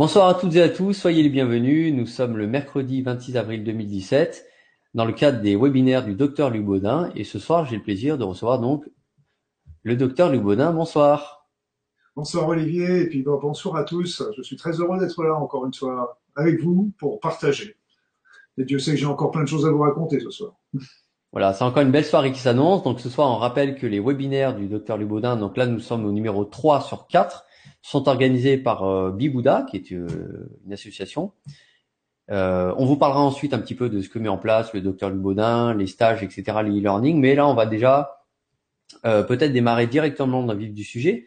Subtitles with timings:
[0.00, 1.92] Bonsoir à toutes et à tous, soyez les bienvenus.
[1.92, 4.46] Nous sommes le mercredi 26 avril 2017
[4.94, 8.16] dans le cadre des webinaires du docteur Luc Baudin et ce soir j'ai le plaisir
[8.16, 8.88] de recevoir donc
[9.82, 10.72] le docteur Luc Baudin.
[10.72, 11.46] Bonsoir.
[12.16, 14.22] Bonsoir Olivier et puis bonsoir à tous.
[14.34, 17.76] Je suis très heureux d'être là encore une fois avec vous pour partager.
[18.56, 20.54] Et Dieu sait que j'ai encore plein de choses à vous raconter ce soir.
[21.32, 22.82] Voilà, c'est encore une belle soirée qui s'annonce.
[22.84, 26.06] Donc ce soir, on rappelle que les webinaires du docteur Lubaudin, donc là nous sommes
[26.06, 27.44] au numéro 3 sur 4,
[27.82, 31.32] sont organisés par euh, Bibouda, qui est euh, une association.
[32.30, 34.80] Euh, on vous parlera ensuite un petit peu de ce que met en place le
[34.80, 37.18] docteur Lubaudin, les stages, etc., les e-learning.
[37.18, 38.24] Mais là, on va déjà
[39.04, 41.26] euh, peut-être démarrer directement dans le vif du sujet.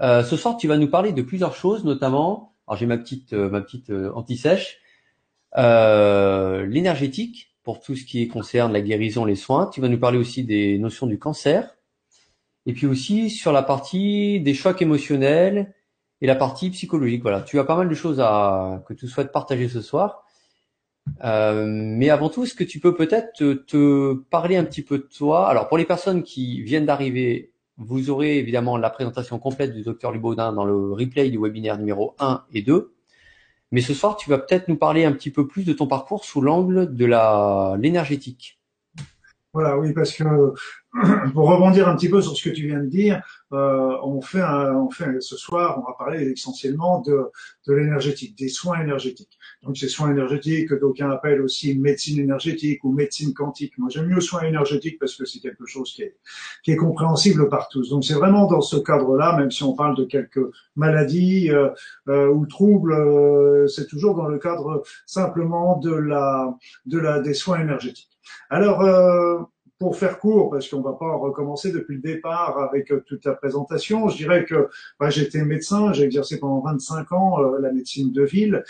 [0.00, 3.32] Euh, ce soir, tu vas nous parler de plusieurs choses, notamment, alors j'ai ma petite
[3.32, 4.78] ma petite anti-sèche,
[5.56, 9.66] l'énergétique, pour tout ce qui concerne la guérison, les soins.
[9.66, 11.76] Tu vas nous parler aussi des notions du cancer.
[12.64, 15.74] Et puis aussi sur la partie des chocs émotionnels
[16.20, 17.22] et la partie psychologique.
[17.22, 20.24] Voilà, tu as pas mal de choses à que tu souhaites partager ce soir.
[21.24, 25.04] Euh, mais avant tout, est-ce que tu peux peut-être te, parler un petit peu de
[25.04, 25.48] toi?
[25.48, 30.12] Alors pour les personnes qui viennent d'arriver, vous aurez évidemment la présentation complète du docteur
[30.12, 32.92] Lubaudin dans le replay du webinaire numéro 1 et 2.
[33.72, 36.24] Mais ce soir, tu vas peut-être nous parler un petit peu plus de ton parcours
[36.24, 38.60] sous l'angle de la l'énergétique.
[39.52, 40.24] Voilà, oui, parce que
[41.34, 44.42] pour rebondir un petit peu sur ce que tu viens de dire, euh, on fait,
[44.42, 47.30] on fait ce soir, on va parler essentiellement de,
[47.66, 49.38] de l'énergétique, des soins énergétiques.
[49.62, 53.76] Donc ces soins énergétiques que d'aucuns appellent aussi médecine énergétique ou médecine quantique.
[53.78, 56.16] Moi j'aime mieux soins énergétiques parce que c'est quelque chose qui est,
[56.64, 57.90] qui est compréhensible par tous.
[57.90, 60.40] Donc c'est vraiment dans ce cadre-là, même si on parle de quelques
[60.74, 61.70] maladies euh,
[62.08, 66.54] euh, ou troubles, euh, c'est toujours dans le cadre simplement de la,
[66.86, 68.16] de la, des soins énergétiques.
[68.50, 69.38] Alors, euh,
[69.78, 73.34] pour faire court, parce qu'on va pas recommencer depuis le départ avec euh, toute la
[73.34, 78.12] présentation, je dirais que bah, j'étais médecin, j'ai exercé pendant 25 ans euh, la médecine
[78.12, 78.64] de ville,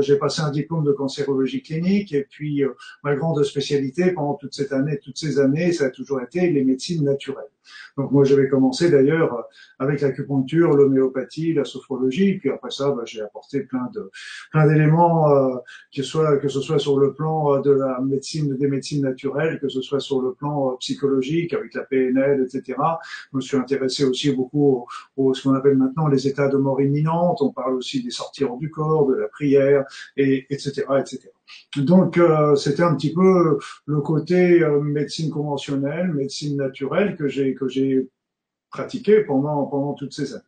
[0.00, 2.62] j'ai passé un diplôme de cancérologie clinique et puis
[3.02, 6.64] ma grande spécialité pendant toute cette année, toutes ces années, ça a toujours été les
[6.64, 7.50] médecines naturelles.
[7.96, 9.44] Donc moi j'avais commencé d'ailleurs
[9.78, 14.10] avec l'acupuncture, l'homéopathie, la sophrologie, puis après ça bah, j'ai apporté plein de
[14.50, 15.56] plein d'éléments euh,
[15.94, 19.58] que soit que ce soit sur le plan euh, de la médecine des médecines naturelles,
[19.60, 22.78] que ce soit sur le plan euh, psychologique avec la PNL, etc.
[23.32, 24.86] Je me suis intéressé aussi beaucoup
[25.16, 27.42] au, ce qu'on appelle maintenant les états de mort imminente.
[27.42, 29.84] On parle aussi des sorties du corps, de la prière,
[30.16, 30.84] et etc.
[31.00, 31.30] etc.
[31.76, 37.54] Donc euh, c'était un petit peu le côté euh, médecine conventionnelle, médecine naturelle que j'ai
[37.54, 38.08] que j'ai
[38.70, 40.42] pratiqué pendant pendant toutes ces années.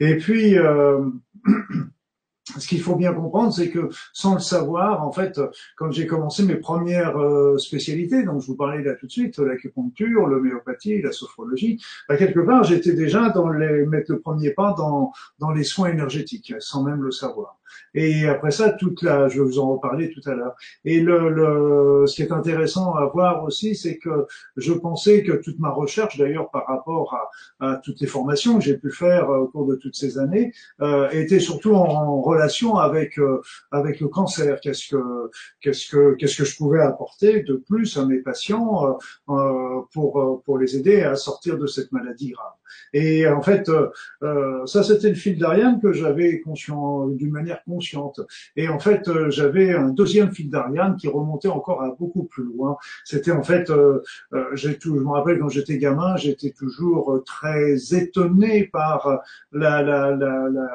[0.00, 1.08] Et puis euh,
[2.58, 5.40] ce qu'il faut bien comprendre, c'est que sans le savoir, en fait,
[5.76, 7.16] quand j'ai commencé mes premières
[7.56, 12.40] spécialités, donc je vous parlais là tout de suite, l'acupuncture, l'homéopathie, la sophrologie, bah, quelque
[12.40, 16.82] part, j'étais déjà dans les mettre le premier pas dans dans les soins énergétiques, sans
[16.82, 17.58] même le savoir.
[17.94, 20.54] Et après ça, toute la, je vais vous en reparler tout à l'heure.
[20.84, 24.26] Et le, le, ce qui est intéressant à voir aussi, c'est que
[24.56, 27.14] je pensais que toute ma recherche, d'ailleurs par rapport
[27.60, 30.52] à, à, toutes les formations que j'ai pu faire au cours de toutes ces années,
[30.80, 34.60] euh, était surtout en, relation avec euh, avec le cancer.
[34.60, 38.92] Qu'est-ce que qu'est-ce que qu'est-ce que je pouvais apporter de plus à mes patients euh,
[39.30, 42.52] euh pour pour les aider à sortir de cette maladie grave?
[42.92, 48.20] Et en fait, euh, ça c'était le fil d'Ariane que j'avais conscient d'une manière consciente.
[48.56, 52.44] Et en fait, euh, j'avais un deuxième fil d'Ariane qui remontait encore à beaucoup plus
[52.44, 52.76] loin.
[53.04, 54.02] C'était en fait, euh,
[54.32, 59.20] euh, j'ai tout, je me rappelle quand j'étais gamin, j'étais toujours très étonné par
[59.52, 60.68] la, la, la, la,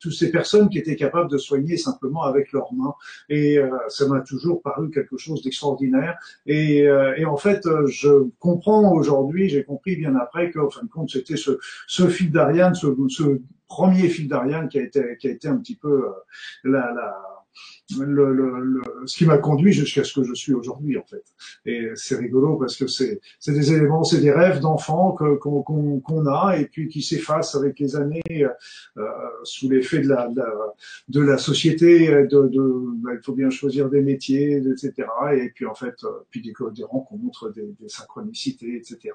[0.00, 2.94] toutes ces personnes qui étaient capables de soigner simplement avec leurs mains.
[3.28, 3.58] Et
[3.88, 6.18] ça m'a toujours paru quelque chose d'extraordinaire.
[6.46, 6.78] Et,
[7.16, 11.36] et, en fait, je comprends aujourd'hui, j'ai compris bien après qu'en fin de compte, c'était
[11.36, 15.48] ce, ce fil d'Ariane, ce, ce premier fil d'Ariane qui a été qui a été
[15.48, 16.10] un petit peu euh,
[16.64, 17.16] la, la
[17.94, 21.22] le, le, le, ce qui m'a conduit jusqu'à ce que je suis aujourd'hui en fait.
[21.64, 26.56] Et c'est rigolo parce que c'est des éléments, c'est des rêves d'enfants qu'on qu'on a
[26.58, 28.22] et puis qui s'effacent avec les années
[28.98, 29.04] euh,
[29.44, 30.52] sous l'effet de la, de la,
[31.08, 32.08] de la société.
[32.08, 32.72] De, de
[33.02, 34.92] bah, il faut bien choisir des métiers, etc.
[35.34, 39.14] Et puis en fait, euh, puis des, des rencontres, des, des synchronicités, etc.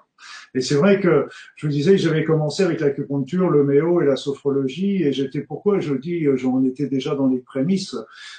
[0.56, 4.16] Et c'est vrai que je vous disais j'avais commencé avec l'acupuncture, le méo et la
[4.16, 7.96] sophrologie et j'étais pourquoi je dis j'en étais déjà dans les prémices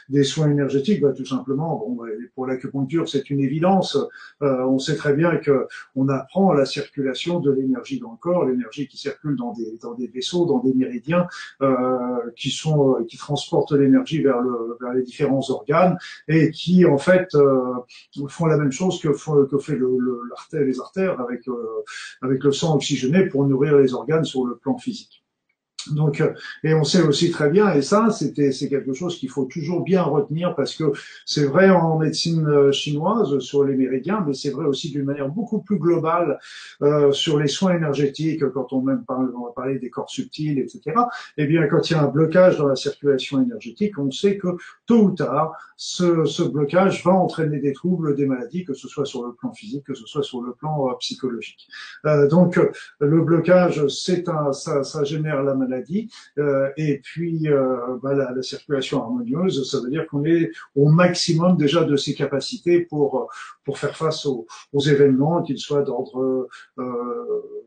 [0.09, 3.97] des soins énergétiques, bah, tout simplement, bon, bah, pour l'acupuncture, c'est une évidence.
[4.43, 8.45] Euh, on sait très bien que on apprend la circulation de l'énergie dans le corps,
[8.45, 11.27] l'énergie qui circule dans des des vaisseaux, dans des méridiens,
[11.61, 11.77] euh,
[12.37, 15.99] qui sont euh, qui transportent l'énergie vers le vers les différents organes
[16.29, 17.37] et qui en fait
[18.29, 19.09] font la même chose que
[19.47, 19.99] que fait le,
[20.53, 25.22] les artères avec le sang oxygéné pour nourrir les organes sur le plan physique.
[25.91, 26.33] Donc, euh,
[26.63, 29.83] et on sait aussi très bien, et ça, c'était, c'est quelque chose qu'il faut toujours
[29.83, 30.93] bien retenir parce que
[31.27, 35.29] c'est vrai en médecine euh, chinoise sur les méridiens, mais c'est vrai aussi d'une manière
[35.29, 36.39] beaucoup plus globale
[36.83, 40.59] euh, sur les soins énergétiques, quand on même parle, on va parler des corps subtils,
[40.59, 40.97] etc.
[41.37, 44.49] Eh bien, quand il y a un blocage dans la circulation énergétique, on sait que
[44.87, 49.05] tôt ou tard, ce, ce blocage va entraîner des troubles, des maladies, que ce soit
[49.05, 51.69] sur le plan physique, que ce soit sur le plan euh, psychologique.
[52.31, 52.61] donc,
[53.01, 55.72] le blocage, c'est un, ça, ça génère la maladie
[56.39, 60.89] Euh, et puis, euh, bah, la, la, circulation harmonieuse, ça veut dire qu'on est au
[60.89, 63.29] maximum déjà de ses capacités pour
[63.65, 66.49] pour faire face aux, aux événements, qu'ils soient d'ordre
[66.79, 67.63] euh,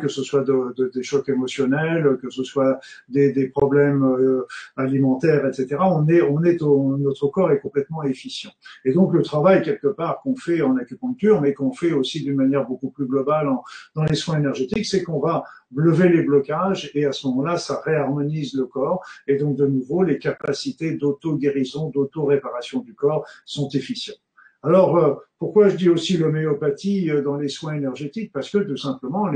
[0.00, 2.78] que ce soit de, de, des chocs émotionnels, que ce soit
[3.08, 5.76] des, problèmes euh, alimentaires, etc.
[5.80, 8.50] On est, notre corps est complètement efficient.
[8.84, 12.36] Et donc le travail quelque part qu'on fait en acupuncture, mais qu'on fait aussi d'une
[12.36, 13.48] manière beaucoup plus globale
[13.94, 15.44] dans les soins énergétiques, c'est qu'on va
[15.74, 20.02] lever les blocages et à ce moment-là, ça réharmonise le corps et donc de nouveau
[20.02, 24.20] les capacités d'auto-guérison, d'auto-réparation du corps sont efficientes.
[24.64, 28.32] Alors, euh, pourquoi je dis aussi l'homéopathie euh, dans les soins énergétiques?
[28.32, 29.28] Parce que tout simplement,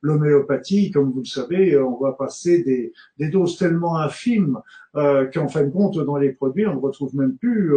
[0.00, 4.60] l'homéopathie, comme vous le savez, euh, on va passer des, doses tellement infimes
[4.94, 7.72] euh, qu'en fin de compte, dans les produits, on ne retrouve même plus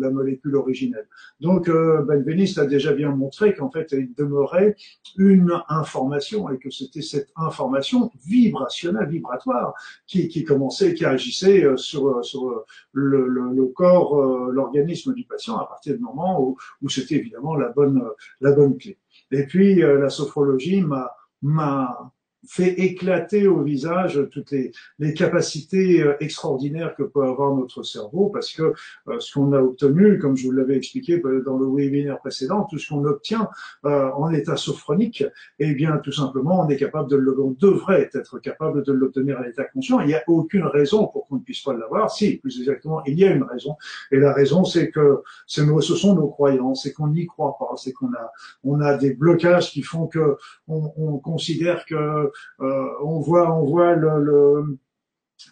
[0.00, 1.06] la molécule originelle.
[1.40, 4.74] Donc, euh, Benveniste a déjà bien montré qu'en fait, il demeurait
[5.18, 9.74] une information et que c'était cette information vibrationnelle, vibratoire,
[10.06, 14.16] qui, qui commençait, qui agissait sur, sur le, le corps,
[14.50, 18.02] l'organisme du patient à partir du moment où où c'était évidemment la bonne,
[18.40, 18.98] la bonne clé.
[19.30, 22.12] Et puis euh, la sophrologie m'a m'a
[22.46, 28.28] fait éclater au visage toutes les, les, capacités euh, extraordinaires que peut avoir notre cerveau,
[28.28, 28.74] parce que
[29.08, 32.66] euh, ce qu'on a obtenu, comme je vous l'avais expliqué euh, dans le webinaire précédent,
[32.70, 33.48] tout ce qu'on obtient
[33.84, 35.24] euh, en état sophronique,
[35.58, 39.38] eh bien, tout simplement, on est capable de le, on devrait être capable de l'obtenir
[39.38, 40.00] à l'état conscient.
[40.00, 42.10] Il n'y a aucune raison pour qu'on ne puisse pas l'avoir.
[42.10, 43.76] Si, plus exactement, il y a une raison.
[44.12, 47.92] Et la raison, c'est que ce sont nos croyances, c'est qu'on n'y croit pas, c'est
[47.92, 48.32] qu'on a,
[48.64, 50.36] on a des blocages qui font que
[50.68, 52.27] on, on considère que
[52.60, 53.94] on voit, on voit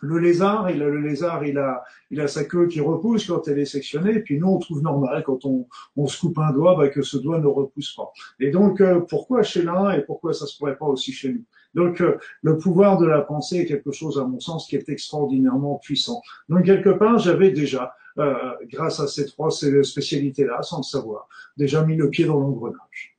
[0.03, 3.67] le, lézard, il a, le lézard, il a, sa queue qui repousse quand elle est
[3.67, 7.17] sectionnée, puis nous on trouve normal quand on, se coupe un doigt bah, que ce
[7.17, 8.13] doigt ne repousse pas.
[8.41, 11.45] Et donc euh, pourquoi chez l'un et pourquoi ça se pourrait pas aussi chez nous?
[11.75, 14.89] Donc euh, le pouvoir de la pensée est quelque chose à mon sens qui est
[14.89, 16.21] extraordinairement puissant.
[16.49, 18.35] Donc quelque part j'avais déjà, euh,
[18.65, 23.17] grâce à ces trois spécialités-là, sans le savoir, déjà mis le pied dans l'engrenage.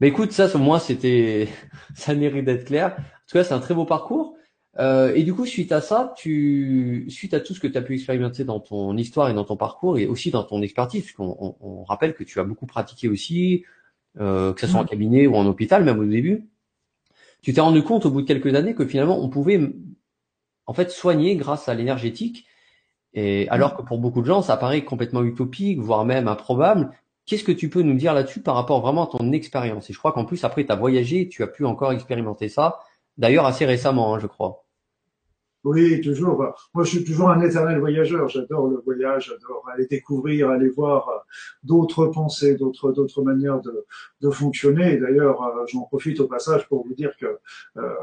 [0.00, 1.48] Mais écoute, ça, moi, c'était,
[1.94, 2.96] ça mérite d'être clair.
[2.98, 4.36] En tout cas, c'est un très beau parcours.
[4.78, 7.82] Euh, et du coup, suite à ça, tu, suite à tout ce que tu as
[7.82, 11.34] pu expérimenter dans ton histoire et dans ton parcours, et aussi dans ton expertise, puisqu'on
[11.40, 13.64] on, on rappelle que tu as beaucoup pratiqué aussi,
[14.20, 14.88] euh, que ce soit en mmh.
[14.88, 16.48] cabinet ou en hôpital, même au début,
[17.42, 19.60] tu t'es rendu compte au bout de quelques années que finalement, on pouvait
[20.66, 22.46] en fait soigner grâce à l'énergétique.
[23.14, 23.76] Et alors mmh.
[23.78, 26.90] que pour beaucoup de gens, ça paraît complètement utopique, voire même improbable.
[27.26, 29.90] Qu'est-ce que tu peux nous dire là-dessus par rapport vraiment à ton expérience?
[29.90, 32.78] Et je crois qu'en plus, après, tu as voyagé, tu as pu encore expérimenter ça,
[33.18, 34.66] d'ailleurs assez récemment, hein, je crois.
[35.64, 36.44] Oui, toujours.
[36.74, 38.28] Moi, je suis toujours un éternel voyageur.
[38.28, 41.18] J'adore le voyage, j'adore aller découvrir, aller voir euh,
[41.64, 43.84] d'autres pensées, d'autres d'autres manières de,
[44.20, 44.96] de fonctionner.
[44.98, 47.40] D'ailleurs, euh, j'en profite au passage pour vous dire que
[47.78, 47.94] euh,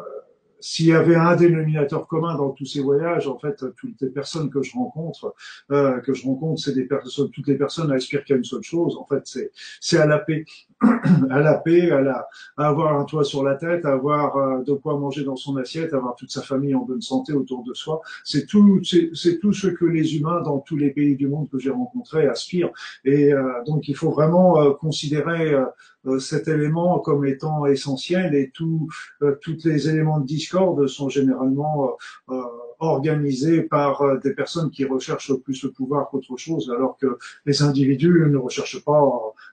[0.63, 4.49] s'il y avait un dénominateur commun dans tous ces voyages, en fait, toutes les personnes
[4.49, 5.35] que je rencontre,
[5.71, 8.95] euh, que je rencontre, c'est des personnes, toutes les personnes aspirent qu'à une seule chose.
[8.97, 10.45] En fait, c'est c'est à la paix,
[11.29, 14.63] à la paix, à, la, à avoir un toit sur la tête, à avoir euh,
[14.63, 17.65] de quoi manger dans son assiette, à avoir toute sa famille en bonne santé autour
[17.65, 18.01] de soi.
[18.23, 21.59] C'est tout, c'est tout ce que les humains dans tous les pays du monde que
[21.59, 22.71] j'ai rencontrés aspirent.
[23.03, 25.65] Et euh, donc, il faut vraiment euh, considérer euh,
[26.19, 28.87] cet élément comme étant essentiel et tous
[29.21, 31.97] euh, tous les éléments de discorde sont généralement
[32.29, 32.41] euh,
[32.79, 38.27] organisés par des personnes qui recherchent plus le pouvoir qu'autre chose, alors que les individus
[38.29, 39.01] ne recherchent pas.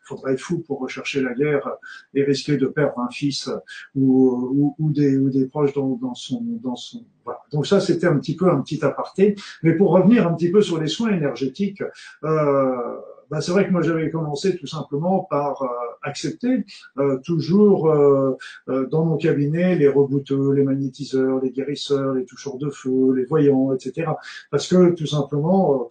[0.05, 1.69] Il faudrait être fou pour rechercher la guerre
[2.15, 3.49] et risquer de perdre un fils
[3.95, 7.41] ou, ou, ou des, ou des proches dans, dans son dans son voilà.
[7.53, 9.35] Donc ça, c'était un petit peu un petit aparté.
[9.63, 11.83] Mais pour revenir un petit peu sur les soins énergétiques,
[12.25, 12.97] euh,
[13.31, 15.67] bah, c'est vrai que moi j'avais commencé tout simplement par euh,
[16.03, 16.65] accepter
[16.99, 22.71] euh, toujours euh, dans mon cabinet les rebouteux, les magnétiseurs, les guérisseurs, les toucheurs de
[22.71, 24.11] feu, les voyants, etc.
[24.51, 25.89] Parce que tout simplement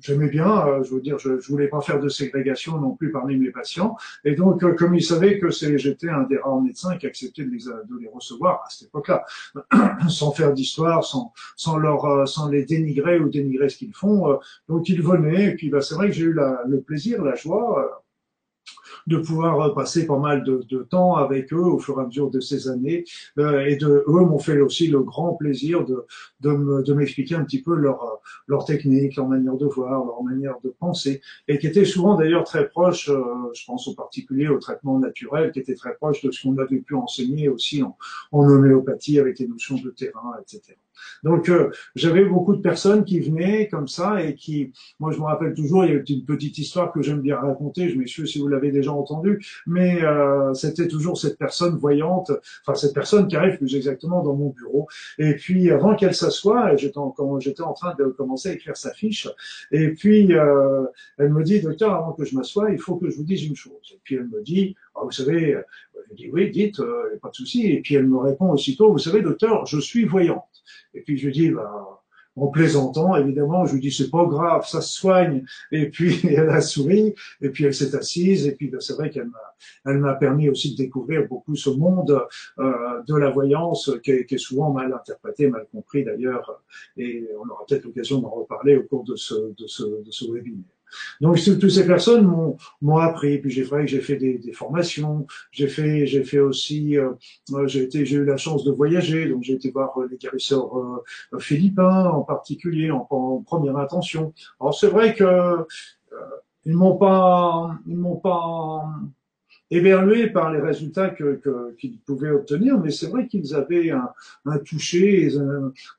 [0.00, 3.10] j'aimais bien, euh, je veux dire, je, je voulais pas faire de ségrégation non plus
[3.10, 3.96] parmi mes patients.
[4.24, 7.50] Et donc, euh, comme ils savaient que j'étais un des rares médecins qui acceptait de
[7.50, 9.24] les, de les recevoir à cette époque-là,
[10.08, 14.38] sans faire d'histoire, sans, sans leur, euh, sans les dénigrer ou dénigrer ce qu'ils font.
[14.68, 15.52] donc, ils venaient.
[15.52, 18.02] Et puis, bah, c'est vrai que j'ai eu la, le plaisir, la joie
[19.06, 22.40] de pouvoir passer pas mal de, temps avec eux au fur et à mesure de
[22.40, 23.04] ces années.
[23.38, 26.06] Euh, et de, eux m'ont fait aussi le grand plaisir de,
[26.40, 30.70] de m'expliquer un petit peu leur, leur technique, leur manière de voir, leur manière de
[30.70, 33.22] penser, et qui était souvent d'ailleurs très proche, euh,
[33.54, 36.78] je pense en particulier au traitement naturel, qui était très proche de ce qu'on avait
[36.78, 37.96] pu enseigner aussi en,
[38.32, 40.74] en homéopathie avec les notions de terrain, etc.
[41.22, 45.24] Donc euh, j'avais beaucoup de personnes qui venaient comme ça et qui, moi je me
[45.24, 48.38] rappelle toujours, il y a une petite histoire que j'aime bien raconter, je m'excuse si
[48.38, 49.32] vous l'avez déjà entendu,
[49.66, 52.30] mais euh, c'était toujours cette personne voyante,
[52.62, 54.86] enfin cette personne qui arrive plus exactement dans mon bureau.
[55.18, 59.28] Et puis avant qu'elle s'assoie, j'étais en, en train de commencer à écrire sa fiche,
[59.70, 60.84] et puis euh,
[61.18, 63.56] elle me dit, docteur, avant que je m'assoie, il faut que je vous dise une
[63.56, 63.86] chose.
[63.94, 65.56] Et puis elle me dit, ah, vous savez,
[66.10, 67.60] je dis oui, dites, euh, pas de souci.
[67.72, 70.44] Et puis elle me répond aussitôt, vous savez, docteur, je suis voyante.
[70.94, 72.02] Et puis je dis, bah,
[72.40, 75.44] en plaisantant, évidemment, je lui dis c'est pas grave, ça se soigne.
[75.72, 79.10] Et puis elle a souri, et puis elle s'est assise, et puis ben, c'est vrai
[79.10, 79.54] qu'elle m'a,
[79.86, 82.22] elle m'a permis aussi de découvrir beaucoup ce monde
[82.58, 86.62] euh, de la voyance qui est, qui est, souvent mal interprété, mal compris d'ailleurs,
[86.96, 90.30] et on aura peut-être l'occasion d'en reparler au cours de ce, de ce, de ce
[90.30, 90.77] webinaire.
[91.20, 93.38] Donc toutes ces personnes m'ont appris.
[93.38, 95.26] Puis j'ai fait, j'ai fait des, des, formations.
[95.50, 97.12] J'ai fait, j'ai fait aussi, euh,
[97.66, 99.28] j'ai été, j'ai eu la chance de voyager.
[99.28, 104.32] Donc j'ai été voir euh, les guérisseurs euh, philippins en particulier en, en, première intention.
[104.60, 105.64] Alors c'est vrai que euh,
[106.64, 108.84] ils m'ont pas, ils m'ont pas
[109.70, 111.40] éberlués par les résultats que,
[111.78, 114.08] qu'ils pouvaient obtenir, mais c'est vrai qu'ils avaient un,
[114.46, 115.30] un toucher,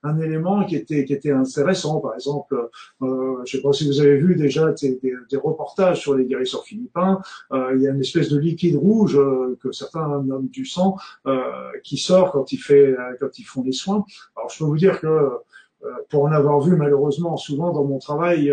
[0.02, 2.00] un, élément qui était, qui était intéressant.
[2.00, 2.68] Par exemple,
[3.02, 6.24] euh, je ne sais pas si vous avez vu déjà des, des, reportages sur les
[6.24, 7.20] guérisseurs philippins,
[7.52, 10.96] euh, il y a une espèce de liquide rouge euh, que certains nomment du sang
[11.26, 11.40] euh,
[11.82, 14.04] qui sort quand, il fait, quand ils font les soins.
[14.36, 15.06] Alors je peux vous dire que
[15.84, 18.52] euh, pour en avoir vu malheureusement souvent dans mon travail,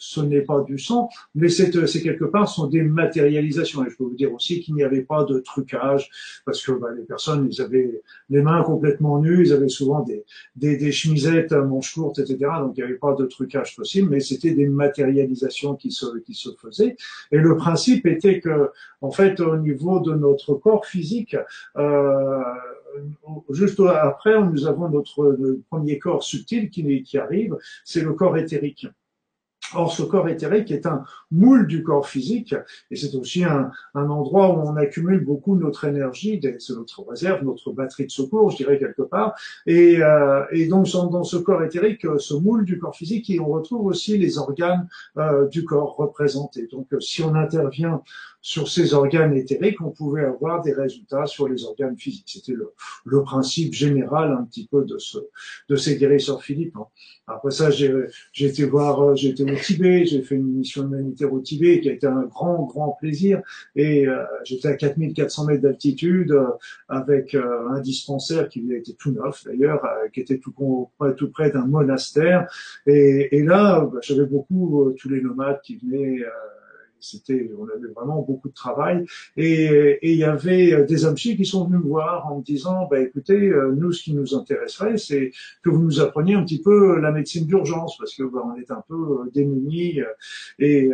[0.00, 3.84] ce n'est pas du sang, mais c'est quelque part sont des matérialisations.
[3.84, 6.10] Et je peux vous dire aussi qu'il n'y avait pas de trucage,
[6.44, 10.24] parce que bah, les personnes, ils avaient les mains complètement nues, ils avaient souvent des,
[10.56, 12.38] des, des chemisettes à manches courtes, etc.
[12.60, 16.32] Donc il n'y avait pas de trucage possible, mais c'était des matérialisations qui se, qui
[16.34, 16.96] se faisaient.
[17.30, 18.70] Et le principe était que,
[19.02, 21.36] en fait, au niveau de notre corps physique,
[21.76, 22.42] euh,
[23.50, 28.38] juste après, nous avons notre, notre premier corps subtil qui, qui arrive, c'est le corps
[28.38, 28.86] éthérique.
[29.74, 32.54] Or, ce corps éthérique est un moule du corps physique,
[32.90, 37.44] et c'est aussi un, un, endroit où on accumule beaucoup notre énergie, c'est notre réserve,
[37.44, 39.34] notre batterie de secours, je dirais quelque part.
[39.66, 43.48] Et, euh, et donc, dans ce corps éthérique, ce moule du corps physique, et on
[43.48, 46.66] retrouve aussi les organes euh, du corps représentés.
[46.70, 48.02] Donc, si on intervient
[48.42, 52.28] sur ces organes éthériques, on pouvait avoir des résultats sur les organes physiques.
[52.28, 52.72] C'était le,
[53.04, 55.18] le, principe général un petit peu de, ce,
[55.68, 56.74] de ces guérisseurs Philippe.
[56.76, 56.86] Hein.
[57.26, 58.08] Après ça, j'ai
[58.38, 62.06] été voir, j'ai été Tibet, j'ai fait une mission humanitaire au Tibet qui a été
[62.06, 63.42] un grand, grand plaisir.
[63.76, 66.46] Et euh, j'étais à 4400 mètres d'altitude euh,
[66.88, 70.54] avec euh, un dispensaire qui était tout neuf d'ailleurs, euh, qui était tout,
[71.16, 72.50] tout près d'un monastère.
[72.86, 76.24] Et, et là, bah, j'avais beaucoup tous les nomades qui venaient
[77.00, 79.04] c'était, on avait vraiment beaucoup de travail.
[79.36, 83.00] Et, il y avait des amchis qui sont venus me voir en me disant, bah,
[83.00, 86.98] écoutez, euh, nous, ce qui nous intéresserait, c'est que vous nous appreniez un petit peu
[87.00, 90.00] la médecine d'urgence, parce que bah, on est un peu euh, démunis.
[90.00, 90.06] Euh,
[90.58, 90.90] et,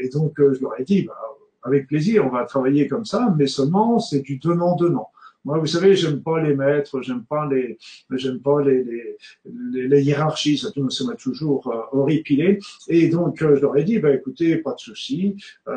[0.00, 1.18] et donc, je leur ai dit, bah,
[1.62, 5.08] avec plaisir, on va travailler comme ça, mais seulement c'est du donnant-donnant.
[5.44, 7.76] Moi, vous savez, j'aime pas les maîtres, j'aime pas les,
[8.12, 12.60] j'aime pas les, les, les, hiérarchies, ça, ça m'a toujours euh, horripilé.
[12.88, 15.74] Et donc, euh, je leur ai dit, bah, écoutez, pas de souci, euh,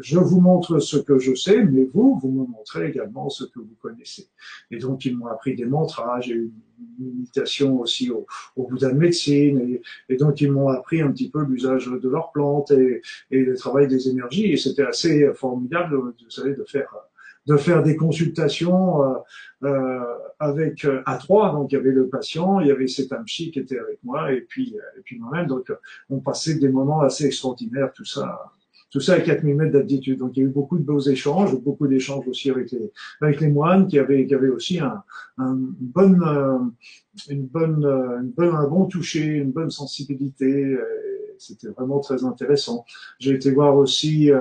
[0.00, 3.60] je vous montre ce que je sais, mais vous, vous me montrez également ce que
[3.60, 4.28] vous connaissez.
[4.72, 6.50] Et donc, ils m'ont appris des mantras, j'ai une
[6.98, 9.82] imitation aussi au, au Bouddha de médecine, et,
[10.12, 13.56] et donc ils m'ont appris un petit peu l'usage de leurs plantes et, et le
[13.56, 16.92] travail des énergies, et c'était assez formidable, vous savez, de faire
[17.46, 19.14] de faire des consultations euh,
[19.64, 20.00] euh,
[20.38, 21.52] avec euh, à trois.
[21.52, 24.32] Donc il y avait le patient, il y avait cet amchi qui était avec moi
[24.32, 25.46] et puis et puis moi-même.
[25.46, 25.72] Donc
[26.10, 28.52] on passait des moments assez extraordinaires, tout ça.
[28.88, 30.20] Tout ça à 4000 mètres d'altitude.
[30.20, 33.40] Donc il y a eu beaucoup de beaux échanges, beaucoup d'échanges aussi avec les avec
[33.40, 35.02] les moines qui avaient qui avaient aussi un,
[35.38, 36.72] un bonne
[37.28, 40.78] une bonne une bonne un bon toucher, une bonne sensibilité.
[41.38, 42.84] C'était vraiment très intéressant.
[43.18, 44.40] J'ai été voir aussi euh,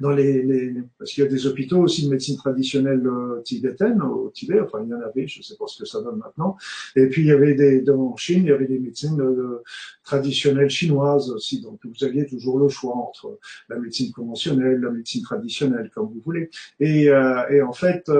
[0.00, 4.00] dans les, les parce qu'il y a des hôpitaux aussi de médecine traditionnelle euh, tibétaine
[4.02, 6.18] au Tibet, enfin il y en avait, je ne sais pas ce que ça donne
[6.18, 6.56] maintenant.
[6.96, 9.62] Et puis il y avait des dans Chine, il y avait des médecines euh,
[10.04, 15.22] traditionnelles chinoises aussi, donc vous aviez toujours le choix entre la médecine conventionnelle, la médecine
[15.22, 16.50] traditionnelle, comme vous voulez.
[16.80, 18.10] Et, euh, et en fait,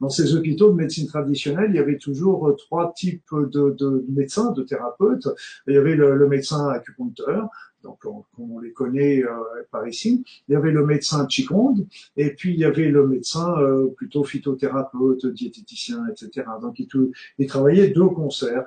[0.00, 4.52] dans ces hôpitaux de médecine traditionnelle, il y avait toujours trois types de, de médecins,
[4.52, 5.28] de thérapeutes.
[5.66, 7.48] Il y avait le, le médecin acupuncteur,
[7.82, 9.28] donc comme on les connaît euh,
[9.70, 10.24] par ici.
[10.48, 14.24] Il y avait le médecin Qigong, et puis il y avait le médecin euh, plutôt
[14.24, 16.46] phytothérapeute, diététicien, etc.
[16.60, 16.88] Donc ils,
[17.38, 18.64] ils travaillaient deux concerts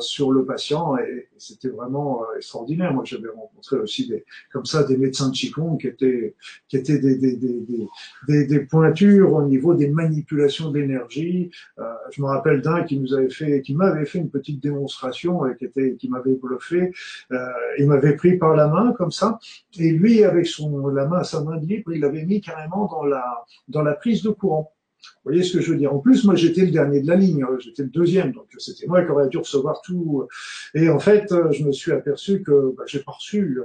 [0.00, 2.92] sur le patient et c'était vraiment euh, extraordinaire.
[2.92, 6.34] Moi, j'avais rencontré aussi des, comme ça des médecins de Qigong qui étaient,
[6.68, 7.88] qui étaient des, des, des,
[8.28, 11.50] des, des pointures au niveau des manipulations d'énergie.
[11.78, 15.46] Euh, je me rappelle d'un qui nous avait fait, qui m'avait fait une petite démonstration
[15.46, 16.92] et qui était, qui m'avait bluffé.
[17.32, 17.36] Euh,
[17.78, 19.38] il m'avait pris par la main comme ça
[19.78, 23.44] et lui, avec son la main, sa main libre, il l'avait mis carrément dans la
[23.68, 24.75] dans la prise de courant.
[25.24, 27.16] Vous voyez ce que je veux dire En plus, moi, j'étais le dernier de la
[27.16, 27.56] ligne, hein.
[27.58, 30.26] j'étais le deuxième, donc c'était moi qui aurais dû recevoir tout.
[30.74, 33.60] Et en fait, je me suis aperçu que bah, j'ai pas reçu.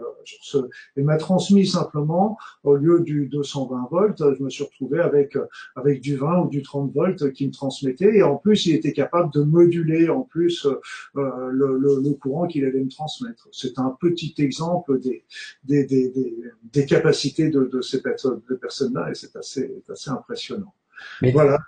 [0.56, 0.62] Euh,
[0.98, 5.38] il m'a transmis simplement, au lieu du 220 volts, je me suis retrouvé avec
[5.76, 8.16] avec du 20 ou du 30 volts qui me transmettait.
[8.18, 12.48] Et en plus, il était capable de moduler en plus euh, le, le, le, courant
[12.48, 13.48] qu'il allait me transmettre.
[13.52, 15.24] C'est un petit exemple des
[15.64, 20.74] des, des, des, des capacités de, de ces personnes-là, et c'est assez, assez impressionnant.
[21.22, 21.60] Mais voilà,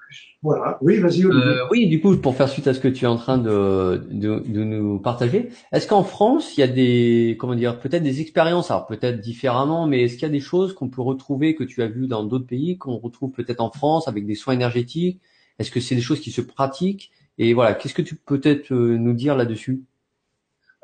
[0.41, 0.77] voilà.
[0.81, 1.25] Oui, vas-y.
[1.25, 4.05] Euh, oui, du coup, pour faire suite à ce que tu es en train de,
[4.11, 8.21] de, de nous partager, est-ce qu'en France, il y a des, comment dire, peut-être des
[8.21, 11.63] expériences, alors peut-être différemment, mais est-ce qu'il y a des choses qu'on peut retrouver que
[11.63, 15.21] tu as vues dans d'autres pays, qu'on retrouve peut-être en France avec des soins énergétiques?
[15.59, 17.11] Est-ce que c'est des choses qui se pratiquent?
[17.37, 19.83] Et voilà, qu'est-ce que tu peux peut-être euh, nous dire là-dessus?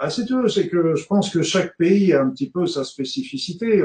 [0.02, 2.86] Ah, c'est tout, c'est que je pense que chaque pays a un petit peu sa
[2.86, 3.84] spécificité.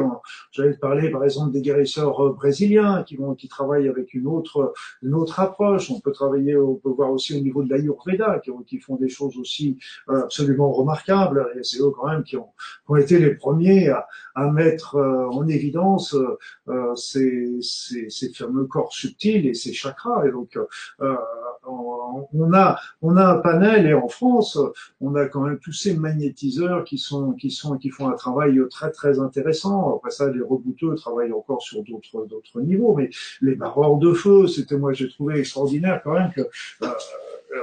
[0.53, 4.73] J'avais parlé par exemple des guérisseurs euh, brésiliens qui vont, qui travaillent avec une autre,
[5.03, 5.91] une autre approche.
[5.91, 9.09] On peut travailler, on peut voir aussi au niveau de l'Ayurveda qui, qui font des
[9.09, 9.77] choses aussi
[10.09, 11.51] euh, absolument remarquables.
[11.59, 12.51] Et c'est eux quand même qui ont,
[12.87, 14.07] qui ont été les premiers à,
[14.37, 16.17] à mettre euh, en évidence
[16.95, 20.27] ces, ces, ces, fameux corps subtils et ces chakras.
[20.27, 20.57] Et donc,
[21.67, 24.59] on a, on a un panel et en France,
[25.01, 28.61] on a quand même tous ces magnétiseurs qui sont, qui sont, qui font un travail
[28.71, 29.97] très très intéressant.
[29.97, 33.09] Après ça, les rebouteux travaillent encore sur d'autres d'autres niveaux, mais
[33.41, 36.89] les barreurs de feu, c'était moi j'ai trouvé extraordinaire quand même que euh,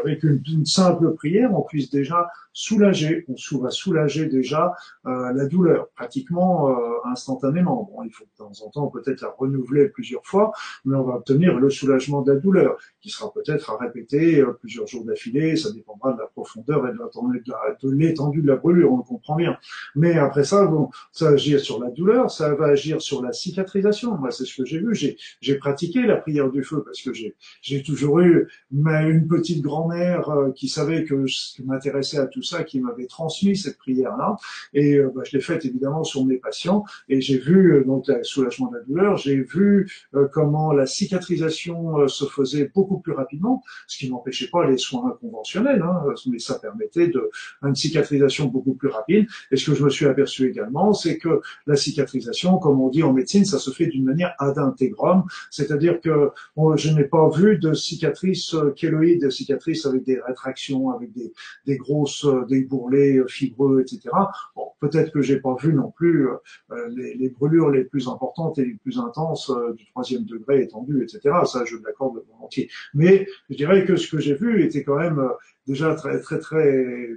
[0.03, 2.19] avec une, une, simple prière, on puisse déjà
[2.53, 4.73] soulager, on va soulager déjà
[5.05, 6.73] euh, la douleur pratiquement euh,
[7.05, 7.89] instantanément.
[7.91, 10.51] Bon, il faut de temps en temps peut-être la renouveler plusieurs fois,
[10.85, 14.53] mais on va obtenir le soulagement de la douleur, qui sera peut-être à répéter euh,
[14.53, 15.55] plusieurs jours d'affilée.
[15.55, 19.57] Ça dépendra de la profondeur et de l'étendue de, la brûlure, on le comprend bien.
[19.95, 23.31] Mais après ça, bon, ça va agir sur la douleur, ça va agir sur la
[23.31, 24.17] cicatrisation.
[24.17, 24.93] Moi, c'est ce que j'ai vu.
[24.93, 30.67] J'ai pratiqué la prière du feu parce que j'ai toujours eu une petite grand-mère qui
[30.67, 34.37] savait que ce qui m'intéressait à tout ça qui m'avait transmis cette prière-là.
[34.73, 36.83] Et euh, bah, je l'ai faite évidemment sur mes patients.
[37.09, 39.17] Et j'ai vu euh, donc le soulagement de la douleur.
[39.17, 44.67] J'ai vu euh, comment la cicatrisation se faisait beaucoup plus rapidement, ce qui n'empêchait pas
[44.67, 47.29] les soins conventionnels, hein, mais ça permettait de
[47.63, 49.27] une cicatrisation beaucoup plus rapide.
[49.51, 53.03] Et ce que je me suis aperçu également, c'est que la cicatrisation, comme on dit
[53.03, 56.31] en médecine, ça se fait d'une manière ad integrum, c'est-à-dire que
[56.75, 61.31] je n'ai pas vu de cicatrices kéloïdes, de cicatrices avec des rétractions, avec des,
[61.65, 64.09] des grosses des bourrelets euh, fibreux, etc.
[64.55, 68.65] Bon, peut-être que j'ai pas vu non plus euh, les, brûlures les plus importantes et
[68.65, 71.35] les plus intenses euh, du troisième degré étendu, etc.
[71.45, 72.69] Ça, je l'accorde volontiers.
[72.93, 75.21] Mais je dirais que ce que j'ai vu était quand même
[75.67, 77.09] déjà très très très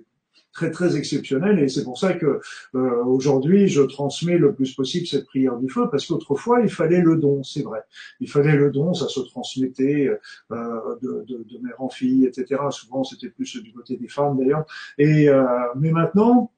[0.53, 2.40] très très exceptionnel et c'est pour ça que
[2.75, 7.01] euh, aujourd'hui je transmets le plus possible cette prière du feu parce qu'autrefois il fallait
[7.01, 7.81] le don, c'est vrai.
[8.20, 10.09] Il fallait le don, ça se transmettait
[10.53, 12.62] euh, de, de, de, mère en fille, etc.
[12.70, 14.64] Souvent c'était plus du côté des femmes d'ailleurs.
[14.99, 15.44] Et euh,
[15.77, 16.53] mais maintenant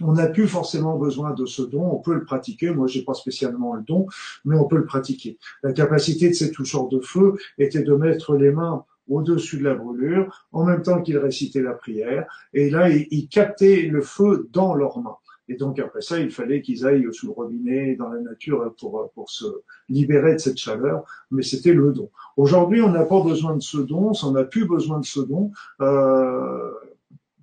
[0.00, 2.70] on n'a plus forcément besoin de ce don, on peut le pratiquer.
[2.70, 4.06] Moi, j'ai pas spécialement le don,
[4.44, 5.38] mais on peut le pratiquer.
[5.62, 9.74] La capacité de ces toucheurs de feu était de mettre les mains au-dessus de la
[9.74, 12.26] brûlure, en même temps qu'ils récitaient la prière.
[12.52, 15.16] Et là, ils, captaient le feu dans leurs mains.
[15.50, 19.10] Et donc après ça, il fallait qu'ils aillent sous le robinet, dans la nature, pour,
[19.14, 19.46] pour se
[19.88, 21.04] libérer de cette chaleur.
[21.30, 22.10] Mais c'était le don.
[22.36, 25.50] Aujourd'hui, on n'a pas besoin de ce don, on n'a plus besoin de ce don.
[25.80, 26.70] Euh,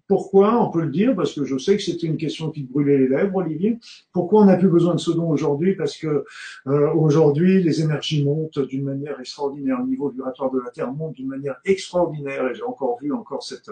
[0.08, 2.98] pourquoi On peut le dire parce que je sais que c'était une question qui brûlait
[2.98, 3.80] les lèvres, Olivier.
[4.12, 6.26] Pourquoi on n'a plus besoin de ce don aujourd'hui Parce que
[6.68, 9.80] euh, aujourd'hui, les énergies montent d'une manière extraordinaire.
[9.80, 12.48] Le niveau vibratoire de la Terre monte d'une manière extraordinaire.
[12.50, 13.72] Et j'ai encore vu encore cette.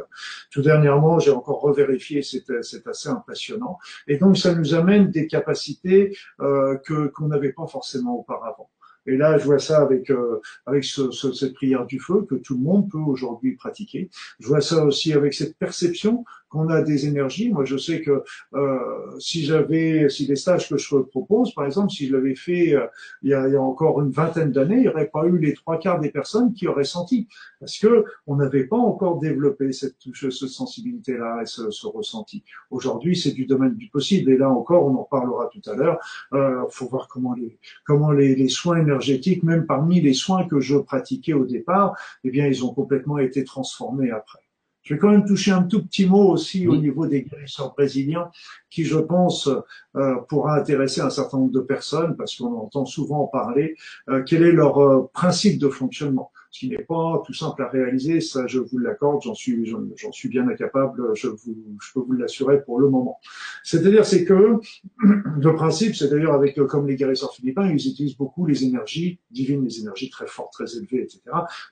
[0.52, 2.24] Tout dernièrement, j'ai encore revérifié.
[2.24, 2.50] C'est
[2.86, 3.78] assez impressionnant.
[4.08, 8.69] Et donc, ça nous amène des capacités euh, que qu'on n'avait pas forcément auparavant.
[9.06, 12.56] Et là, je vois ça avec euh, avec ce, cette prière du feu que tout
[12.56, 14.10] le monde peut aujourd'hui pratiquer.
[14.39, 17.50] Je vois ça aussi avec cette perception qu'on a des énergies.
[17.52, 18.80] Moi, je sais que euh,
[19.20, 22.86] si j'avais, si les stages que je propose, par exemple, si je l'avais fait euh,
[23.24, 25.78] il, y a, il, encore une vingtaine d'années, il n'y aurait pas eu les trois
[25.80, 27.28] quarts des personnes qui auraient senti,
[27.60, 32.44] parce que on n'avait pas encore développé cette, cette sensibilité-là et ce, ce ressenti.
[32.70, 35.98] Aujourd'hui, c'est du domaine du possible, et là encore, on en parlera tout à l'heure.
[36.34, 37.58] Euh, faut voir comment les
[37.89, 42.46] comment les soins énergétiques, même parmi les soins que je pratiquais au départ, eh bien,
[42.48, 44.44] ils ont complètement été transformés après.
[44.84, 48.30] Je vais quand même toucher un tout petit mot aussi au niveau des guérisseurs brésiliens,
[48.69, 49.50] qui, je pense,
[49.96, 53.76] euh, pourra intéresser un certain nombre de personnes, parce qu'on entend souvent parler,
[54.10, 58.22] euh, quel est leur euh, principe de fonctionnement qui n'est pas tout simple à réaliser,
[58.22, 62.13] ça je vous l'accorde, j'en suis, j'en suis bien incapable, je, vous, je peux vous
[62.13, 63.20] l'assurer pour le moment.
[63.63, 64.60] C'est-à-dire, c'est que
[65.04, 69.63] le principe, c'est d'ailleurs avec comme les guérisseurs philippins, ils utilisent beaucoup les énergies divines,
[69.66, 71.22] les énergies très fortes, très élevées, etc.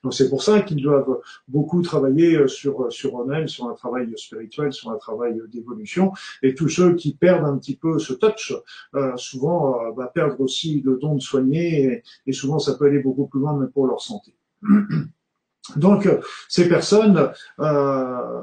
[0.04, 4.74] Donc c'est pour ça qu'ils doivent beaucoup travailler sur sur eux-mêmes, sur un travail spirituel,
[4.74, 6.12] sur un travail d'évolution.
[6.42, 8.54] Et tous ceux qui perdent un petit peu ce touch,
[8.96, 12.86] euh, souvent euh, bah, perdre aussi le don de soigner, et, et souvent ça peut
[12.86, 14.34] aller beaucoup plus loin même pour leur santé.
[15.76, 16.10] Donc,
[16.50, 18.42] ces personnes, euh,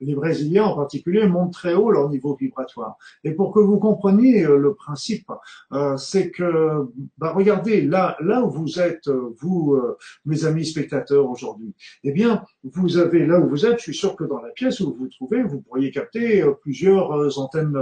[0.00, 2.96] les Brésiliens en particulier, montent très haut leur niveau vibratoire.
[3.22, 5.30] Et pour que vous compreniez euh, le principe,
[5.72, 6.86] euh, c'est que,
[7.18, 9.78] bah, regardez, là, là où vous êtes, vous,
[10.24, 14.16] mes amis spectateurs aujourd'hui, eh bien, vous avez là où vous êtes, je suis sûr
[14.16, 17.78] que dans la pièce où vous vous trouvez, vous pourriez capter plusieurs antennes,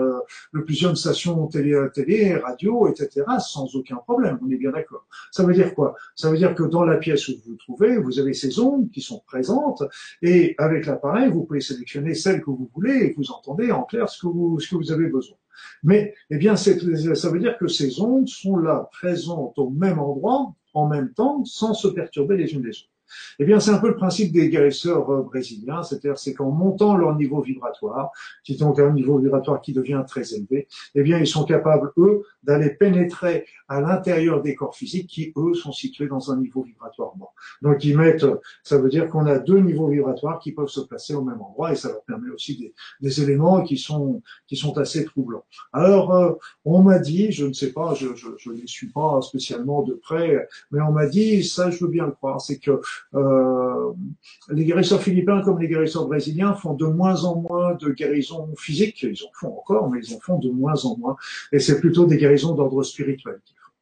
[0.64, 4.38] plusieurs stations télé, télé, radio, etc., sans aucun problème.
[4.44, 5.07] On est bien d'accord.
[5.31, 5.94] Ça veut dire quoi?
[6.14, 8.90] Ça veut dire que dans la pièce où vous vous trouvez, vous avez ces ondes
[8.90, 9.83] qui sont présentes,
[10.22, 14.09] et avec l'appareil, vous pouvez sélectionner celle que vous voulez et vous entendez en clair
[14.09, 15.37] ce que vous, ce que vous avez besoin.
[15.83, 20.55] Mais, eh bien, ça veut dire que ces ondes sont là, présentes au même endroit,
[20.75, 22.91] en même temps, sans se perturber les unes les autres.
[23.38, 26.96] Eh bien, c'est un peu le principe des guérisseurs euh, brésiliens, c'est-à-dire c'est qu'en montant
[26.96, 28.11] leur niveau vibratoire,
[28.44, 32.22] qui donc un niveau vibratoire qui devient très élevé, eh bien, ils sont capables, eux,
[32.42, 37.16] d'aller pénétrer à l'intérieur des corps physiques qui, eux, sont situés dans un niveau vibratoire
[37.16, 37.33] bas.
[37.62, 38.27] Donc, ils mettent,
[38.62, 41.72] ça veut dire qu'on a deux niveaux vibratoires qui peuvent se placer au même endroit
[41.72, 45.44] et ça leur permet aussi des, des éléments qui sont, qui sont assez troublants.
[45.72, 46.33] Alors, euh,
[46.64, 50.48] on m'a dit, je ne sais pas, je, je les suis pas spécialement de près,
[50.70, 52.81] mais on m'a dit, ça, je veux bien le croire, c'est que
[53.15, 59.03] les guérisseurs philippins comme les guérisseurs brésiliens font de moins en moins de guérisons physiques.
[59.03, 61.17] Ils en font encore, mais ils en font de moins en moins.
[61.53, 63.73] Et c'est plutôt des guérisons d'ordre spirituel qu'ils font.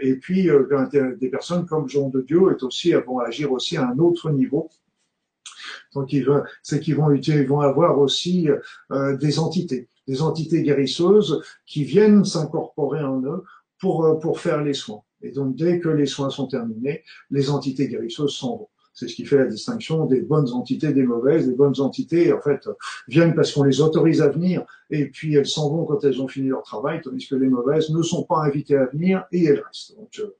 [0.00, 3.86] Et puis, euh, des personnes comme Jean de Dieu est aussi, vont agir aussi à
[3.86, 4.70] un autre niveau.
[5.94, 6.14] Donc,
[6.62, 8.48] c'est qu'ils vont, avoir aussi
[8.90, 13.44] euh, des entités, des entités guérisseuses qui viennent s'incorporer en eux
[13.84, 15.02] euh, pour faire les soins.
[15.22, 18.68] Et donc, dès que les soins sont terminés, les entités guérisseuses s'en vont.
[18.94, 21.48] C'est ce qui fait la distinction des bonnes entités des mauvaises.
[21.48, 22.68] Les bonnes entités, en fait,
[23.08, 26.28] viennent parce qu'on les autorise à venir et puis elles s'en vont quand elles ont
[26.28, 29.62] fini leur travail, tandis que les mauvaises ne sont pas invitées à venir et elles
[29.66, 29.96] restent.
[30.18, 30.36] Euh,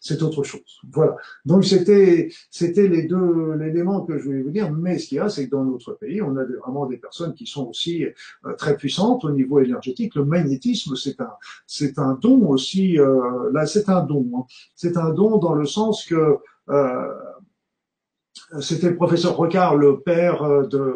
[0.00, 0.80] c'est autre chose.
[0.92, 1.16] Voilà.
[1.44, 4.70] Donc c'était c'était les deux éléments que je voulais vous dire.
[4.72, 7.34] Mais ce qu'il y a, c'est que dans notre pays, on a vraiment des personnes
[7.34, 10.14] qui sont aussi euh, très puissantes au niveau énergétique.
[10.14, 11.32] Le magnétisme, c'est un
[11.66, 12.98] c'est un don aussi.
[12.98, 14.26] Euh, là, c'est un don.
[14.36, 14.44] Hein.
[14.74, 16.38] C'est un don dans le sens que
[16.70, 17.14] euh,
[18.60, 20.94] c'était le professeur Rocard, le père euh, de,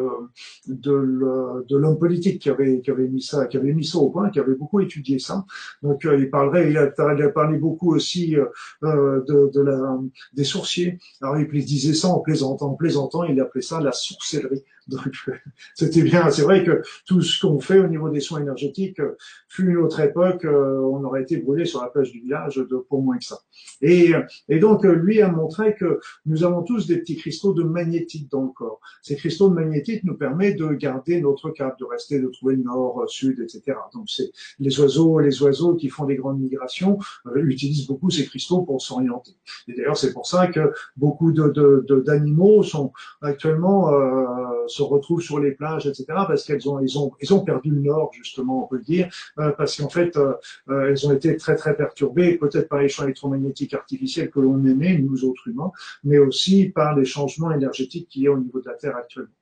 [0.67, 4.09] de, de l'homme politique qui avait, qui avait mis ça, qui avait mis ça au
[4.09, 5.45] point, qui avait beaucoup étudié ça.
[5.81, 8.45] Donc euh, il parlerait, il a, il a, parlé beaucoup aussi euh,
[8.81, 9.97] de, de la,
[10.33, 10.99] des sourciers.
[11.21, 14.63] Alors il disait ça en plaisantant, en plaisantant, il appelait ça la sorcellerie.
[14.87, 15.07] Donc
[15.75, 16.31] c'était bien.
[16.31, 18.99] C'est vrai que tout ce qu'on fait au niveau des soins énergétiques
[19.47, 23.03] fut une autre époque, on aurait été brûlé sur la plage du village de pour
[23.03, 23.37] moins que ça.
[23.81, 24.13] Et,
[24.47, 28.43] et donc lui a montré que nous avons tous des petits cristaux de magnétite dans
[28.43, 28.79] le corps.
[29.01, 32.63] Ces cristaux de magnétite nous permettent de garder notre cap, de rester, de trouver le
[32.63, 33.77] nord, sud, etc.
[33.93, 38.25] Donc c'est les oiseaux, les oiseaux qui font des grandes migrations euh, utilisent beaucoup ces
[38.25, 39.33] cristaux pour s'orienter.
[39.67, 45.39] Et d'ailleurs c'est pour ça que beaucoup de d'animaux sont actuellement euh, se retrouvent sur
[45.39, 46.05] les plages, etc.
[46.07, 49.51] Parce qu'elles ont ils ont ont perdu le nord justement on peut le dire euh,
[49.51, 50.33] parce qu'en fait euh,
[50.69, 54.63] euh, elles ont été très très perturbées peut-être par les champs électromagnétiques artificiels que l'on
[54.65, 55.71] émet nous autres humains,
[56.03, 59.38] mais aussi par les changements énergétique qui est au niveau de la Terre actuellement.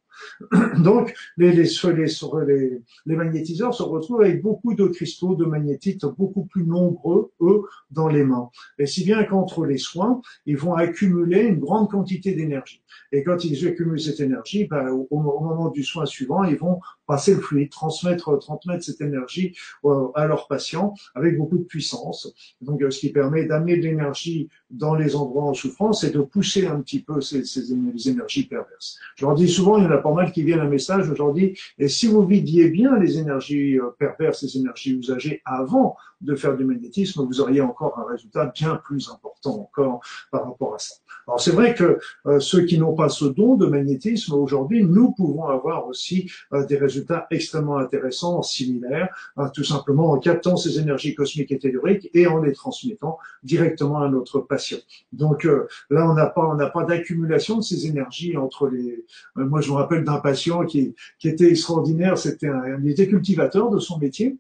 [0.84, 6.46] Donc, les, les, les, les, magnétiseurs se retrouvent avec beaucoup de cristaux de magnétite beaucoup
[6.46, 8.50] plus nombreux, eux, dans les mains.
[8.80, 12.82] Et si bien qu'entre les soins, ils vont accumuler une grande quantité d'énergie.
[13.12, 17.36] Et quand ils accumulent cette énergie, ben, au, moment du soin suivant, ils vont passer
[17.36, 22.34] le fluide, transmettre, transmettre cette énergie euh, à leurs patients avec beaucoup de puissance.
[22.62, 26.20] Donc, euh, ce qui permet d'amener de l'énergie dans les endroits en souffrance et de
[26.20, 28.98] pousser un petit peu ces, ces, énergies perverses.
[29.16, 31.58] Je leur dis souvent, il n'y pas mal qui viennent un message aujourd'hui.
[31.78, 36.56] Et si vous vidiez bien les énergies euh, perverses, les énergies usagées avant de faire
[36.56, 40.00] du magnétisme, vous auriez encore un résultat bien plus important encore
[40.32, 40.96] par rapport à ça.
[41.28, 45.12] Alors c'est vrai que euh, ceux qui n'ont pas ce don de magnétisme aujourd'hui, nous
[45.12, 50.80] pouvons avoir aussi euh, des résultats extrêmement intéressants, similaires, hein, tout simplement en captant ces
[50.80, 54.78] énergies cosmiques et telluriques et en les transmettant directement à notre patient.
[55.12, 55.44] Donc
[55.90, 59.06] là, on n'a pas, pas d'accumulation de ces énergies entre les.
[59.36, 62.18] moi, je me rappelle d'un patient qui, qui était extraordinaire.
[62.18, 64.38] C'était un, il était cultivateur de son métier.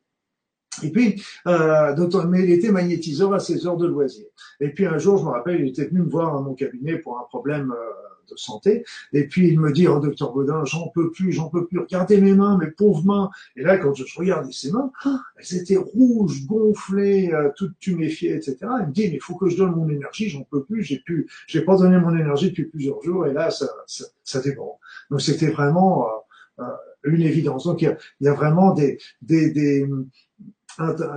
[0.84, 4.28] Et puis, euh, mais il était magnétiseur à ses heures de loisirs.
[4.60, 6.98] Et puis un jour, je me rappelle, il était venu me voir à mon cabinet
[6.98, 8.84] pour un problème euh, de santé.
[9.13, 11.80] Et puis il me dit, oh docteur Baudin, j'en peux plus, j'en peux plus.
[11.80, 13.30] Regardez mes mains, mes pauvres mains.
[13.56, 18.36] Et là, quand je regardais ses mains, ah, elles étaient rouges, gonflées, euh, toutes tuméfiées,
[18.36, 18.58] etc.
[18.82, 20.84] Il me dit, mais il faut que je donne mon énergie, j'en peux plus.
[20.84, 23.26] J'ai pu, j'ai pas donné mon énergie depuis plusieurs jours.
[23.28, 24.78] Et là, ça, ça, ça déborde.
[25.10, 26.72] Donc c'était vraiment euh, euh,
[27.04, 27.66] une évidence.
[27.66, 29.88] Donc il y a, il y a vraiment des, des, des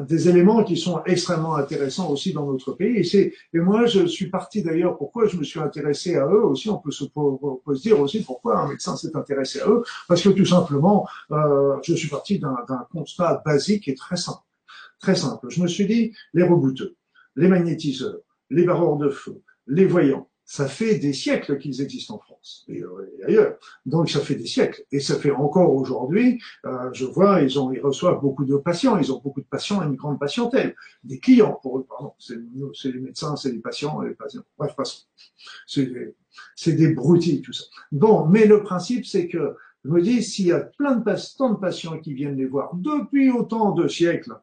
[0.09, 3.07] des éléments qui sont extrêmement intéressants aussi dans notre pays.
[3.53, 6.79] Et, moi, je suis parti d'ailleurs, pourquoi je me suis intéressé à eux aussi, on
[6.79, 7.05] peut se,
[7.83, 11.94] dire aussi pourquoi un médecin s'est intéressé à eux, parce que tout simplement, euh, je
[11.94, 14.44] suis parti d'un, d'un constat basique et très simple.
[14.99, 15.46] Très simple.
[15.49, 16.96] Je me suis dit, les rebouteux,
[17.37, 18.20] les magnétiseurs,
[18.51, 22.82] les barreurs de feu, les voyants, ça fait des siècles qu'ils existent en France et,
[23.24, 23.56] ailleurs.
[23.86, 26.42] Donc ça fait des siècles et ça fait encore aujourd'hui.
[26.64, 28.98] Euh, je vois, ils ont, ils reçoivent beaucoup de patients.
[28.98, 31.86] Ils ont beaucoup de patients une grande patientèle, des clients pour eux.
[31.88, 34.42] Pardon, c'est les médecins, c'est les patients, les patients.
[34.58, 34.74] Bref,
[35.66, 37.66] c'est des broutilles tout ça.
[37.92, 41.50] Bon, mais le principe c'est que je me dis s'il y a plein de tant
[41.50, 44.34] de patients qui viennent les voir depuis autant de siècles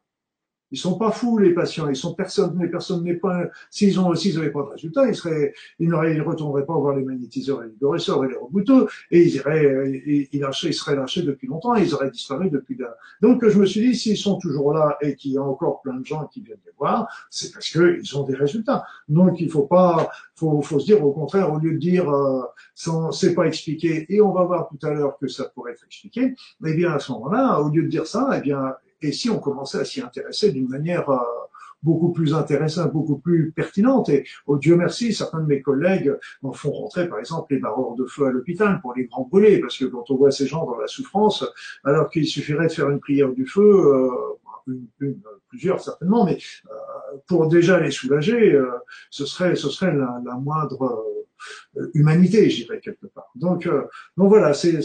[0.72, 1.88] ils sont pas fous, les patients.
[1.90, 5.16] Ils sont personne, les personnes n'est pas, s'ils ont, s'ils n'avaient pas de résultat, ils
[5.16, 8.88] seraient, ils n'auraient, ils retourneraient pas voir les magnétiseurs et les gorisseurs et les rebouteux,
[9.12, 12.96] et ils iraient, ils, ils, seraient lâchés depuis longtemps, et ils auraient disparu depuis là.
[13.22, 15.96] Donc, je me suis dit, s'ils sont toujours là et qu'il y a encore plein
[15.96, 18.84] de gens qui viennent les voir, c'est parce qu'ils ont des résultats.
[19.08, 22.42] Donc, il faut pas, faut, faut se dire au contraire, au lieu de dire, euh,
[23.12, 26.36] c'est pas expliqué, et on va voir tout à l'heure que ça pourrait être expliqué,
[26.66, 29.40] eh bien, à ce moment-là, au lieu de dire ça, eh bien, et si on
[29.40, 31.18] commençait à s'y intéresser d'une manière euh,
[31.84, 34.10] beaucoup plus intéressante, beaucoup plus pertinente.
[34.10, 37.96] Et oh Dieu merci, certains de mes collègues en font rentrer, par exemple, les barreurs
[37.96, 40.66] de feu à l'hôpital pour les grands brûlés, parce que quand on voit ces gens
[40.66, 41.46] dans la souffrance,
[41.84, 44.10] alors qu'il suffirait de faire une prière du feu, euh,
[45.02, 46.38] une, plusieurs certainement, mais
[46.70, 48.72] euh, pour déjà les soulager, euh,
[49.10, 51.06] ce serait, ce serait la, moindre
[51.94, 53.32] humanité, j'irais quelque part.
[53.36, 53.70] Donc,
[54.18, 54.82] donc voilà, c'est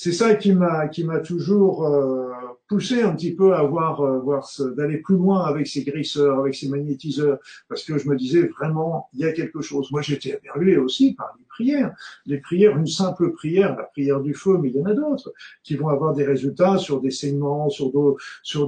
[0.00, 2.28] c'est ça qui m'a qui m'a toujours euh,
[2.68, 6.54] poussé un petit peu à voir euh, voir d'aller plus loin avec ces grisseurs, avec
[6.54, 9.90] ces magnétiseurs, parce que je me disais vraiment il y a quelque chose.
[9.90, 14.34] Moi j'étais émerveillé aussi par les prières, les prières, une simple prière, la prière du
[14.34, 15.32] feu, mais il y en a d'autres
[15.64, 17.90] qui vont avoir des résultats sur des saignements, sur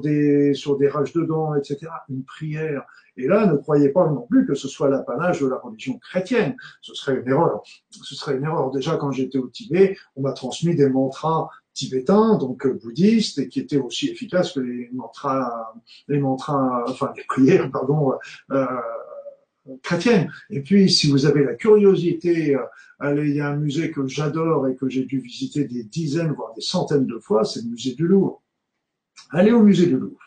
[0.01, 0.89] des sur des
[2.09, 2.85] Une prière
[3.21, 6.57] et là, ne croyez pas non plus que ce soit l'apanage de la religion chrétienne.
[6.81, 7.63] Ce serait une erreur.
[7.91, 8.71] Ce serait une erreur.
[8.71, 13.49] Déjà, quand j'étais au Tibet, on m'a transmis des mantras tibétains, donc euh, bouddhistes, et
[13.49, 15.75] qui étaient aussi efficaces que les mantras,
[16.09, 18.13] les mantras, enfin les prières, pardon,
[18.53, 18.67] euh,
[19.83, 20.31] chrétiennes.
[20.49, 22.65] Et puis, si vous avez la curiosité, euh,
[22.99, 26.33] allez, il y a un musée que j'adore et que j'ai dû visiter des dizaines,
[26.33, 28.43] voire des centaines de fois, c'est le musée du Louvre.
[29.31, 30.19] Allez au musée du Louvre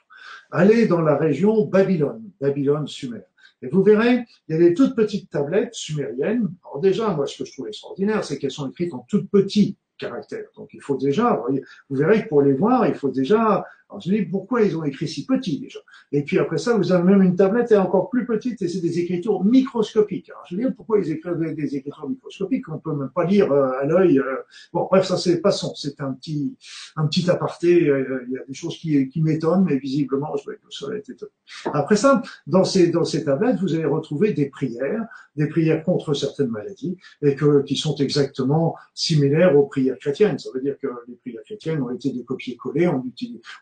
[0.54, 3.24] allez dans la région Babylone, Babylone Sumer.
[3.62, 6.50] Et vous verrez, il y a des toutes petites tablettes sumériennes.
[6.64, 9.78] Alors déjà, moi, ce que je trouve extraordinaire, c'est qu'elles sont écrites en tout petit
[9.98, 10.46] caractère.
[10.56, 11.42] Donc il faut déjà,
[11.90, 14.84] vous verrez que pour les voir, il faut déjà alors je dis pourquoi ils ont
[14.84, 15.80] écrit si petit déjà?
[16.12, 18.82] Et puis après ça, vous avez même une tablette est encore plus petite et c'est
[18.82, 20.30] des écritures microscopiques.
[20.30, 22.66] Alors je dis pourquoi ils écrivent des, écritures microscopiques?
[22.66, 24.20] Qu'on peut même pas lire euh, à l'œil.
[24.20, 24.38] Euh.
[24.74, 26.56] Bon bref, ça c'est passons, c'est un petit
[26.96, 27.88] un petit aparté.
[27.88, 31.10] Euh, il y a des choses qui, m'étonnent, mais visiblement je vois que ça est
[31.10, 31.32] étonné.
[31.66, 36.14] Après ça, dans ces dans ces tablettes, vous allez retrouver des prières, des prières contre
[36.14, 40.40] certaines maladies et que qui sont exactement similaires aux prières chrétiennes.
[40.40, 43.04] Ça veut dire que les prières chrétiennes ont été des copier-coller, on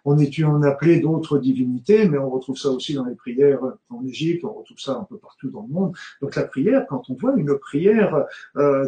[0.06, 4.44] on on appelait d'autres divinités, mais on retrouve ça aussi dans les prières en Égypte,
[4.44, 5.96] on retrouve ça un peu partout dans le monde.
[6.22, 8.26] Donc la prière, quand on voit une prière
[8.58, 8.88] euh,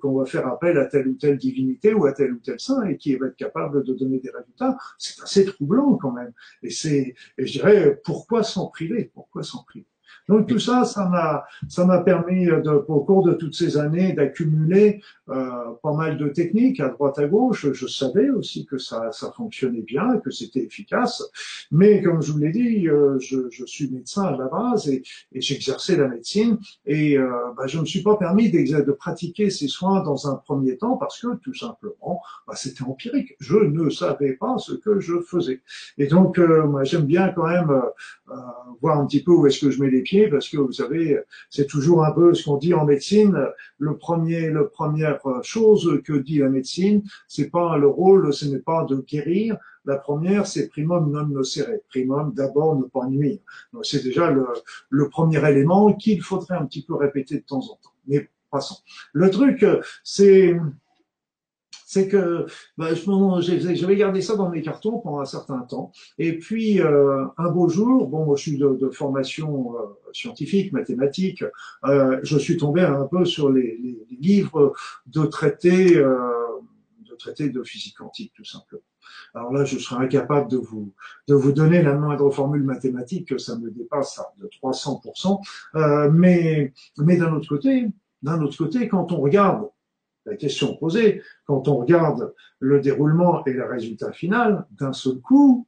[0.00, 2.84] qu'on va faire appel à telle ou telle divinité ou à tel ou tel saint
[2.84, 6.32] et qui va être capable de donner des résultats, c'est assez troublant quand même.
[6.62, 9.10] Et c'est, je dirais, pourquoi s'en priver?
[9.14, 9.86] Pourquoi s'en priver?
[10.28, 14.12] Donc tout ça, ça m'a, ça m'a permis de, au cours de toutes ces années
[14.12, 15.50] d'accumuler euh,
[15.82, 17.72] pas mal de techniques à droite à gauche.
[17.72, 21.22] Je savais aussi que ça, ça fonctionnait bien, que c'était efficace.
[21.70, 25.02] Mais comme je vous l'ai dit, euh, je, je, suis médecin à la base et,
[25.32, 29.50] et j'exerçais la médecine et euh, bah, je ne me suis pas permis de pratiquer
[29.50, 33.36] ces soins dans un premier temps parce que tout simplement, bah, c'était empirique.
[33.40, 35.62] Je ne savais pas ce que je faisais.
[35.98, 38.34] Et donc, euh, moi, j'aime bien quand même euh,
[38.80, 41.18] voir un petit peu où est-ce que je mets les pieds, parce que vous savez,
[41.48, 43.36] c'est toujours un peu ce qu'on dit en médecine.
[43.78, 48.60] Le premier, la première chose que dit la médecine, c'est pas le rôle, ce n'est
[48.60, 51.78] pas de guérir, la première, c'est primum non nocere.
[51.88, 53.38] Primum, d'abord, ne pas nuire.
[53.72, 54.46] Donc, c'est déjà le,
[54.90, 57.94] le, premier élément qu'il faudrait un petit peu répéter de temps en temps.
[58.06, 58.76] Mais passons.
[59.12, 59.64] Le truc,
[60.04, 60.54] c'est,
[61.90, 62.46] c'est que
[62.78, 65.90] bah, j'avais gardé ça dans mes cartons pendant un certain temps.
[66.18, 69.78] Et puis, euh, un beau jour, bon, moi, je suis de, formation euh,
[70.12, 71.42] scientifique, mathématique,
[71.84, 74.72] euh, je suis tombé un peu sur les, les, livres
[75.06, 76.16] de traités, euh,
[77.08, 78.82] de traités de physique quantique, tout simplement.
[79.34, 80.92] Alors là, je serais incapable de vous,
[81.26, 85.40] de vous donner la moindre formule mathématique, que ça me dépasse ça, de 300%.
[85.74, 87.88] Euh, mais mais d'un autre côté,
[88.22, 89.68] d'un autre côté, quand on regarde
[90.30, 95.66] la question posée, quand on regarde le déroulement et le résultat final, d'un seul coup,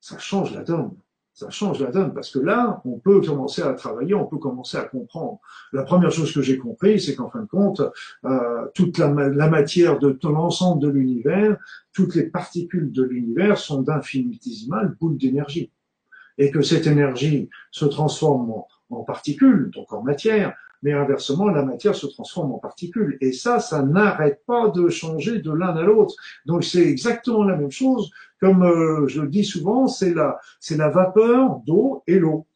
[0.00, 0.96] ça change la donne
[1.34, 4.76] ça change la donne parce que là, on peut commencer à travailler, on peut commencer
[4.76, 5.40] à comprendre.
[5.72, 7.82] La première chose que j'ai compris, c'est qu'en fin de compte,
[8.24, 11.56] euh, toute la, matière de l'ensemble de l'univers,
[11.92, 15.72] toutes les particules de l'univers sont d'infinitésimales boules d'énergie.
[16.38, 18.52] Et que cette énergie se transforme
[18.90, 20.54] en particules, donc en matière,
[20.84, 23.16] mais inversement, la matière se transforme en particules.
[23.22, 26.14] Et ça, ça n'arrête pas de changer de l'un à l'autre.
[26.44, 30.76] Donc c'est exactement la même chose, comme euh, je le dis souvent, c'est la, c'est
[30.76, 32.46] la vapeur d'eau et l'eau.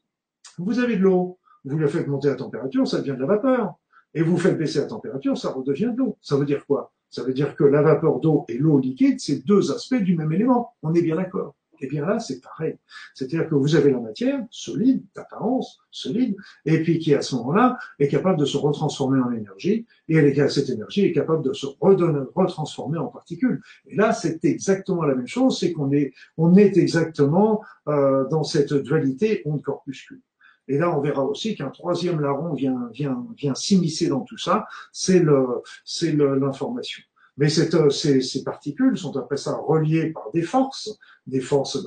[0.59, 3.75] Vous avez de l'eau, vous la faites monter à température, ça devient de la vapeur.
[4.12, 6.19] Et vous faites baisser la température, ça redevient de l'eau.
[6.21, 6.93] Ça veut dire quoi?
[7.09, 10.33] Ça veut dire que la vapeur d'eau et l'eau liquide, c'est deux aspects du même
[10.33, 10.75] élément.
[10.83, 11.55] On est bien d'accord.
[11.81, 12.77] Eh bien là, c'est pareil.
[13.14, 17.79] C'est-à-dire que vous avez la matière solide, d'apparence solide, et puis qui à ce moment-là
[17.99, 21.53] est capable de se retransformer en énergie, et elle est, cette énergie est capable de
[21.53, 23.61] se retransformer en particules.
[23.87, 28.45] Et là, c'est exactement la même chose, c'est qu'on est, on est exactement euh, dans
[28.45, 30.21] cette dualité onde-corpuscule.
[30.69, 34.67] Et là, on verra aussi qu'un troisième larron vient, vient, vient s'immiscer dans tout ça,
[34.93, 37.03] c'est l'information.
[37.38, 41.83] Mais cette, euh, ces, ces, particules sont après ça reliées par des forces, des forces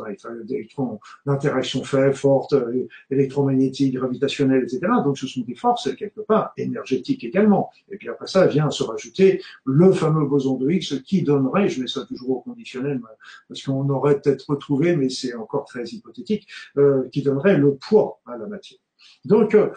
[1.25, 4.79] d'interaction faible, fortes, euh, électromagnétiques, gravitationnelles, etc.
[5.03, 7.69] Donc ce sont des forces quelque part énergétiques également.
[7.91, 11.81] Et puis après ça vient se rajouter le fameux boson de Higgs qui donnerait, je
[11.81, 13.01] mets ça toujours au conditionnel
[13.47, 18.21] parce qu'on aurait peut-être retrouvé, mais c'est encore très hypothétique, euh, qui donnerait le poids
[18.25, 18.79] à la matière.
[19.25, 19.69] Donc euh,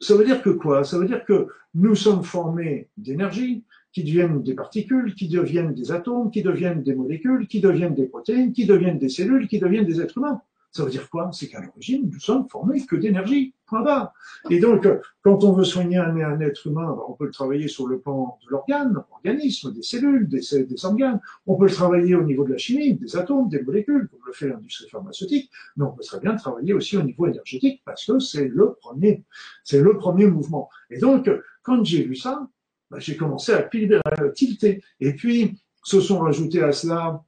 [0.00, 0.84] ça veut dire que quoi?
[0.84, 5.92] Ça veut dire que nous sommes formés d'énergie, qui deviennent des particules, qui deviennent des
[5.92, 9.86] atomes, qui deviennent des molécules, qui deviennent des protéines, qui deviennent des cellules, qui deviennent
[9.86, 10.40] des êtres humains.
[10.70, 11.30] Ça veut dire quoi?
[11.32, 13.54] C'est qu'à l'origine, nous sommes formés que d'énergie.
[13.66, 14.14] Point barre.
[14.48, 14.88] Et donc,
[15.22, 18.50] quand on veut soigner un, être humain, on peut le travailler sur le plan de
[18.50, 21.20] l'organe, l'organisme, des cellules, des, des organes.
[21.46, 24.32] On peut le travailler au niveau de la chimie, des atomes, des molécules, comme le
[24.32, 25.50] fait l'industrie pharmaceutique.
[25.76, 29.24] Mais on peut très bien travailler aussi au niveau énergétique parce que c'est le premier,
[29.64, 30.70] c'est le premier mouvement.
[30.90, 31.30] Et donc,
[31.62, 32.48] quand j'ai vu ça,
[32.90, 33.68] bah, j'ai commencé à,
[34.04, 34.82] à tilter.
[35.00, 37.22] Et puis, se sont rajoutés à cela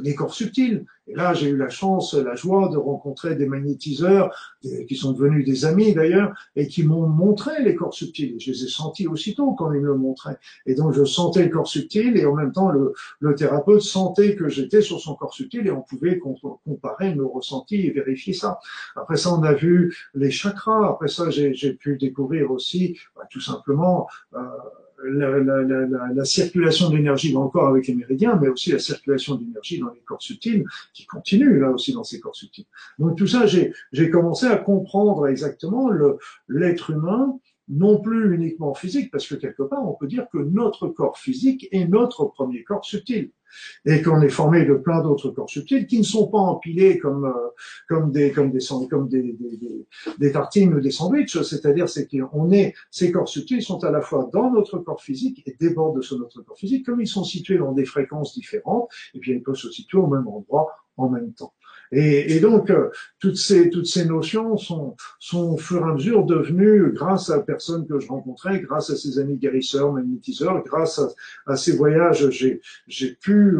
[0.00, 0.84] les corps subtils.
[1.06, 5.44] Et là, j'ai eu la chance, la joie de rencontrer des magnétiseurs qui sont devenus
[5.44, 8.36] des amis d'ailleurs et qui m'ont montré les corps subtils.
[8.38, 10.38] Je les ai sentis aussitôt quand ils me le montraient.
[10.64, 14.34] Et donc, je sentais le corps subtil et en même temps, le, le thérapeute sentait
[14.34, 18.58] que j'étais sur son corps subtil et on pouvait comparer nos ressentis et vérifier ça.
[18.96, 20.88] Après ça, on a vu les chakras.
[20.88, 24.38] Après ça, j'ai pu découvrir aussi bah, tout simplement euh,
[25.02, 28.78] la, la, la, la, circulation d'énergie dans le corps avec les méridiens, mais aussi la
[28.78, 32.66] circulation d'énergie dans les corps subtils, qui continue là aussi dans ces corps subtils.
[32.98, 35.90] Donc tout ça, j'ai commencé à comprendre exactement
[36.48, 40.88] l'être humain, non plus uniquement physique, parce que quelque part, on peut dire que notre
[40.88, 43.30] corps physique est notre premier corps subtil
[43.84, 47.26] et qu'on est formé de plein d'autres corps subtils qui ne sont pas empilés comme
[47.26, 47.32] euh,
[47.88, 53.12] comme des comme des comme des, tartines ou des sandwichs, c'est-à-dire c'est qu'on est ces
[53.12, 56.58] corps subtils sont à la fois dans notre corps physique et débordent de notre corps
[56.58, 59.98] physique, comme ils sont situés dans des fréquences différentes, et puis ils peuvent se situer
[59.98, 61.52] au même endroit en même temps.
[61.92, 65.94] Et, et, donc, euh, toutes ces, toutes ces notions sont, sont au fur et à
[65.94, 70.98] mesure devenues, grâce à personnes que je rencontrais, grâce à ces amis guérisseurs, magnétiseurs, grâce
[70.98, 71.08] à,
[71.46, 72.60] à ces voyages, j'ai,
[73.20, 73.56] pu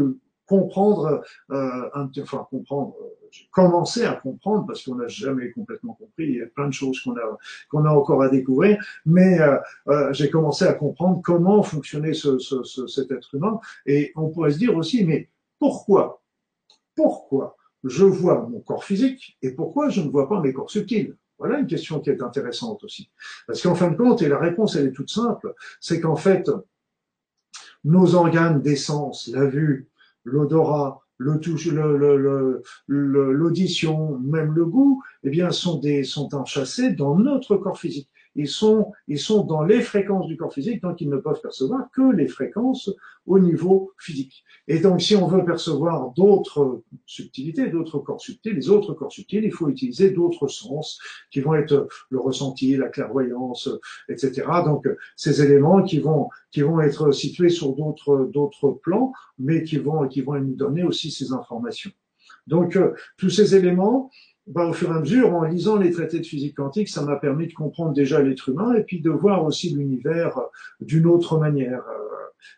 [0.46, 1.90] comprendre, euh,
[2.22, 2.94] enfin comprendre,
[3.34, 6.26] j'ai commencé à comprendre parce qu'on n'a jamais complètement compris.
[6.28, 9.58] Il y a plein de choses qu'on a qu'on a encore à découvrir, mais euh,
[9.88, 13.58] euh, j'ai commencé à comprendre comment fonctionnait ce, ce, cet être humain.
[13.86, 16.22] Et on pourrait se dire aussi, mais pourquoi,
[16.94, 17.56] pourquoi?
[17.84, 21.58] Je vois mon corps physique et pourquoi je ne vois pas mes corps subtils Voilà
[21.58, 23.10] une question qui est intéressante aussi.
[23.46, 26.50] Parce qu'en fin de compte, et la réponse elle est toute simple, c'est qu'en fait,
[27.84, 29.88] nos organes d'essence, la vue,
[30.24, 31.02] l'odorat,
[32.88, 38.48] l'audition, même le goût, eh bien, sont des, sont enchâssés dans notre corps physique ils
[38.48, 42.12] sont, ils sont dans les fréquences du corps physique, donc ils ne peuvent percevoir que
[42.12, 42.90] les fréquences
[43.26, 44.44] au niveau physique.
[44.68, 49.44] Et donc, si on veut percevoir d'autres subtilités, d'autres corps subtils, les autres corps subtils,
[49.44, 50.98] il faut utiliser d'autres sens
[51.30, 53.68] qui vont être le ressenti, la clairvoyance,
[54.08, 54.46] etc.
[54.64, 59.76] Donc, ces éléments qui vont, qui vont être situés sur d'autres, d'autres plans, mais qui
[59.76, 61.90] vont, qui vont nous donner aussi ces informations.
[62.46, 62.78] Donc,
[63.16, 64.10] tous ces éléments,
[64.46, 67.16] bah, au fur et à mesure, en lisant les traités de physique quantique, ça m'a
[67.16, 70.38] permis de comprendre déjà l'être humain et puis de voir aussi l'univers
[70.80, 72.04] d'une autre manière euh,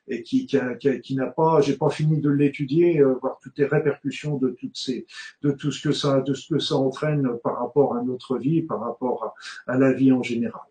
[0.08, 3.66] et qui, qui, qui n'a pas, j'ai pas fini de l'étudier, euh, voir toutes les
[3.66, 5.06] répercussions de toutes ces,
[5.42, 8.62] de tout ce que ça, de ce que ça entraîne par rapport à notre vie,
[8.62, 9.36] par rapport
[9.68, 10.62] à, la vie en général.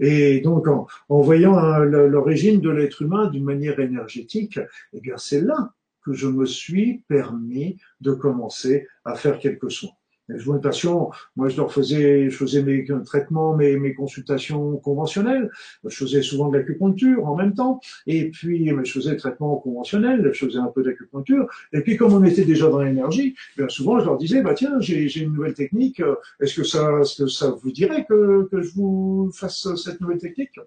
[0.00, 4.58] Et donc, en, en voyant hein, l'origine de l'être humain d'une manière énergétique,
[4.92, 5.72] eh bien, c'est là
[6.04, 9.92] que je me suis permis de commencer à faire quelque chose.
[10.28, 15.50] Je une patient, moi je leur faisais, je faisais mes traitements, mes, mes consultations conventionnelles,
[15.84, 20.30] je faisais souvent de l'acupuncture en même temps, et puis je faisais le traitement conventionnel,
[20.32, 24.00] je faisais un peu d'acupuncture, et puis comme on était déjà dans l'énergie, bien souvent
[24.00, 26.00] je leur disais, bah tiens, j'ai une nouvelle technique,
[26.40, 30.18] est-ce que ça, est-ce que ça vous dirait que, que je vous fasse cette nouvelle
[30.18, 30.58] technique?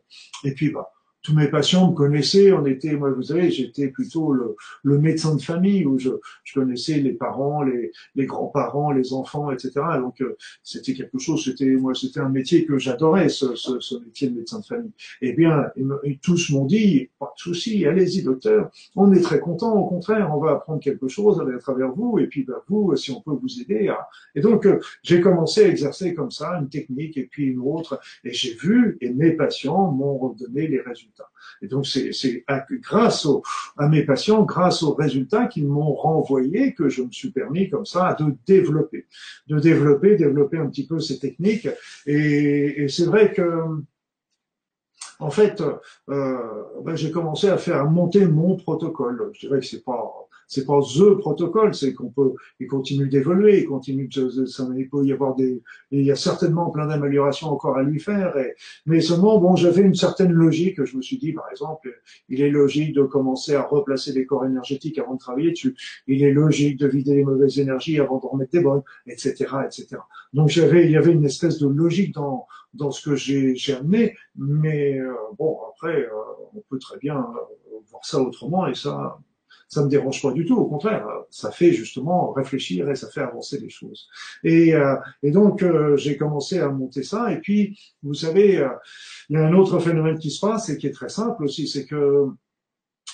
[0.44, 0.92] Et puis bah
[1.28, 2.54] tous mes patients me connaissaient.
[2.54, 6.12] On était, moi, vous savez, j'étais plutôt le, le, médecin de famille où je,
[6.46, 9.72] je connaissais les parents, les, les grands-parents, les enfants, etc.
[10.00, 11.44] Donc euh, c'était quelque chose.
[11.44, 14.92] C'était moi, c'était un métier que j'adorais, ce, ce, ce, métier de médecin de famille.
[15.22, 18.72] Eh bien, ils, tous m'ont dit, pas de souci, allez-y, docteur.
[18.96, 19.76] On est très content.
[19.76, 22.20] Au contraire, on va apprendre quelque chose à travers vous.
[22.20, 23.94] Et puis, ben, vous, si on peut vous aider.
[24.34, 28.00] Et donc, euh, j'ai commencé à exercer comme ça une technique et puis une autre.
[28.24, 31.17] Et j'ai vu, et mes patients m'ont redonné les résultats
[31.62, 32.46] et donc c'est
[32.82, 33.28] grâce
[33.78, 37.86] à mes patients, grâce aux résultats qu'ils m'ont renvoyé que je me suis permis comme
[37.86, 39.06] ça de développer,
[39.48, 41.68] de développer, développer un petit peu ces techniques.
[42.06, 43.44] Et, et c'est vrai que
[45.20, 45.64] en fait,
[46.10, 49.32] euh, ben j'ai commencé à faire monter mon protocole.
[49.34, 53.60] Je dirais que c'est pas c'est pas the protocole, c'est qu'on peut, il continue d'évoluer,
[53.60, 54.46] il continue de,
[54.78, 58.38] il peut y avoir des, il y a certainement plein d'améliorations encore à lui faire.
[58.38, 60.84] Et, mais seulement, bon, j'avais une certaine logique.
[60.84, 61.94] Je me suis dit, par exemple,
[62.30, 65.76] il est logique de commencer à replacer les corps énergétiques avant de travailler dessus.
[66.08, 69.34] Il est logique de vider les mauvaises énergies avant de remettre des bonnes, etc.,
[69.66, 69.98] etc.
[70.34, 74.16] Donc j'avais, il y avait une espèce de logique dans dans ce que j'ai amené,
[74.36, 76.10] mais euh, bon, après, euh,
[76.54, 79.20] on peut très bien euh, voir ça autrement et ça,
[79.68, 80.56] ça me dérange pas du tout.
[80.56, 84.08] Au contraire, ça fait justement réfléchir et ça fait avancer les choses.
[84.44, 87.32] Et, euh, et donc euh, j'ai commencé à monter ça.
[87.32, 88.70] Et puis, vous savez, euh,
[89.30, 91.68] il y a un autre phénomène qui se passe et qui est très simple aussi,
[91.68, 92.28] c'est que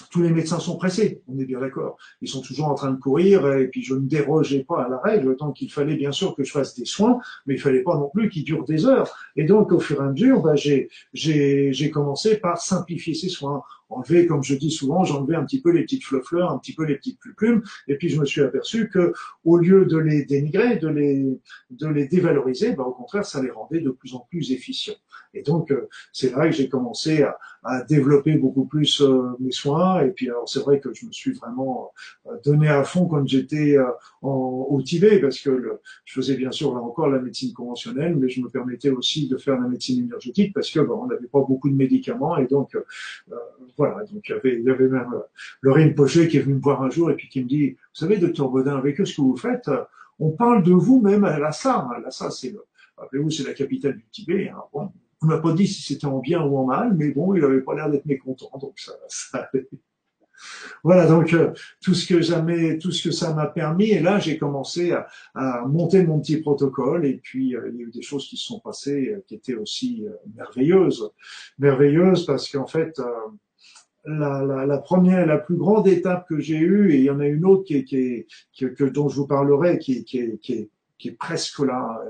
[0.09, 1.97] tous les médecins sont pressés, on est bien d'accord.
[2.21, 4.97] Ils sont toujours en train de courir et puis je ne dérogeais pas à la
[4.97, 7.95] règle tant qu'il fallait bien sûr que je fasse des soins, mais il fallait pas
[7.95, 9.15] non plus qu'ils durent des heures.
[9.35, 13.61] Et donc au fur et à mesure, bah, j'ai commencé par simplifier ces soins
[13.97, 16.85] enlever, comme je dis souvent, j'enlevais un petit peu les petites fleurs, un petit peu
[16.85, 19.13] les petites plumes, et puis je me suis aperçu que
[19.43, 21.39] au lieu de les dénigrer, de les,
[21.71, 24.95] de les dévaloriser, bah, au contraire, ça les rendait de plus en plus efficients.
[25.33, 29.51] Et donc, euh, c'est là que j'ai commencé à, à, développer beaucoup plus euh, mes
[29.51, 30.01] soins.
[30.01, 31.91] Et puis, alors, c'est vrai que je me suis vraiment
[32.27, 33.77] euh, donné à fond quand j'étais
[34.21, 38.29] au Tibet, parce que le, je faisais bien sûr là encore la médecine conventionnelle, mais
[38.29, 41.41] je me permettais aussi de faire la médecine énergétique parce que bah, on n'avait pas
[41.41, 42.77] beaucoup de médicaments et donc
[43.77, 45.21] voilà, donc il y avait, il y avait même euh,
[45.61, 47.77] le Rinpoché qui est venu me voir un jour et puis qui me dit, vous
[47.93, 49.83] savez, docteur Baudin, avec ce que vous faites, euh,
[50.19, 51.87] on parle de vous même à Lhasa.
[52.03, 52.63] Lhasa, c'est le,
[52.97, 54.49] rappelez-vous, c'est la capitale du Tibet.
[54.49, 54.61] Hein.
[54.71, 57.43] Bon, on m'a pas dit si c'était en bien ou en mal, mais bon, il
[57.43, 59.49] avait pas l'air d'être mécontent, donc ça, ça
[60.83, 63.91] voilà donc euh, tout ce que jamais, tout ce que ça m'a permis.
[63.91, 67.05] Et là, j'ai commencé à, à, monter mon petit protocole.
[67.05, 69.35] Et puis euh, il y a eu des choses qui se sont passées euh, qui
[69.35, 70.05] étaient aussi
[70.35, 71.11] merveilleuses,
[71.59, 73.01] merveilleuses parce qu'en fait.
[74.05, 77.21] La, la, la, première, la plus grande étape que j'ai eue, et il y en
[77.21, 80.37] a une autre qui est, qui est, que, dont je vous parlerai, qui, qui, est,
[80.41, 80.69] qui est
[81.03, 82.01] qui est presque là.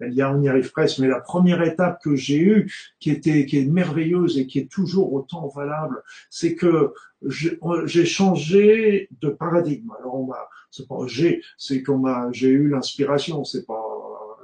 [0.00, 0.98] Elle, y a, on y arrive presque.
[0.98, 4.68] Mais la première étape que j'ai eue, qui était, qui est merveilleuse et qui est
[4.68, 6.92] toujours autant valable, c'est que
[7.24, 9.92] j'ai changé de paradigme.
[10.00, 10.28] Alors on
[10.72, 13.44] c'est pas j'ai, c'est qu'on m'a, j'ai eu l'inspiration.
[13.44, 13.85] C'est pas,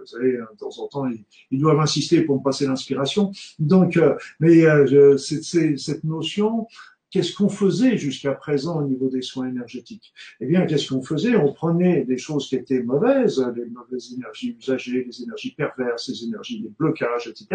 [0.03, 1.07] vous savez, de temps en temps,
[1.51, 3.33] ils, doivent insister pour me passer l'inspiration.
[3.59, 6.67] Donc, euh, mais euh, cette notion
[7.13, 10.15] Qu'est-ce qu'on faisait jusqu'à présent au niveau des soins énergétiques?
[10.41, 11.37] Eh bien, qu'est-ce qu'on faisait?
[11.37, 16.25] On prenait des choses qui étaient mauvaises, les mauvaises énergies usagées, les énergies perverses, les
[16.25, 17.49] énergies, les blocages, etc.,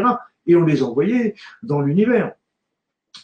[0.45, 1.34] et on les envoyait
[1.64, 2.34] dans l'univers.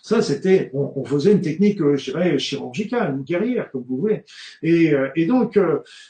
[0.02, 4.26] Ça, c'était, on, faisait une technique, euh, je dirais, chirurgicale, une guerrière, comme vous voulez.
[4.64, 5.60] Et, donc,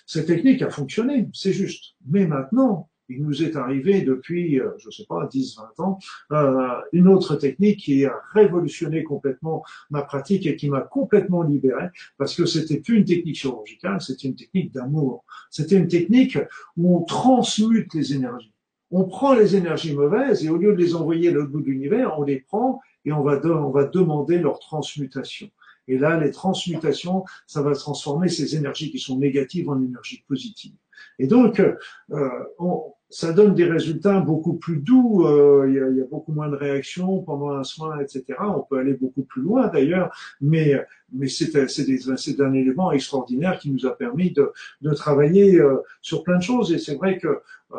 [0.06, 1.96] cette technique a fonctionné, c'est juste.
[2.08, 6.00] Mais maintenant, il nous est arrivé depuis, je ne sais pas, 10, 20 ans,
[6.32, 11.88] euh, une autre technique qui a révolutionné complètement ma pratique et qui m'a complètement libéré
[12.18, 15.24] parce que c'était plus une technique chirurgicale, c'était une technique d'amour.
[15.50, 16.38] C'était une technique
[16.78, 18.54] où on transmute les énergies.
[18.92, 21.66] On prend les énergies mauvaises et au lieu de les envoyer à l'autre bout de
[21.66, 25.50] l'univers, on les prend et on va, on va demander leur transmutation.
[25.88, 30.76] Et là, les transmutations, ça va transformer ces énergies qui sont négatives en énergies positives.
[31.20, 32.30] Et donc, euh,
[32.60, 35.28] on, ça donne des résultats beaucoup plus doux.
[35.28, 38.24] Euh, il, y a, beaucoup moins de réactions pendant un soin, etc.
[38.40, 40.84] On peut aller beaucoup plus loin d'ailleurs, mais
[41.28, 44.52] c'est un élément extraordinaire qui nous a permis de,
[44.96, 46.74] travailler euh, sur plein de choses.
[46.74, 47.78] Et c'est vrai que euh,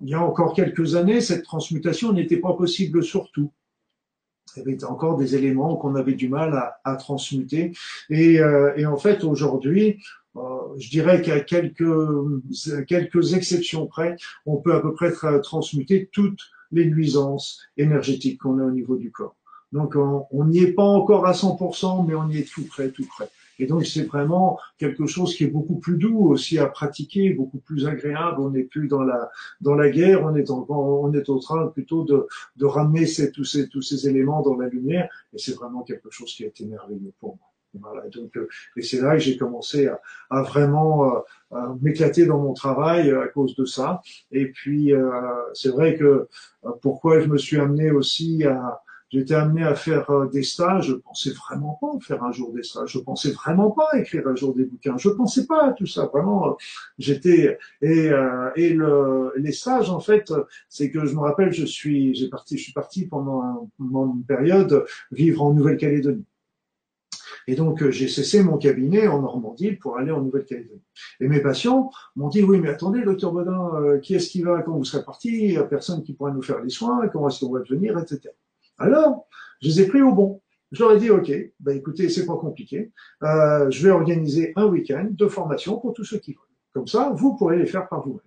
[0.00, 3.50] il y a encore quelques années, cette transmutation n'était pas possible sur tout
[4.56, 7.72] il y avait encore des éléments qu'on avait du mal à, transmuter.
[8.10, 10.23] Et, euh, en fait, aujourd'hui, euh,
[10.76, 11.84] je dirais qu'à quelques,
[12.88, 14.16] quelques exceptions près,
[14.46, 15.12] on peut à peu près
[15.42, 19.36] transmuter toutes les nuisances énergétiques qu'on a au niveau du corps.
[19.72, 23.06] Donc on n'y est pas encore à 100%, mais on y est tout près, tout
[23.06, 23.28] près.
[23.58, 27.58] Et donc c'est vraiment quelque chose qui est beaucoup plus doux aussi à pratiquer, beaucoup
[27.58, 28.40] plus agréable.
[28.40, 29.30] On n'est plus dans la
[29.60, 32.26] dans la guerre, on est en, on est au train plutôt de
[32.56, 35.08] de ramener tous ces tous ces éléments dans la lumière.
[35.32, 37.53] Et c'est vraiment quelque chose qui été merveilleux pour moi.
[37.80, 40.00] Voilà, donc, euh, et c'est là que j'ai commencé à,
[40.30, 44.00] à vraiment euh, m'éclater dans mon travail à cause de ça.
[44.30, 45.10] Et puis, euh,
[45.54, 46.28] c'est vrai que
[46.82, 48.82] pourquoi je me suis amené aussi à,
[49.14, 50.88] J'étais amené à faire euh, des stages.
[50.88, 52.90] Je pensais vraiment pas faire un jour des stages.
[52.90, 54.98] Je pensais vraiment pas écrire un jour des bouquins.
[54.98, 56.06] Je pensais pas à tout ça.
[56.06, 56.52] Vraiment, euh,
[56.98, 60.32] j'étais et euh, et le, les stages en fait,
[60.68, 64.24] c'est que je me rappelle, je suis j'ai parti, je suis parti pendant, pendant une
[64.24, 66.24] période vivre en Nouvelle-Calédonie.
[67.46, 70.82] Et donc, j'ai cessé mon cabinet en Normandie pour aller en Nouvelle-Calédonie.
[71.20, 74.62] Et mes patients m'ont dit, oui, mais attendez, docteur Bodin, qui est-ce qui va?
[74.62, 75.28] Quand vous serez parti?
[75.30, 77.98] Il n'y a personne qui pourra nous faire les soins, comment est-ce qu'on va devenir,
[77.98, 78.30] etc.
[78.78, 79.26] Alors,
[79.60, 80.40] je les ai pris au bon.
[80.72, 81.30] Je leur ai dit, OK,
[81.60, 82.90] bah écoutez, c'est pas compliqué.
[83.22, 86.42] Euh, je vais organiser un week-end de formation pour tous ceux qui veulent.
[86.72, 88.20] Comme ça, vous pourrez les faire par vous-même.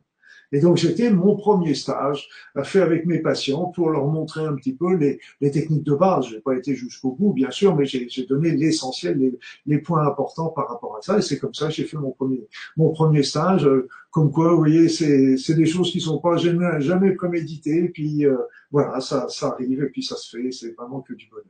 [0.52, 2.30] Et donc, c'était mon premier stage
[2.64, 6.28] fait avec mes patients pour leur montrer un petit peu les, les techniques de base.
[6.28, 10.08] Je n'ai pas été jusqu'au bout, bien sûr, mais j'ai donné l'essentiel, les, les, points
[10.08, 11.18] importants par rapport à ça.
[11.18, 13.70] Et c'est comme ça que j'ai fait mon premier, mon premier stage.
[14.12, 17.86] Comme quoi, vous voyez, c'est des choses qui sont pas jamais, jamais préméditées.
[17.86, 18.38] Et puis, euh,
[18.72, 20.52] voilà, ça, ça arrive et puis ça se fait.
[20.52, 21.46] C'est vraiment que du bonheur.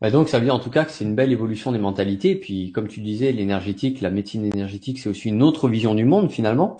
[0.00, 2.32] Bah donc ça veut dire en tout cas que c'est une belle évolution des mentalités.
[2.32, 6.04] Et puis comme tu disais, l'énergétique, la médecine énergétique, c'est aussi une autre vision du
[6.04, 6.76] monde finalement.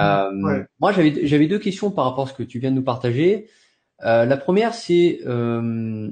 [0.00, 2.82] Euh, Moi, j'avais j'avais deux questions par rapport à ce que tu viens de nous
[2.82, 3.48] partager.
[4.04, 6.10] Euh, la première, c'est euh,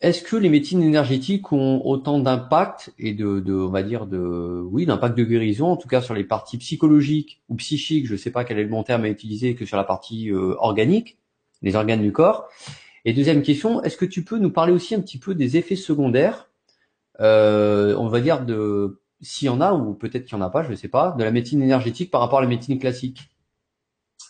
[0.00, 4.62] est-ce que les médecines énergétiques ont autant d'impact et de, de, on va dire de,
[4.70, 8.18] oui, d'impact de guérison, en tout cas sur les parties psychologiques ou psychiques, je ne
[8.18, 11.16] sais pas quel est le bon terme à utiliser, que sur la partie euh, organique,
[11.62, 12.48] les organes du corps.
[13.06, 15.76] Et deuxième question, est-ce que tu peux nous parler aussi un petit peu des effets
[15.76, 16.50] secondaires,
[17.20, 20.50] euh, on va dire de s'il y en a, ou peut-être qu'il n'y en a
[20.50, 23.30] pas, je ne sais pas, de la médecine énergétique par rapport à la médecine classique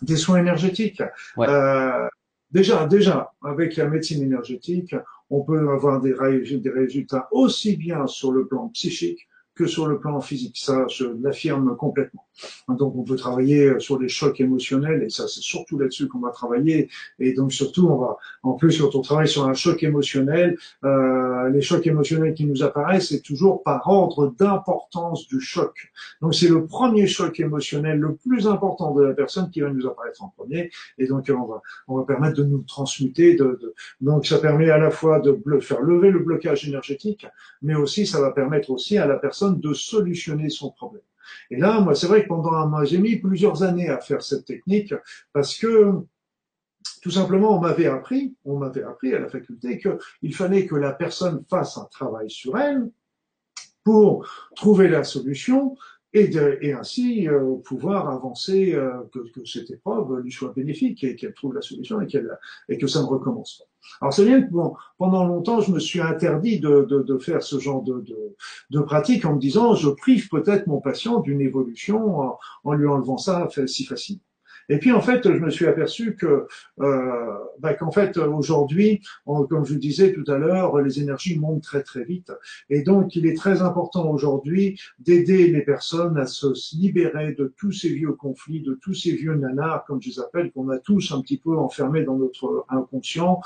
[0.02, 1.02] Des soins énergétiques
[1.38, 2.08] euh,
[2.50, 4.94] Déjà, déjà, avec la médecine énergétique,
[5.28, 9.98] on peut avoir des, des résultats aussi bien sur le plan psychique que sur le
[9.98, 10.56] plan physique.
[10.58, 12.26] Ça, je l'affirme complètement.
[12.68, 16.30] Donc, on peut travailler sur les chocs émotionnels, et ça, c'est surtout là-dessus qu'on va
[16.30, 16.88] travailler.
[17.18, 21.48] Et donc, surtout, on va, en plus, quand on travaille sur un choc émotionnel, euh,
[21.50, 25.92] les chocs émotionnels qui nous apparaissent, c'est toujours par ordre d'importance du choc.
[26.20, 29.86] Donc, c'est le premier choc émotionnel le plus important de la personne qui va nous
[29.86, 30.70] apparaître en premier.
[30.98, 33.34] Et donc, on va, on va permettre de nous transmuter.
[33.34, 37.26] De, de, donc, ça permet à la fois de faire lever le blocage énergétique,
[37.62, 41.02] mais aussi, ça va permettre aussi à la personne de solutionner son problème.
[41.50, 44.22] Et là, moi, c'est vrai que pendant un mois, j'ai mis plusieurs années à faire
[44.22, 44.94] cette technique
[45.32, 46.04] parce que
[47.02, 50.92] tout simplement, on m'avait appris, on m'avait appris à la faculté qu'il fallait que la
[50.92, 52.90] personne fasse un travail sur elle
[53.84, 55.76] pour trouver la solution
[56.14, 56.30] et,
[56.62, 61.34] et ainsi euh, pouvoir avancer, euh, que, que, cette épreuve lui soit bénéfique et qu'elle
[61.34, 62.38] trouve la solution et, qu'elle
[62.68, 63.64] et que ça ne recommence pas.
[64.00, 67.42] Alors c'est bien que bon, pendant longtemps, je me suis interdit de, de, de faire
[67.42, 68.36] ce genre de, de,
[68.70, 72.86] de, pratique en me disant je prive peut-être mon patient d'une évolution en, en, lui
[72.86, 74.22] enlevant ça si facilement.
[74.68, 76.46] Et puis en fait, je me suis aperçu que
[76.80, 81.62] euh, bah, qu'en fait aujourd'hui, comme je vous disais tout à l'heure, les énergies montent
[81.62, 82.32] très très vite,
[82.70, 86.46] et donc il est très important aujourd'hui d'aider les personnes à se
[86.76, 90.50] libérer de tous ces vieux conflits, de tous ces vieux nanars, comme je les appelle,
[90.52, 93.40] qu'on a tous un petit peu enfermés dans notre inconscient,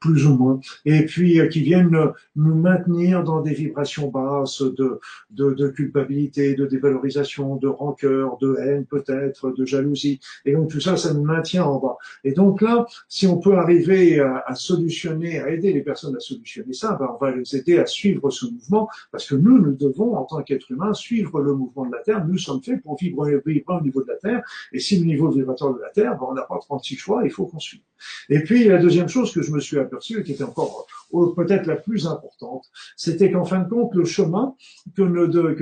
[0.00, 1.96] plus ou moins, et puis euh, qui viennent
[2.36, 5.00] nous maintenir dans des vibrations basses de,
[5.30, 10.20] de, culpabilité, de dévalorisation, de rancœur, de haine peut-être, de jalousie.
[10.52, 11.96] Donc tout ça, ça nous maintient en bas.
[12.24, 16.72] Et donc là, si on peut arriver à, solutionner, à aider les personnes à solutionner
[16.72, 20.16] ça, ben on va les aider à suivre ce mouvement, parce que nous, nous devons,
[20.16, 22.24] en tant qu'être humain, suivre le mouvement de la Terre.
[22.26, 24.42] Nous sommes faits pour vivre, vivre au niveau de la Terre.
[24.72, 27.30] Et si le niveau vibratoire de la Terre, ben on n'a pas 36 choix, il
[27.30, 27.80] faut qu'on suive.
[28.28, 31.34] Et puis la deuxième chose que je me suis aperçu, et qui était encore euh,
[31.34, 32.64] peut-être la plus importante,
[32.96, 34.54] c'était qu'en fin de compte, le chemin
[34.96, 35.02] que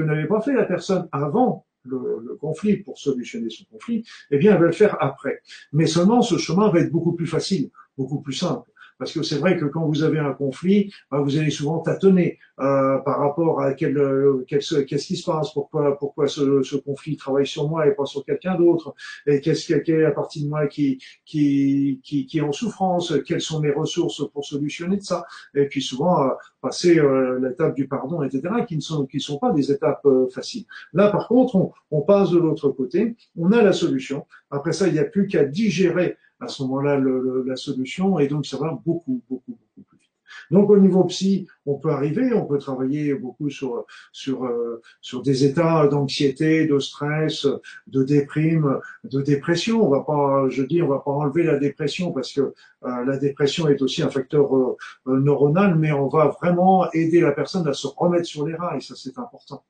[0.03, 4.61] n'avait pas fait la personne avant le, conflit, pour solutionner ce conflit, eh bien, elle
[4.61, 5.43] va le faire après.
[5.73, 8.71] Mais seulement, ce chemin va être beaucoup plus facile, beaucoup plus simple.
[9.01, 12.39] Parce que c'est vrai que quand vous avez un conflit, bah, vous allez souvent tâtonner
[12.61, 17.17] euh, par rapport à quel, euh, qu'est-ce qui se passe, pourquoi, pourquoi ce, ce, conflit
[17.17, 18.95] travaille sur moi et pas sur quelqu'un d'autre,
[19.27, 22.53] et qu'est-ce qu'il y a la partie de moi qui, qui, qui, qui, est en
[22.53, 25.25] souffrance, quelles sont mes ressources pour solutionner de ça,
[25.55, 26.29] et puis souvent euh,
[26.61, 30.67] passer euh, l'étape du pardon, etc., qui ne sont, qui sont pas des étapes faciles.
[30.93, 34.27] Là, par contre, on, on passe de l'autre côté, on a la solution.
[34.51, 36.99] Après ça, il n'y a plus qu'à digérer à ce moment-là
[37.47, 40.11] la solution et donc ça va beaucoup, beaucoup, beaucoup plus vite.
[40.51, 45.23] Donc au niveau psy, on peut arriver, on peut travailler beaucoup sur sur euh, sur
[45.23, 47.47] des états d'anxiété, de stress,
[47.87, 49.87] de déprime, de dépression.
[49.87, 53.17] On va pas, je dis, on va pas enlever la dépression parce que euh, la
[53.19, 54.77] dépression est aussi un facteur euh,
[55.07, 58.83] neuronal, mais on va vraiment aider la personne à se remettre sur les rails.
[58.83, 59.65] Ça c'est important.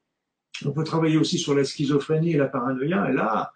[0.65, 3.11] On peut travailler aussi sur la schizophrénie et la paranoïa.
[3.11, 3.53] Et là,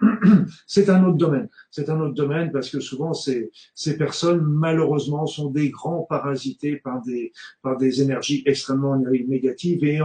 [0.66, 1.48] c'est un autre domaine.
[1.70, 6.76] C'est un autre domaine parce que souvent ces, ces personnes malheureusement sont des grands parasités
[6.76, 7.32] par des
[7.62, 10.00] par des énergies extrêmement négatives et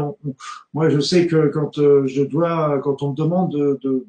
[0.73, 4.07] moi je sais que quand euh, je dois quand on me demande de, de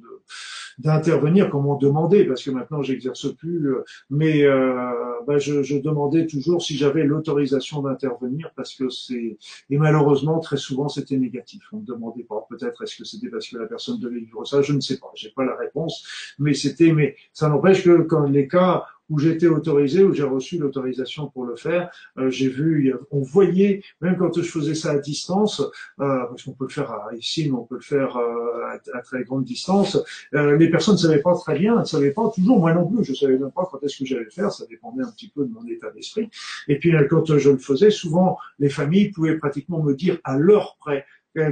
[0.78, 3.74] d'intervenir comme on demandait, parce que maintenant j'exerce plus,
[4.10, 4.92] mais euh,
[5.26, 9.38] bah, je, je, demandais toujours si j'avais l'autorisation d'intervenir, parce que c'est
[9.70, 11.62] et malheureusement très souvent c'était négatif.
[11.72, 14.62] On me demandait pas, peut-être est-ce que c'était parce que la personne devait vivre ça,
[14.62, 18.24] je ne sais pas, j'ai pas la réponse, mais c'était, mais ça n'empêche que quand
[18.24, 21.90] les cas où j'étais autorisé, où j'ai reçu l'autorisation pour le faire.
[22.18, 26.52] Euh, j'ai vu, on voyait, même quand je faisais ça à distance, euh, parce qu'on
[26.52, 30.02] peut le faire ici, mais on peut le faire euh, à, très grande distance,
[30.32, 33.14] les personnes ne savaient pas très bien, ne savaient pas toujours, moi non plus, je
[33.14, 35.52] savais même pas quand est-ce que j'allais le faire, ça dépendait un petit peu de
[35.52, 36.28] mon état d'esprit.
[36.68, 40.76] Et puis quand je le faisais, souvent les familles pouvaient pratiquement me dire à l'heure
[40.80, 41.04] près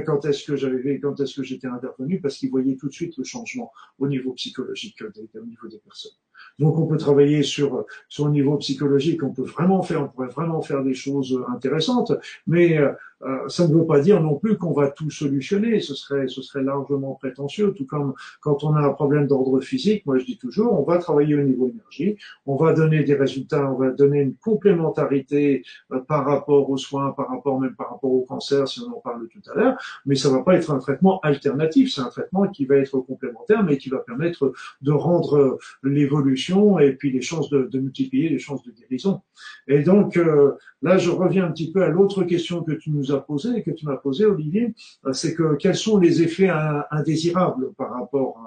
[0.05, 3.17] quand est-ce que j'avais, quand est-ce que j'étais intervenu, parce qu'ils voyaient tout de suite
[3.17, 6.13] le changement au niveau psychologique, au niveau des personnes.
[6.59, 7.85] Donc on peut travailler sur
[8.19, 12.13] le niveau psychologique, on peut vraiment faire, on pourrait vraiment faire des choses intéressantes,
[12.47, 12.91] mais euh,
[13.25, 15.79] euh, ça ne veut pas dire non plus qu'on va tout solutionner.
[15.79, 17.73] Ce serait ce serait largement prétentieux.
[17.73, 20.97] Tout comme quand on a un problème d'ordre physique, moi je dis toujours, on va
[20.97, 25.99] travailler au niveau énergie, on va donner des résultats, on va donner une complémentarité euh,
[25.99, 29.27] par rapport aux soins, par rapport même par rapport au cancer, si on en parle
[29.27, 31.93] tout à l'heure, mais ça va pas être un traitement alternatif.
[31.93, 36.32] C'est un traitement qui va être complémentaire, mais qui va permettre de rendre l'évolution
[36.79, 39.21] et puis les chances de, multiplier les chances de guérison.
[39.67, 43.11] Et donc euh, là, je reviens un petit peu à l'autre question que tu nous
[43.11, 44.73] as posée, que tu m'as posée, Olivier,
[45.05, 46.51] euh, c'est que quels sont les effets
[46.91, 48.37] indésirables par rapport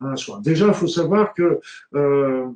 [0.00, 0.40] à, un soin?
[0.40, 1.60] Déjà, il faut savoir que
[1.94, 2.46] euh,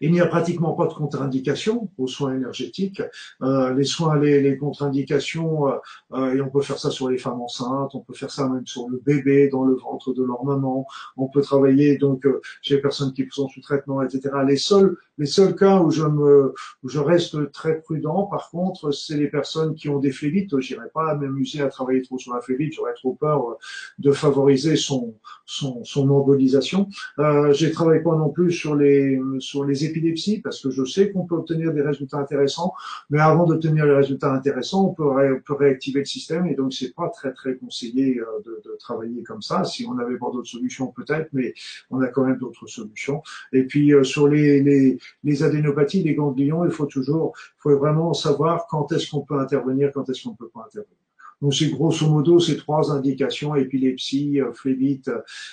[0.00, 3.02] il n'y a pratiquement pas de contre-indications aux soins énergétiques.
[3.42, 5.76] Euh, les soins, les, les contre-indications, euh,
[6.12, 8.66] euh, et on peut faire ça sur les femmes enceintes, on peut faire ça même
[8.66, 10.86] sur le bébé dans le ventre de leur maman.
[11.16, 12.26] On peut travailler donc
[12.62, 14.30] chez les personnes qui sont sous traitement, etc.
[14.46, 18.90] Les seuls, les seuls cas où je me, où je reste très prudent, par contre,
[18.92, 20.58] c'est les personnes qui ont des phlébites.
[20.60, 23.56] J'irai pas m'amuser à travailler trop sur la phlébite, j'aurais trop peur
[23.98, 25.14] de favoriser son,
[25.46, 26.88] son, son embolisation.
[27.18, 29.84] Euh, je travaille pas non plus sur les, sur les
[30.42, 32.72] parce que je sais qu'on peut obtenir des résultats intéressants,
[33.10, 35.04] mais avant d'obtenir les résultats intéressants, on peut,
[35.54, 39.64] réactiver le système et donc c'est pas très très conseillé euh, de, travailler comme ça.
[39.64, 41.54] Si on n'avait pas d'autres solutions peut-être, mais
[41.90, 43.22] on a quand même d'autres solutions.
[43.52, 47.78] Et puis euh, sur les, les, les adénopathies, les ganglions, il faut toujours, il faut
[47.78, 51.03] vraiment savoir quand est-ce qu'on peut intervenir, quand est-ce qu'on peut pas intervenir.
[51.42, 55.10] Donc c'est grosso modo ces trois indications épilepsie, euh, phlébite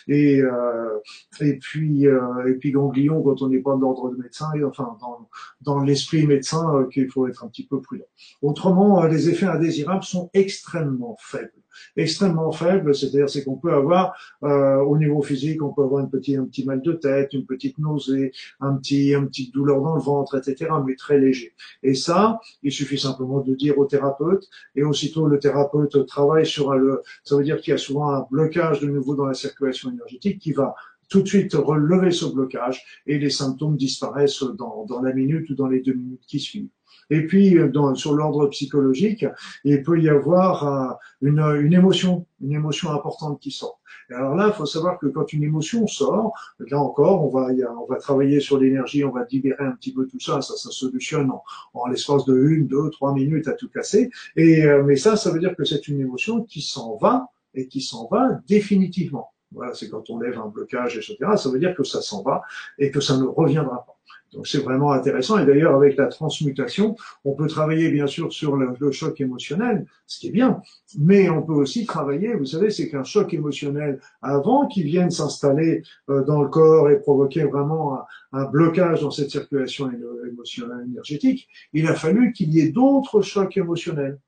[0.07, 0.99] et euh,
[1.39, 4.97] et puis euh, et puis ganglion quand on n'est pas d'ordre de médecin et enfin
[5.01, 5.29] dans
[5.61, 8.05] dans l'esprit médecin qu'il faut être un petit peu prudent.
[8.41, 11.60] Autrement, les effets indésirables sont extrêmement faibles
[11.95, 14.13] Extrêmement faible, c'est-à-dire c'est qu'on peut avoir
[14.43, 17.45] euh, au niveau physique, on peut avoir une petite, un petit mal de tête, une
[17.45, 21.53] petite nausée, un petit, un petit douleur dans le ventre, etc., mais très léger.
[21.83, 26.73] Et ça, il suffit simplement de dire au thérapeute, et aussitôt le thérapeute travaille sur
[26.73, 29.91] le, ça veut dire qu'il y a souvent un blocage de nouveau dans la circulation
[29.91, 30.75] énergétique qui va
[31.09, 35.55] tout de suite relever ce blocage et les symptômes disparaissent dans, dans la minute ou
[35.55, 36.69] dans les deux minutes qui suivent.
[37.11, 39.25] Et puis, euh, dans, sur l'ordre psychologique,
[39.63, 43.79] il peut y avoir euh, une, une, émotion, une émotion importante qui sort.
[44.09, 47.49] Et alors là, il faut savoir que quand une émotion sort, là encore, on va,
[47.79, 50.71] on va travailler sur l'énergie, on va libérer un petit peu tout ça, ça, ça
[50.71, 51.43] solutionne en,
[51.73, 54.09] en l'espace de une, deux, trois minutes à tout casser.
[54.35, 57.67] Et euh, mais ça, ça veut dire que c'est une émotion qui s'en va et
[57.67, 59.33] qui s'en va définitivement.
[59.51, 61.17] Voilà, c'est quand on lève un blocage, etc.
[61.35, 62.41] Ça veut dire que ça s'en va
[62.79, 63.97] et que ça ne reviendra pas.
[64.33, 65.37] Donc c'est vraiment intéressant.
[65.39, 70.19] Et d'ailleurs, avec la transmutation, on peut travailler bien sûr sur le, choc émotionnel, ce
[70.19, 70.61] qui est bien,
[70.97, 75.83] mais on peut aussi travailler, vous savez, c'est qu'un choc émotionnel, avant qu'il vienne s'installer
[76.09, 79.91] euh, dans le corps et provoquer vraiment un, un blocage dans cette circulation
[80.27, 84.19] émotionnelle énergétique, il a fallu qu'il y ait d'autres chocs émotionnels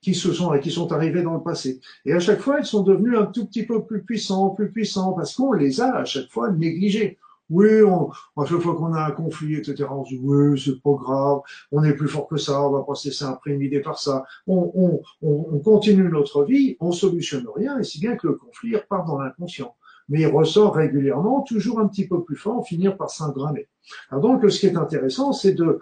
[0.00, 1.80] qui se sont qui sont arrivés dans le passé.
[2.04, 5.12] Et à chaque fois, ils sont devenus un tout petit peu plus puissants, plus puissants,
[5.12, 7.18] parce qu'on les a à chaque fois négligés.
[7.50, 10.80] Oui, on, à chaque fois qu'on a un conflit, etc., on se dit, oui, c'est
[10.82, 11.40] pas grave,
[11.72, 14.24] on est plus fort que ça, on va pas se laisser imprimer par ça.
[14.46, 18.76] On, on, on, continue notre vie, on solutionne rien, et si bien que le conflit
[18.76, 19.74] repart dans l'inconscient.
[20.10, 23.68] Mais il ressort régulièrement, toujours un petit peu plus fort, finir par s'engrammer.
[24.10, 25.80] Alors donc, ce qui est intéressant, c'est de,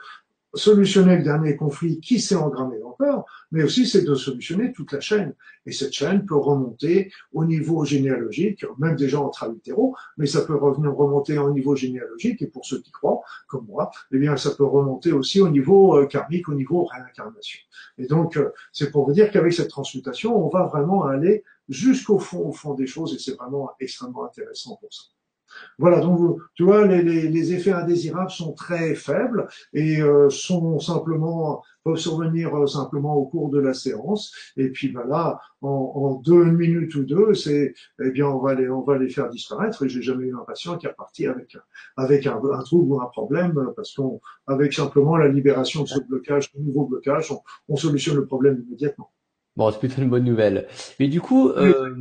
[0.55, 5.01] solutionner le dernier conflit qui s'est engrammé encore, mais aussi c'est de solutionner toute la
[5.01, 5.35] chaîne.
[5.67, 10.55] Et cette chaîne peut remonter au niveau généalogique, même déjà en littéraux, mais ça peut
[10.55, 14.51] revenir remonter au niveau généalogique, et pour ceux qui croient, comme moi, eh bien ça
[14.53, 17.61] peut remonter aussi au niveau euh, karmique, au niveau réincarnation.
[17.99, 22.19] Et donc, euh, c'est pour vous dire qu'avec cette transmutation, on va vraiment aller jusqu'au
[22.19, 25.03] fond, au fond des choses, et c'est vraiment extrêmement intéressant pour ça.
[25.79, 30.79] Voilà, donc tu vois, les, les, les, effets indésirables sont très faibles et euh, sont
[30.81, 34.35] simplement peuvent survenir euh, simplement au cours de la séance.
[34.57, 38.69] Et puis voilà, en, en deux minutes ou deux, c'est eh bien on va les
[38.69, 39.85] on va les faire disparaître.
[39.85, 41.57] Et j'ai jamais eu un patient qui est reparti avec
[41.97, 46.01] avec un, un trouble ou un problème parce qu'on avec simplement la libération de ce
[46.01, 49.11] blocage, de nouveau blocage, on, on solutionne le problème immédiatement.
[49.57, 50.69] Bon, c'est plutôt une bonne nouvelle.
[51.01, 51.95] Mais du coup, euh,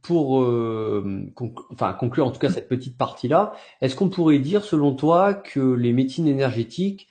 [0.00, 1.26] pour euh,
[1.72, 5.74] enfin, conclure en tout cas cette petite partie-là, est-ce qu'on pourrait dire, selon toi, que
[5.74, 7.08] les médecines énergétiques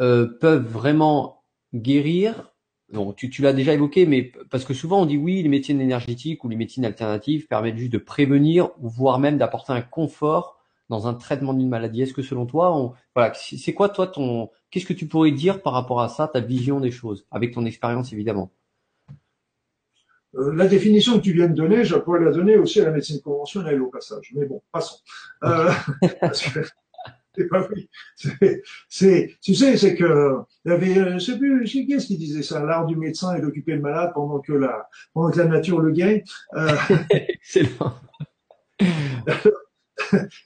[0.00, 2.52] euh, peuvent vraiment guérir?
[2.92, 5.80] Bon, tu, tu l'as déjà évoqué, mais parce que souvent on dit oui, les médecines
[5.80, 10.58] énergétiques ou les médecines alternatives permettent juste de prévenir ou voire même d'apporter un confort
[10.90, 12.02] dans un traitement d'une maladie.
[12.02, 15.62] Est-ce que selon toi, on, voilà, c'est quoi toi ton, qu'est-ce que tu pourrais dire
[15.62, 18.50] par rapport à ça, ta vision des choses, avec ton expérience évidemment?
[20.34, 22.90] Euh, la définition que tu viens de donner, je pourrais la donner aussi à la
[22.90, 24.32] médecine conventionnelle au passage.
[24.34, 24.98] Mais bon, passons.
[25.44, 25.70] Euh,
[27.34, 27.88] c'est pas oui.
[28.88, 31.92] C'est, tu sais, c'est que il y avait, euh, je sais plus, je sais qui
[31.94, 35.30] est-ce qui disait ça, l'art du médecin est d'occuper le malade pendant que la, pendant
[35.30, 36.22] que la nature le gagne.
[36.54, 36.76] Euh,
[37.10, 37.94] Excellent.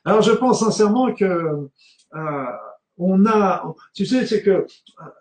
[0.04, 2.44] alors, je pense sincèrement que euh,
[2.98, 4.66] on a, tu sais, c'est que euh,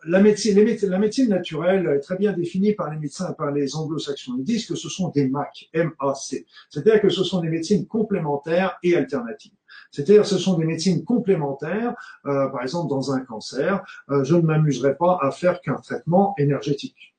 [0.07, 4.36] la médecine, la médecine naturelle est très bien définie par les médecins, par les anglo-saxons.
[4.38, 6.45] Ils disent que ce sont des MAC, M-A-C.
[6.69, 9.51] C'est-à-dire que ce sont des médecines complémentaires et alternatives.
[9.91, 11.95] C'est-à-dire ce sont des médecines complémentaires.
[12.26, 16.34] Euh, par exemple, dans un cancer, euh, je ne m'amuserai pas à faire qu'un traitement
[16.38, 17.14] énergétique.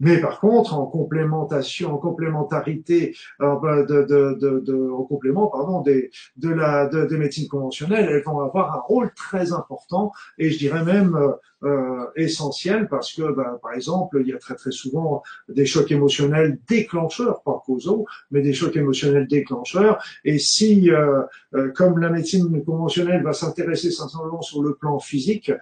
[0.00, 6.86] Mais par contre, en complémentation, en complémentarité, euh, de, de, en complément, pardon, de la,
[6.86, 11.18] des médecines conventionnelles, elles vont avoir un rôle très important et je dirais même
[11.64, 15.66] euh, euh, essentiel parce que, ben, par exemple, il y a très très souvent des
[15.66, 20.02] chocs émotionnels déclencheurs, pas causaux, mais des chocs émotionnels déclencheurs.
[20.24, 21.22] Et si, euh,
[21.54, 25.52] euh, comme la médecine conventionnelle va s'intéresser simplement sur le plan physique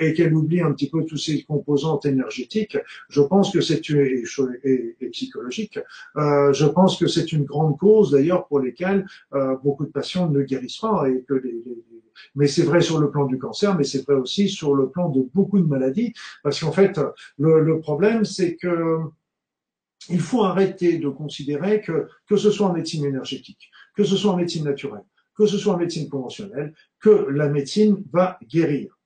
[0.00, 2.78] et qu'elle oublie un petit peu tous ces composantes énergétiques,
[3.08, 5.78] je pense que c'est une et, et, psychologique.
[6.16, 9.06] je pense que c'est une grande cause d'ailleurs pour lesquelles
[9.62, 11.93] beaucoup de patients ne guérissent pas et que les, les
[12.34, 15.08] mais c'est vrai sur le plan du cancer, mais c'est vrai aussi sur le plan
[15.08, 16.12] de beaucoup de maladies,
[16.42, 17.00] parce qu'en fait,
[17.38, 18.98] le, problème, c'est que
[20.10, 24.32] il faut arrêter de considérer que, que ce soit en médecine énergétique, que ce soit
[24.32, 25.04] en médecine naturelle,
[25.34, 28.98] que ce soit en médecine conventionnelle, que la médecine va guérir.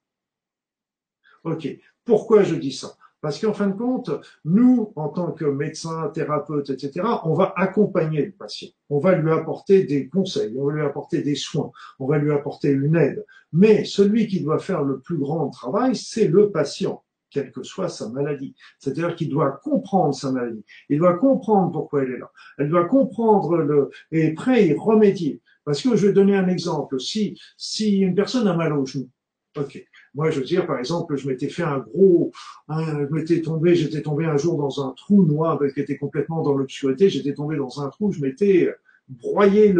[1.44, 1.68] Ok.
[2.04, 2.97] Pourquoi je dis ça?
[3.20, 4.10] Parce qu'en fin de compte,
[4.44, 8.68] nous, en tant que médecins, thérapeutes, etc., on va accompagner le patient.
[8.90, 12.32] On va lui apporter des conseils, on va lui apporter des soins, on va lui
[12.32, 13.24] apporter une aide.
[13.52, 17.02] Mais celui qui doit faire le plus grand travail, c'est le patient.
[17.30, 18.54] quelle que soit sa maladie.
[18.78, 20.64] C'est-à-dire qu'il doit comprendre sa maladie.
[20.88, 22.30] Il doit comprendre pourquoi elle est là.
[22.56, 25.42] Elle doit comprendre le, et prêt y remédier.
[25.64, 26.98] Parce que je vais donner un exemple.
[26.98, 29.10] Si, si une personne a mal au genou,
[29.56, 29.84] ok.
[30.18, 32.32] Moi, je veux dire, par exemple, je m'étais fait un gros,
[32.68, 36.54] je m'étais tombé, j'étais tombé un jour dans un trou noir qui était complètement dans
[36.54, 37.08] l'obscurité.
[37.08, 38.68] J'étais tombé dans un trou, je m'étais
[39.08, 39.72] broyé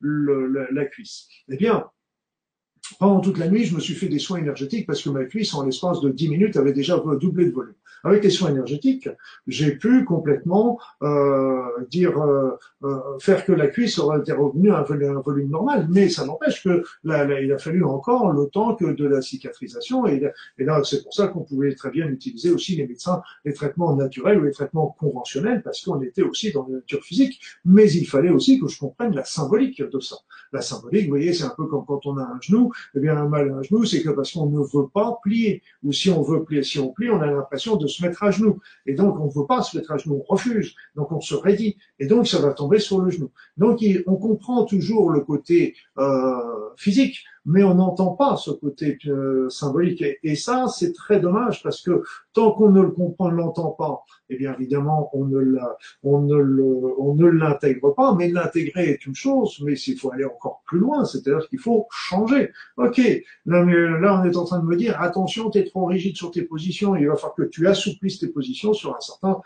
[0.00, 1.28] la cuisse.
[1.48, 1.84] Eh bien,
[2.98, 5.54] pendant toute la nuit, je me suis fait des soins énergétiques parce que ma cuisse,
[5.54, 7.74] en l'espace de 10 minutes, avait déjà doublé de volume.
[8.04, 9.08] Avec les soins énergétiques,
[9.46, 12.50] j'ai pu complètement euh, dire euh,
[12.82, 16.62] euh, faire que la cuisse aurait été revenue à un volume, normal, mais ça n'empêche
[16.62, 20.22] que là, il a fallu encore le temps que de la cicatrisation, et,
[20.58, 23.96] et là c'est pour ça qu'on pouvait très bien utiliser aussi les médecins, les traitements
[23.96, 28.06] naturels ou les traitements conventionnels, parce qu'on était aussi dans la nature physique, mais il
[28.06, 30.16] fallait aussi que je comprenne la symbolique de ça.
[30.52, 33.16] La symbolique, vous voyez, c'est un peu comme quand on a un genou, eh bien
[33.16, 36.10] un mal à un genou, c'est que parce qu'on ne veut pas plier, ou si
[36.10, 38.60] on veut plier, si on plie, on a l'impression de se mettre à genoux.
[38.86, 40.74] Et donc, on ne veut pas se mettre à genoux, on refuse.
[40.96, 41.76] Donc, on se raidit.
[41.98, 43.30] Et donc, ça va tomber sur le genou.
[43.56, 49.48] Donc, on comprend toujours le côté euh, physique, mais on n'entend pas ce côté euh,
[49.50, 50.02] symbolique.
[50.22, 54.02] Et, ça, c'est très dommage parce que tant qu'on ne le comprend, ne l'entend pas,
[54.30, 58.14] eh bien évidemment, on ne l'intègre pas.
[58.14, 61.86] Mais l'intégrer est une chose, mais il faut aller encore plus loin, c'est-à-dire qu'il faut
[61.90, 62.50] changer.
[62.76, 63.00] Ok,
[63.46, 66.42] là, on est en train de me dire attention, tu es trop rigide sur tes
[66.42, 66.96] positions.
[66.96, 69.40] Il va falloir que tu assouplisses tes positions sur un certain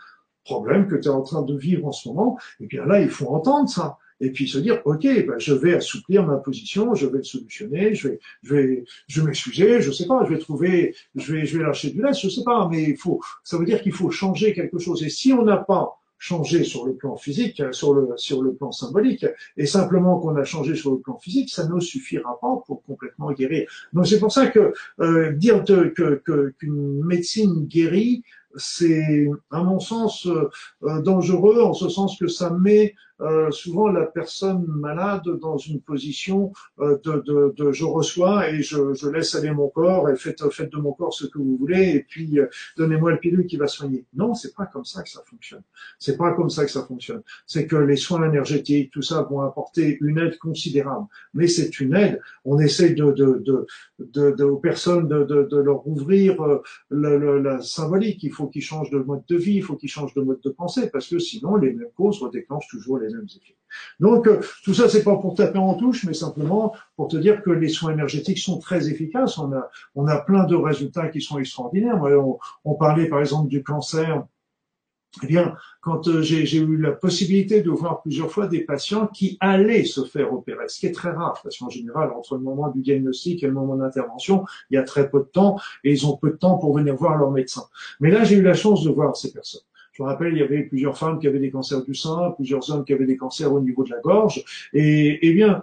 [0.45, 2.37] problème que tu es en train de vivre en ce moment.
[2.59, 5.75] Et bien là, il faut entendre ça et puis se dire ok ben, je vais
[5.75, 9.91] assouplir ma position je vais le solutionner je vais je vais je vais m'excuser je
[9.91, 12.67] sais pas je vais trouver je vais je vais lâcher du lest je sais pas
[12.69, 15.57] mais il faut ça veut dire qu'il faut changer quelque chose et si on n'a
[15.57, 19.25] pas changé sur le plan physique, sur le, sur le plan symbolique,
[19.57, 23.31] et simplement qu'on a changé sur le plan physique, ça ne suffira pas pour complètement
[23.31, 23.67] guérir.
[23.93, 26.21] Donc c'est pour ça que euh, dire que
[26.59, 28.23] qu'une médecine guérit,
[28.55, 34.05] c'est à mon sens euh, dangereux en ce sens que ça met euh, souvent la
[34.05, 39.35] personne malade dans une position euh, de, de, de, je reçois et je, je, laisse
[39.35, 42.39] aller mon corps et faites, faites de mon corps ce que vous voulez et puis
[42.39, 42.47] euh,
[42.77, 44.05] donnez-moi le pilule qui va soigner.
[44.13, 45.63] Non, c'est pas comme ça que ça fonctionne.
[45.97, 47.21] C'est pas comme ça que ça fonctionne.
[47.45, 51.07] C'est que les soins énergétiques, tout ça vont apporter une aide considérable.
[51.33, 52.21] Mais c'est une aide.
[52.45, 53.65] On essaie de, de,
[53.99, 56.37] de, aux personnes de, leur ouvrir
[56.89, 58.23] le, la symbolique.
[58.23, 60.49] Il faut qu'ils changent de mode de vie, il faut qu'ils changent de mode de
[60.49, 63.08] pensée parce que sinon les mêmes causes redéclenchent toujours les
[63.99, 67.41] donc euh, tout ça, c'est pas pour taper en touche, mais simplement pour te dire
[67.43, 69.37] que les soins énergétiques sont très efficaces.
[69.37, 72.01] On a, on a plein de résultats qui sont extraordinaires.
[72.65, 74.25] on, parlait par exemple du cancer.
[75.23, 79.37] Eh bien, quand euh, j'ai eu la possibilité de voir plusieurs fois des patients qui
[79.39, 82.69] allaient se faire opérer, ce qui est très rare, parce qu'en général, entre le moment
[82.69, 86.05] du diagnostic et le moment d'intervention, il y a très peu de temps, et ils
[86.05, 87.63] ont peu de temps pour venir voir leur médecin.
[87.99, 89.61] Mais là, j'ai eu la chance de voir ces personnes.
[89.99, 92.71] Je me rappelle, il y avait plusieurs femmes qui avaient des cancers du sein, plusieurs
[92.71, 94.45] hommes qui avaient des cancers au niveau de la gorge.
[94.71, 95.61] Et, eh bien,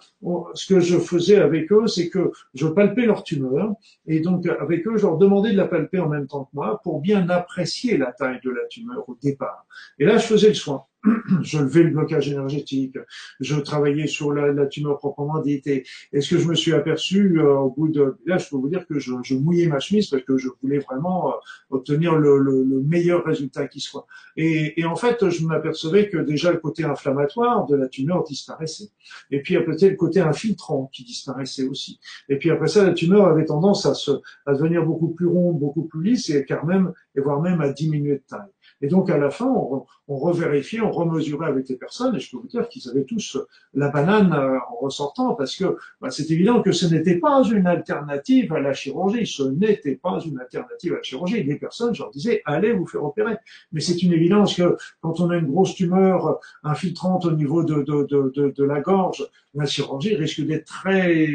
[0.52, 3.72] ce que je faisais avec eux, c'est que je palpais leur tumeur.
[4.06, 6.82] Et donc, avec eux, je leur demandais de la palper en même temps que moi
[6.84, 9.64] pour bien apprécier la taille de la tumeur au départ.
[9.98, 10.84] Et là, je faisais le soin.
[11.42, 12.96] je levais le blocage énergétique,
[13.40, 15.66] je travaillais sur la, la tumeur proprement dite.
[15.66, 15.84] Et,
[16.18, 18.86] ce que je me suis aperçu euh, au bout de là, je peux vous dire
[18.86, 21.36] que je, je mouillais ma chemise parce que je voulais vraiment euh,
[21.70, 24.06] obtenir le, le, le, meilleur résultat qui soit.
[24.36, 28.90] Et, et en fait, je m'apercevais que déjà le côté inflammatoire de la tumeur disparaissait.
[29.30, 32.00] Et puis après le côté infiltrant qui disparaissait aussi.
[32.28, 34.10] Et puis après ça, la tumeur avait tendance à se
[34.46, 37.70] à devenir beaucoup plus ronde, beaucoup plus lisse et car même et voire même à
[37.70, 38.55] diminuer de taille.
[38.82, 42.30] Et donc à la fin, on, on revérifiait, on remesurait avec les personnes, et je
[42.30, 43.38] peux vous dire qu'ils avaient tous
[43.74, 47.66] la banane euh, en ressortant, parce que bah, c'est évident que ce n'était pas une
[47.66, 51.42] alternative à la chirurgie, ce n'était pas une alternative à la chirurgie.
[51.42, 53.36] Les personnes, je leur disais, allez vous faire opérer.
[53.72, 57.82] Mais c'est une évidence que quand on a une grosse tumeur infiltrante au niveau de,
[57.82, 61.26] de, de, de la gorge, la chirurgie risque d'être très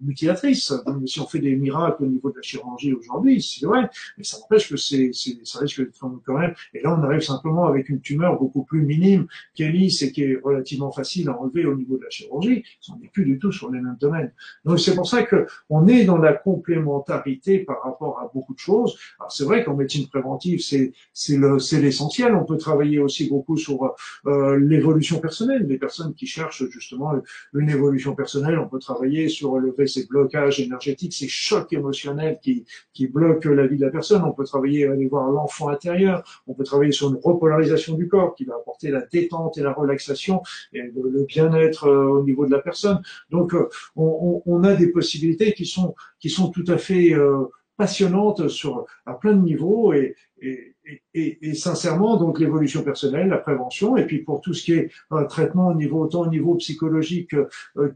[0.00, 0.72] mutilatrice.
[1.06, 3.88] si on fait des miracles au niveau de la chirurgie aujourd'hui, c'est vrai,
[4.18, 5.12] mais ça n'empêche que c'est,
[5.44, 6.54] ça risque d'être quand même.
[6.80, 10.12] Et là, on arrive simplement avec une tumeur beaucoup plus minime, qui est lisse et
[10.12, 12.64] qui est relativement facile à enlever au niveau de la chirurgie.
[12.90, 14.32] On n'est plus du tout sur les mêmes domaines.
[14.64, 18.58] Donc c'est pour ça que on est dans la complémentarité par rapport à beaucoup de
[18.58, 18.98] choses.
[19.18, 22.34] Alors c'est vrai qu'en médecine préventive, c'est c'est le c'est l'essentiel.
[22.34, 23.94] On peut travailler aussi beaucoup sur
[24.26, 27.12] euh, l'évolution personnelle, des personnes qui cherchent justement
[27.54, 28.58] une évolution personnelle.
[28.58, 32.64] On peut travailler sur lever ces blocages énergétiques, ces chocs émotionnels qui
[32.94, 34.22] qui bloquent la vie de la personne.
[34.24, 36.42] On peut travailler aller voir l'enfant intérieur.
[36.70, 40.42] Travailler sur une repolarisation du corps qui va apporter la détente et la relaxation
[40.72, 43.00] et le, bien-être euh, au niveau de la personne.
[43.30, 47.44] Donc, euh, on, on, a des possibilités qui sont qui sont tout à fait euh,
[47.76, 50.74] passionnante sur à plein de niveaux et, et,
[51.14, 54.90] et, et sincèrement donc l'évolution personnelle, la prévention et puis pour tout ce qui est
[55.12, 57.34] euh, traitement au niveau autant au niveau psychologique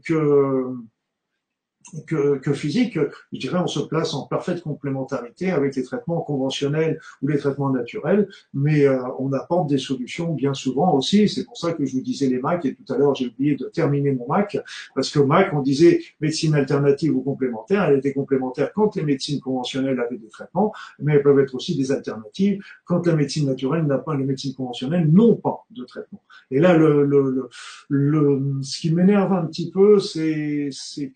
[0.03, 0.75] que
[2.07, 2.97] que, que, physique,
[3.31, 7.69] je dirais, on se place en parfaite complémentarité avec les traitements conventionnels ou les traitements
[7.69, 11.27] naturels, mais euh, on apporte des solutions bien souvent aussi.
[11.29, 13.55] C'est pour ça que je vous disais les MAC, et tout à l'heure j'ai oublié
[13.55, 14.57] de terminer mon MAC,
[14.93, 19.39] parce que MAC, on disait médecine alternative ou complémentaire, elle était complémentaire quand les médecines
[19.39, 23.85] conventionnelles avaient des traitements, mais elles peuvent être aussi des alternatives quand la médecine naturelle
[23.85, 26.21] n'a pas, les médecines conventionnelles n'ont pas de traitement.
[26.51, 27.49] Et là, le, le,
[27.89, 30.69] le, ce qui m'énerve un petit peu, c'est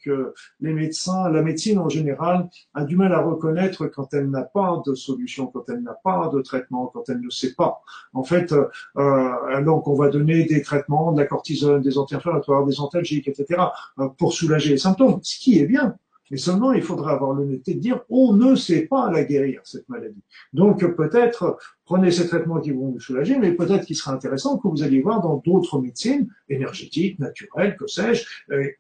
[0.04, 4.44] que les médecins, la médecine en général, a du mal à reconnaître quand elle n'a
[4.44, 7.82] pas de solution, quand elle n'a pas de traitement, quand elle ne sait pas.
[8.14, 8.54] En fait,
[8.98, 13.62] euh, donc on va donner des traitements, de la cortisone, des anti-inflammatoires, des antalgiques, etc.,
[14.00, 15.96] euh, pour soulager les symptômes, ce qui est bien.
[16.32, 19.88] Mais seulement, il faudra avoir l'honnêteté de dire, on ne sait pas la guérir, cette
[19.90, 20.22] maladie.
[20.54, 24.68] Donc, peut-être, prenez ces traitements qui vont vous soulager, mais peut-être qu'il sera intéressant que
[24.68, 28.26] vous alliez voir dans d'autres médecines, énergétiques, naturelles, que sais-je,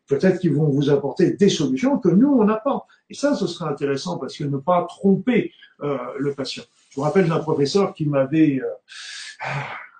[0.08, 2.86] peut-être qu'ils vont vous apporter des solutions que nous, on n'a pas.
[3.10, 6.64] Et ça, ce serait intéressant parce que ne pas tromper euh, le patient.
[6.92, 8.62] Je vous rappelle d'un professeur qui m'avait...
[8.62, 9.50] Euh,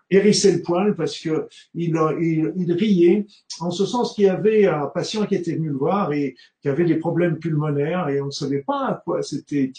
[0.10, 3.26] hérissait le poil parce que il, il, il, riait
[3.60, 6.70] en ce sens qu'il y avait un patient qui était venu le voir et qui
[6.70, 9.72] avait des problèmes pulmonaires et on ne savait pas à quoi c'était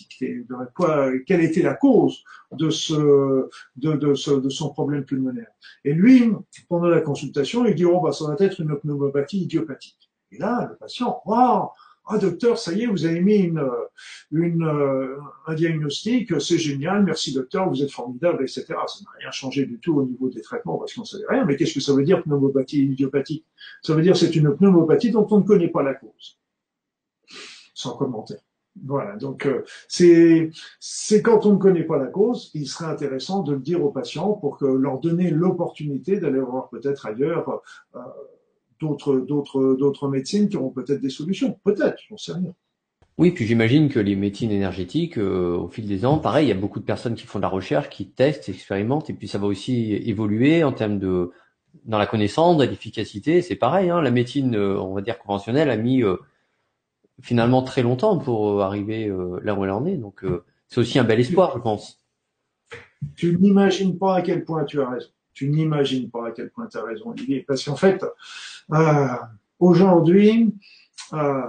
[0.75, 2.23] quoi quelle était la cause
[2.53, 5.51] de ce de, de, ce, de son problème pulmonaire.
[5.85, 6.33] Et lui
[6.69, 10.11] pendant la consultation il dit oh bah ça va être une pneumopathie idiopathique.
[10.33, 11.71] Et là le patient waouh
[12.13, 13.63] ah docteur, ça y est, vous avez mis une,
[14.33, 18.65] une, euh, un diagnostic, c'est génial, merci docteur, vous êtes formidable, etc.
[18.67, 21.45] Ça n'a rien changé du tout au niveau des traitements parce qu'on ne savait rien.
[21.45, 23.47] Mais qu'est-ce que ça veut dire pneumopathie idiopathique?
[23.83, 26.39] Ça veut dire c'est une pneumopathie dont on ne connaît pas la cause.
[27.75, 28.41] Sans commentaire.
[28.85, 33.43] Voilà, donc euh, c'est c'est quand on ne connaît pas la cause, il serait intéressant
[33.43, 37.63] de le dire aux patients pour que leur donner l'opportunité d'aller voir peut-être ailleurs.
[37.95, 37.99] Euh,
[38.81, 41.59] d'autres, d'autres, d'autres médecines qui auront peut-être des solutions.
[41.65, 42.55] Peut-être, j'en sais rien.
[43.19, 46.53] Oui, puis j'imagine que les médecines énergétiques, euh, au fil des ans, pareil, il y
[46.53, 49.37] a beaucoup de personnes qui font de la recherche, qui testent, expérimentent, et puis ça
[49.37, 51.31] va aussi évoluer en termes de
[51.85, 53.43] dans la connaissance, de l'efficacité.
[53.43, 56.17] C'est pareil, hein, la médecine, euh, on va dire conventionnelle, a mis euh,
[57.21, 59.13] finalement très longtemps pour arriver
[59.43, 59.97] là où elle en est.
[59.97, 60.25] Donc
[60.69, 61.99] c'est aussi un bel espoir, je pense.
[63.17, 65.11] Tu n'imagines pas à quel point tu as raison.
[65.33, 67.45] Tu n'imagines pas à quel point tu as raison, Olivier.
[67.47, 68.05] Parce qu'en fait,
[68.73, 69.09] euh,
[69.59, 70.55] aujourd'hui,
[71.13, 71.49] euh,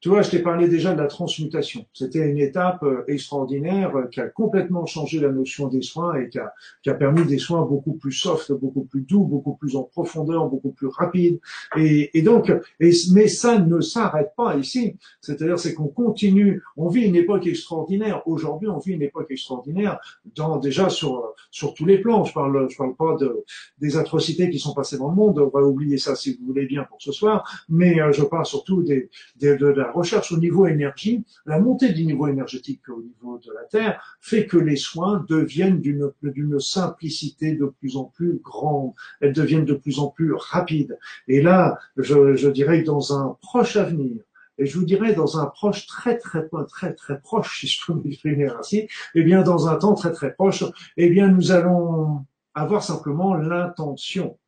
[0.00, 1.84] tu vois, je t'ai parlé déjà de la transmutation.
[1.92, 6.30] C'était une étape euh, extraordinaire euh, qui a complètement changé la notion des soins et
[6.30, 10.48] qui a, permis des soins beaucoup plus soft, beaucoup plus doux, beaucoup plus en profondeur,
[10.48, 11.38] beaucoup plus rapides.
[11.76, 14.96] Et, donc, mais ça ne s'arrête pas ici.
[15.20, 16.62] C'est-à-dire, c'est qu'on continue.
[16.76, 18.22] On vit une époque extraordinaire.
[18.26, 19.98] Aujourd'hui, on vit une époque extraordinaire
[20.34, 22.24] dans, déjà sur, sur tous les plans.
[22.24, 23.44] Je parle, je parle pas de,
[23.78, 25.38] des atrocités qui sont passées dans le monde.
[25.38, 27.64] On va oublier ça si vous voulez bien pour ce soir.
[27.68, 31.92] Mais euh, je parle surtout des, des de la recherche au niveau énergie, la montée
[31.92, 37.54] du niveau énergétique au niveau de la Terre fait que les soins deviennent d'une simplicité
[37.54, 40.98] de plus en plus grande, elles deviennent de plus en plus rapides.
[41.28, 44.22] Et là, je, dirais que dans un proche avenir,
[44.58, 47.94] et je vous dirais dans un proche très très très très proche, si je peux
[47.94, 50.64] m'exprimer ainsi, eh bien dans un temps très très proche,
[50.96, 54.38] eh bien nous allons avoir simplement l'intention.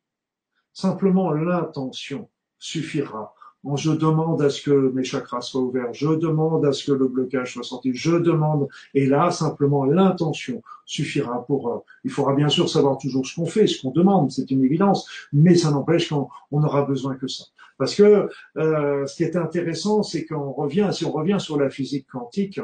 [0.74, 2.28] Simplement l'intention
[2.59, 3.34] suffira
[3.77, 7.07] je demande à ce que mes chakras soient ouverts, je demande à ce que le
[7.09, 12.49] blocage soit sorti, je demande, et là, simplement l'intention suffira pour, euh, il faudra bien
[12.49, 16.09] sûr savoir toujours ce qu'on fait, ce qu'on demande, c'est une évidence, mais ça n'empêche
[16.09, 17.45] qu'on n'aura besoin que ça.
[17.79, 21.71] Parce que euh, ce qui est intéressant, c'est qu'on revient, si on revient sur la
[21.71, 22.61] physique quantique,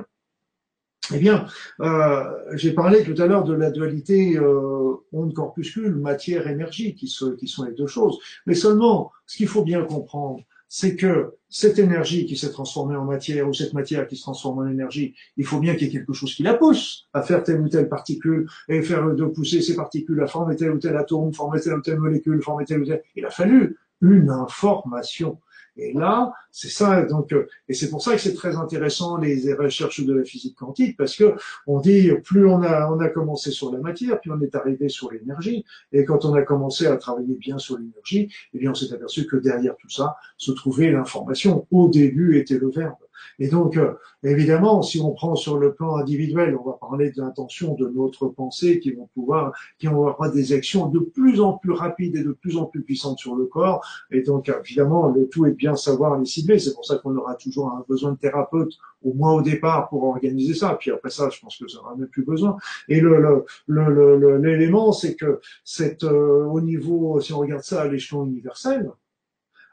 [1.15, 1.47] eh bien,
[1.81, 2.25] euh,
[2.55, 7.73] j'ai parlé tout à l'heure de la dualité euh, onde-corpuscule, matière-énergie, qui, qui sont les
[7.73, 8.19] deux choses.
[8.47, 13.05] Mais seulement, ce qu'il faut bien comprendre, c'est que cette énergie qui s'est transformée en
[13.05, 15.93] matière ou cette matière qui se transforme en énergie, il faut bien qu'il y ait
[15.93, 19.63] quelque chose qui la pousse à faire telle ou telle particule et faire de pousser
[19.63, 22.83] ces particules à former tel ou tel atome, former telle ou telle molécule, former telle
[22.83, 23.03] ou telle.
[23.17, 25.39] Il a fallu une information.
[25.79, 27.03] Et là, c'est ça.
[27.03, 30.57] Donc, euh, et c'est pour ça que c'est très intéressant les recherches de la physique
[30.57, 31.35] quantique, parce que
[31.67, 34.89] on dit plus on a on a commencé sur la matière, puis on est arrivé
[34.89, 35.65] sur l'énergie.
[35.93, 39.27] Et quand on a commencé à travailler bien sur l'énergie, eh bien, on s'est aperçu
[39.27, 41.67] que derrière tout ça se trouvait l'information.
[41.71, 42.97] Au début était le verbe.
[43.39, 47.21] Et donc, euh, évidemment, si on prend sur le plan individuel, on va parler de
[47.21, 51.53] l'intention de notre pensée qui vont pouvoir, qui vont avoir des actions de plus en
[51.55, 53.85] plus rapides et de plus en plus puissantes sur le corps.
[54.11, 56.59] Et donc, évidemment, le tout est bien savoir les cibler.
[56.59, 60.05] C'est pour ça qu'on aura toujours un besoin de thérapeute, au moins au départ, pour
[60.05, 60.77] organiser ça.
[60.79, 62.57] Puis après ça, je pense que ça n'aura même plus besoin.
[62.89, 68.27] Et le, l'élément, c'est que cette, euh, au niveau, si on regarde ça à l'échelon
[68.27, 68.91] universel,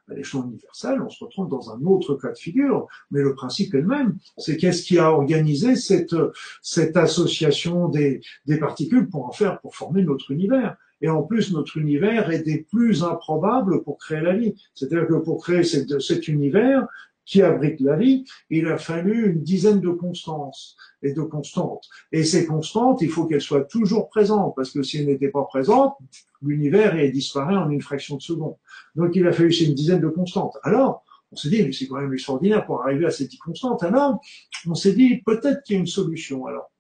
[0.10, 3.74] à l'échelon universel, on se retrouve dans un autre cas de figure, mais le principe
[3.74, 4.18] est le même.
[4.38, 6.16] C'est qu'est-ce qui a organisé cette,
[6.62, 10.78] cette association des, des particules pour en faire, pour former notre univers?
[11.02, 14.56] Et en plus, notre univers est des plus improbables pour créer la vie.
[14.74, 16.88] C'est-à-dire que pour créer cet, cet univers,
[17.26, 21.90] qui abrite la vie, il a fallu une dizaine de constances et de constantes.
[22.12, 25.44] Et ces constantes, il faut qu'elles soient toujours présentes, parce que si elles n'étaient pas
[25.44, 25.96] présentes,
[26.42, 28.56] l'univers disparaît en une fraction de seconde.
[28.96, 30.58] Donc il a fallu une dizaine de constantes.
[30.64, 33.84] Alors, on s'est dit, mais c'est quand même extraordinaire pour arriver à ces dix constantes.
[33.84, 34.22] Alors,
[34.68, 36.46] on s'est dit, peut-être qu'il y a une solution.
[36.46, 36.72] Alors,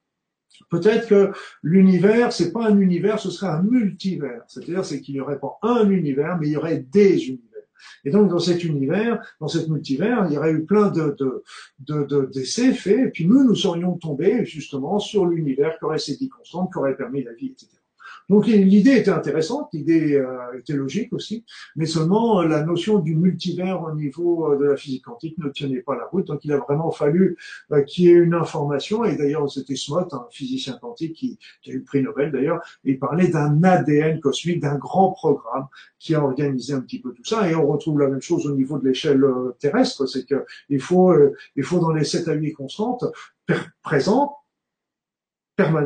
[0.69, 1.31] peut-être que
[1.61, 4.43] l'univers, c'est pas un univers, ce serait un multivers.
[4.47, 7.54] C'est-à-dire, c'est qu'il n'y aurait pas un univers, mais il y aurait des univers.
[8.03, 11.15] Et donc, dans cet univers, dans cet multivers, il y aurait eu plein de,
[11.79, 16.15] de, d'essais faits, et puis nous, nous serions tombés justement sur l'univers qui aurait ces
[16.15, 17.67] dix constantes, qui aurait permis la vie, etc.
[18.29, 21.45] Donc l'idée était intéressante, l'idée euh, était logique aussi,
[21.75, 25.49] mais seulement euh, la notion du multivers au niveau euh, de la physique quantique ne
[25.49, 26.25] tenait pas la route.
[26.27, 27.37] Donc il a vraiment fallu
[27.87, 31.73] qu'il y ait une information, et d'ailleurs c'était Smot, un physicien quantique qui, qui, a
[31.73, 35.67] eu le prix Nobel d'ailleurs, il parlait d'un ADN cosmique, d'un grand programme
[35.99, 38.55] qui a organisé un petit peu tout ça, et on retrouve la même chose au
[38.55, 39.23] niveau de l'échelle
[39.59, 41.13] terrestre, c'est qu'il faut,
[41.55, 43.05] il faut dans les 7 à 8 constantes
[43.83, 44.31] présentes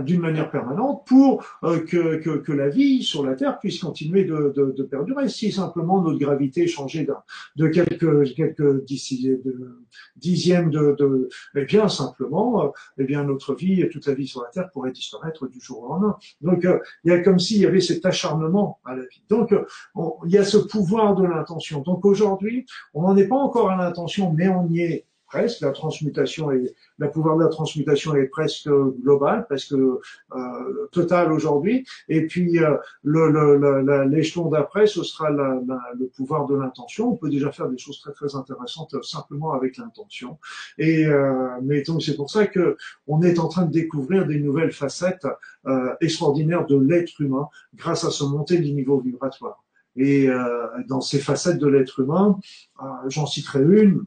[0.03, 4.24] d'une manière permanente pour euh, que, que, que, la vie sur la Terre puisse continuer
[4.24, 5.30] de, de, de perdurer.
[5.30, 7.07] Si simplement notre gravité changeait
[7.55, 14.07] de quelques, quelques dixièmes de, de, eh bien simplement, eh bien notre vie et toute
[14.07, 16.17] la vie sur la Terre pourrait disparaître du jour au lendemain.
[16.41, 19.24] Donc euh, il y a comme s'il y avait cet acharnement à la vie.
[19.30, 19.53] Donc
[20.26, 21.82] il y a ce pouvoir de l'intention.
[21.82, 25.61] Donc aujourd'hui, on n'en est pas encore à l'intention, mais on y est presque.
[25.61, 28.69] La transmutation est, le pouvoir de la transmutation est presque
[29.01, 31.86] global, presque euh, total aujourd'hui.
[32.07, 35.59] Et puis euh, l'échelon le, d'après, ce sera la,
[35.97, 37.11] le pouvoir de l'intention.
[37.13, 40.38] On peut déjà faire des choses très très intéressantes euh, simplement avec l'intention.
[40.77, 42.77] Et euh, mais donc c'est pour ça que
[43.07, 45.27] on est en train de découvrir des nouvelles facettes
[45.67, 49.63] euh, extraordinaires de l'être humain grâce à ce montée du niveau vibratoire.
[49.95, 52.39] Et euh, dans ces facettes de l'être humain,
[53.07, 54.05] j'en citerai une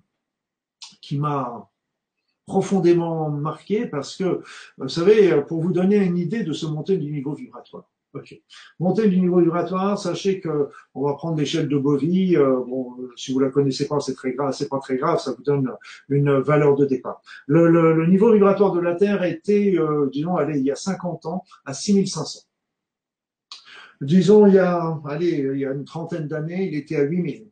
[1.03, 1.69] qui m'a
[2.47, 4.43] profondément marqué parce que,
[4.79, 7.85] vous savez, pour vous donner une idée de ce montée du niveau vibratoire.
[8.15, 8.39] Ok.
[8.79, 12.37] Montée du niveau vibratoire, sachez que on va prendre l'échelle de Bovie.
[12.37, 15.33] Euh, bon, si vous la connaissez pas, c'est très grave, c'est pas très grave, ça
[15.33, 15.73] vous donne
[16.11, 17.23] une valeur de départ.
[17.47, 21.25] Le, le, niveau vibratoire de la Terre était, euh, disons, allez, il y a 50
[21.25, 22.41] ans, à 6500.
[24.03, 27.52] Disons, il y a, allez, il y a une trentaine d'années, il était à 8000.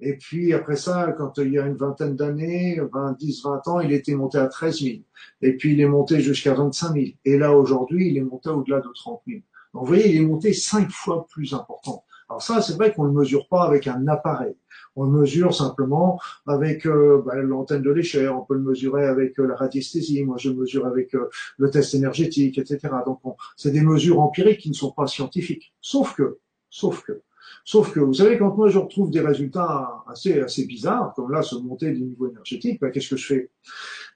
[0.00, 3.80] Et puis après ça, quand il y a une vingtaine d'années, 20, 10, 20 ans,
[3.80, 4.96] il était monté à 13 000.
[5.42, 7.06] Et puis il est monté jusqu'à 25 000.
[7.24, 9.40] Et là aujourd'hui, il est monté au-delà de 30 000.
[9.72, 12.04] Donc vous voyez, il est monté cinq fois plus important.
[12.28, 14.56] Alors ça, c'est vrai qu'on ne le mesure pas avec un appareil.
[14.96, 19.38] On le mesure simplement avec euh, bah, l'antenne de l'échelle, on peut le mesurer avec
[19.38, 21.28] euh, la radiesthésie, moi je le mesure avec euh,
[21.58, 22.80] le test énergétique, etc.
[23.04, 23.20] Donc
[23.56, 25.74] c'est des mesures empiriques qui ne sont pas scientifiques.
[25.80, 26.38] Sauf que,
[26.70, 27.20] sauf que,
[27.64, 31.40] Sauf que, vous savez, quand moi je retrouve des résultats assez, assez bizarres, comme là,
[31.40, 33.50] se monter du niveau énergétique, ben, qu'est-ce que je fais?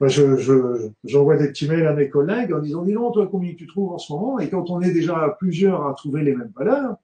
[0.03, 3.55] Je, je, J'envoie des petits mails à mes collègues en disant, dis donc, toi, combien
[3.55, 4.39] tu trouves en ce moment?
[4.39, 6.97] Et quand on est déjà plusieurs à trouver les mêmes valeurs,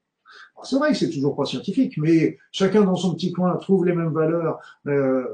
[0.63, 3.95] c'est vrai que c'est toujours pas scientifique, mais chacun dans son petit coin trouve les
[3.95, 4.59] mêmes valeurs.
[4.87, 5.25] Euh,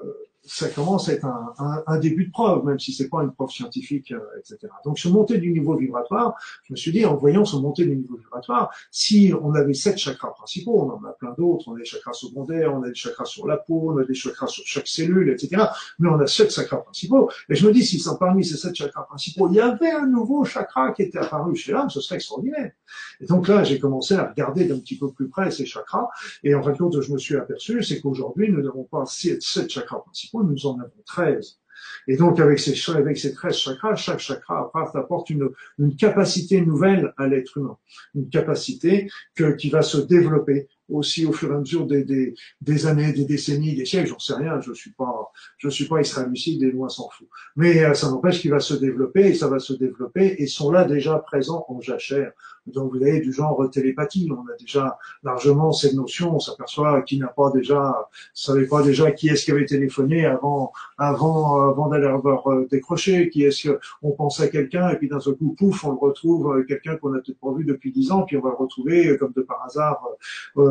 [0.45, 3.33] ça commence à être un, un, un, début de preuve, même si c'est pas une
[3.33, 4.73] preuve scientifique, euh, etc.
[4.85, 6.35] Donc, ce montée du niveau vibratoire,
[6.65, 9.99] je me suis dit, en voyant ce montée du niveau vibratoire, si on avait sept
[9.99, 12.95] chakras principaux, on en a plein d'autres, on a des chakras secondaires, on a des
[12.95, 15.63] chakras sur la peau, on a des chakras sur chaque cellule, etc.
[15.99, 17.31] Mais on a sept chakras principaux.
[17.49, 20.45] Et je me dis, si parmi ces sept chakras principaux, il y avait un nouveau
[20.45, 22.73] chakra qui était apparu chez l'homme, ce serait extraordinaire.
[23.21, 26.09] Et donc là, j'ai commencé à regarder d'un petit peu plus près ces chakras.
[26.43, 29.43] Et en fin de compte, je me suis aperçu, c'est qu'aujourd'hui, nous n'avons pas sept
[29.43, 31.61] chakras principaux, nous en avons 13.
[32.09, 37.15] Et donc, avec ces, avec ces 13 chakras, chaque chakra apporte une, une capacité nouvelle
[37.17, 37.79] à l'être humain.
[38.15, 42.35] Une capacité que, qui va se développer aussi au fur et à mesure des, des,
[42.61, 46.01] des années, des décennies, des siècles, j'en sais rien, je suis pas, je suis pas
[46.01, 47.29] israélucide et loin s'en fout.
[47.57, 50.71] Mais euh, ça n'empêche qu'il va se développer et ça va se développer et sont
[50.71, 52.33] là déjà présents en jachère.
[52.67, 57.19] Donc vous avez du genre télépathie, on a déjà largement cette notion, on s'aperçoit qui
[57.19, 62.07] n'a pas déjà, savait pas déjà qui est-ce qui avait téléphoné avant, avant, avant d'aller
[62.07, 65.85] avoir euh, décroché, qui est-ce qu'on pense à quelqu'un et puis d'un seul coup, pouf,
[65.85, 68.43] on le retrouve, euh, quelqu'un qu'on a peut-être pas vu depuis dix ans, puis on
[68.43, 70.03] va le retrouver euh, comme de par hasard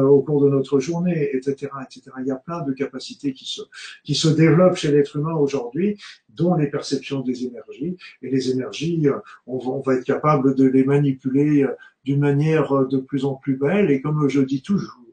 [0.10, 2.12] au cours de notre journée, etc., etc.
[2.20, 3.62] Il y a plein de capacités qui se,
[4.04, 5.98] qui se développent chez l'être humain aujourd'hui,
[6.30, 7.98] dont les perceptions des énergies.
[8.22, 9.08] Et les énergies,
[9.48, 11.66] on va, on va être capable de les manipuler
[12.04, 13.92] d'une manière de plus en plus belle.
[13.92, 15.06] Et comme je dis toujours,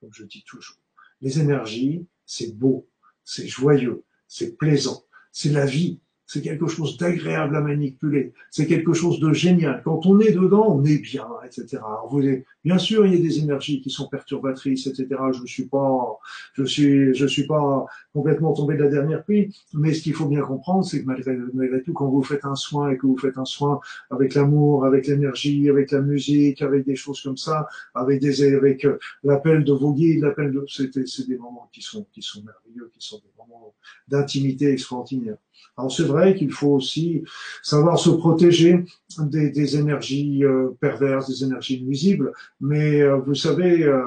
[0.00, 0.78] comme je dis toujours,
[1.20, 2.88] les énergies, c'est beau,
[3.24, 8.92] c'est joyeux, c'est plaisant, c'est la vie, c'est quelque chose d'agréable à manipuler, c'est quelque
[8.92, 9.82] chose de génial.
[9.84, 11.78] Quand on est dedans, on est bien, etc.
[11.78, 12.22] Alors vous
[12.64, 15.08] bien sûr, il y a des énergies qui sont perturbatrices, etc.
[15.32, 16.18] Je suis pas,
[16.54, 20.26] je suis, je suis pas complètement tombé de la dernière pluie, mais ce qu'il faut
[20.26, 23.38] bien comprendre, c'est que malgré, tout, quand vous faites un soin et que vous faites
[23.38, 23.80] un soin
[24.10, 28.84] avec l'amour, avec l'énergie, avec la musique, avec des choses comme ça, avec des, avec
[28.84, 32.90] euh, l'appel de vos guides, l'appel de, c'est des moments qui sont, qui sont merveilleux,
[32.92, 33.74] qui sont des moments
[34.08, 35.36] d'intimité extraordinaire.
[35.76, 37.22] Alors c'est vrai qu'il faut aussi
[37.62, 38.84] savoir se protéger
[39.18, 44.02] des, des énergies euh, perverses, des énergies nuisibles, mais euh, vous savez, euh,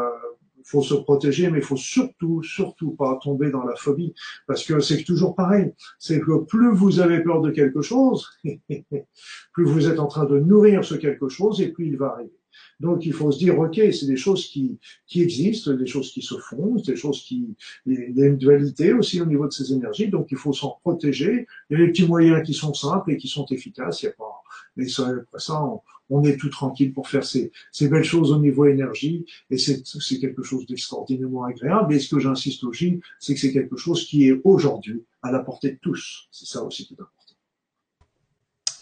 [0.64, 4.14] faut se protéger, mais il faut surtout, surtout pas tomber dans la phobie,
[4.48, 5.74] parce que c'est toujours pareil.
[6.00, 8.30] C'est que plus vous avez peur de quelque chose,
[9.54, 12.43] plus vous êtes en train de nourrir ce quelque chose, et plus il va arriver.
[12.80, 14.78] Donc il faut se dire, ok, c'est des choses qui,
[15.08, 17.56] qui existent, des choses qui se font, des choses qui,
[17.86, 20.78] il y a une dualité aussi au niveau de ces énergies, donc il faut s'en
[20.82, 21.48] protéger.
[21.70, 24.02] Il y a des petits moyens qui sont simples et qui sont efficaces.
[24.02, 24.44] Il y a pas,
[24.76, 25.62] mais ça, après ça,
[26.10, 30.20] on, est tout tranquille pour faire ces, ces belles choses au niveau énergie, et c'est
[30.20, 31.94] quelque chose d'extraordinairement agréable.
[31.94, 35.40] Et ce que j'insiste aussi, c'est que c'est quelque chose qui est aujourd'hui à la
[35.40, 36.28] portée de tous.
[36.32, 37.14] C'est ça aussi qui est important.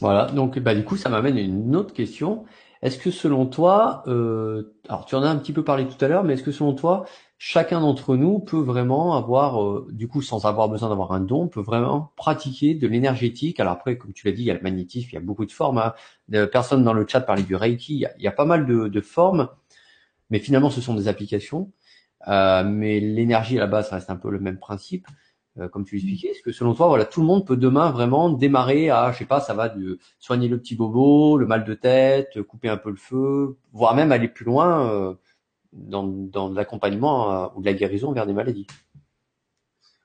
[0.02, 2.45] Voilà, donc bah, du coup, ça m'amène à une autre question.
[2.82, 6.08] Est-ce que selon toi, euh, alors tu en as un petit peu parlé tout à
[6.08, 7.06] l'heure, mais est-ce que selon toi,
[7.38, 11.48] chacun d'entre nous peut vraiment avoir, euh, du coup, sans avoir besoin d'avoir un don,
[11.48, 13.60] peut vraiment pratiquer de l'énergétique?
[13.60, 15.45] Alors après, comme tu l'as dit, il y a le magnétisme, il y a beaucoup
[15.45, 15.78] de formes.
[15.78, 15.94] Hein.
[16.28, 19.49] Dans le chat parlaient du Reiki, il y a, pas mal de, formes,
[20.32, 21.72] mais finalement, ce sont des applications.
[22.28, 25.08] Euh, mais l'énergie à la base, reste un peu le même principe.
[25.60, 28.30] Euh, comme tu l'expliquais Est-ce que selon toi, voilà, tout le monde peut demain vraiment
[28.30, 31.73] démarrer à, je sais pas, ça va de soigner le petit bobo, le mal de
[31.73, 35.14] tête, couper un peu le feu, voire même aller plus loin euh,
[35.73, 38.68] dans, dans l'accompagnement euh, ou de la guérison vers des maladies?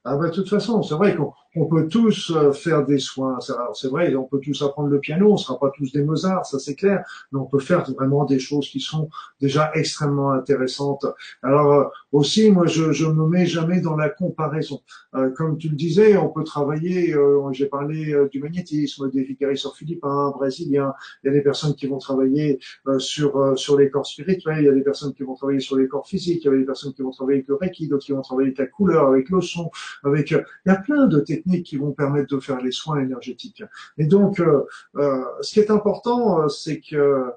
[0.05, 3.39] Ah bah, de toute façon, c'est vrai qu'on on peut tous euh, faire des soins.
[3.75, 6.59] C'est vrai, on peut tous apprendre le piano, on sera pas tous des Mozart, ça
[6.59, 9.09] c'est clair, mais on peut faire vraiment des choses qui sont
[9.41, 11.07] déjà extrêmement intéressantes.
[11.43, 14.81] Alors euh, aussi, moi, je, je me mets jamais dans la comparaison.
[15.15, 17.15] Euh, comme tu le disais, on peut travailler.
[17.53, 20.93] J'ai parlé du magnétisme, des vicarisseurs philippins, brésiliens.
[21.23, 22.59] Il y a des personnes qui vont travailler
[22.99, 24.59] sur sur les corps spirituels.
[24.61, 26.45] Il y a des personnes qui vont travailler sur les corps physiques.
[26.45, 28.49] Il y a des personnes qui vont travailler avec le reiki, d'autres qui vont travailler
[28.49, 29.71] avec la couleur, avec le son,
[30.05, 30.33] avec.
[30.33, 33.63] Il y a plein de techniques qui vont permettre de faire les soins énergétiques.
[33.99, 34.65] Et donc, euh,
[34.97, 37.31] euh, ce qui est important, euh, c'est que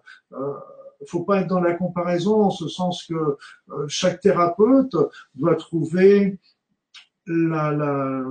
[1.08, 3.38] faut pas être dans la comparaison en ce sens que
[3.88, 4.98] chaque thérapeute
[5.34, 6.38] doit trouver
[7.30, 8.24] la, la,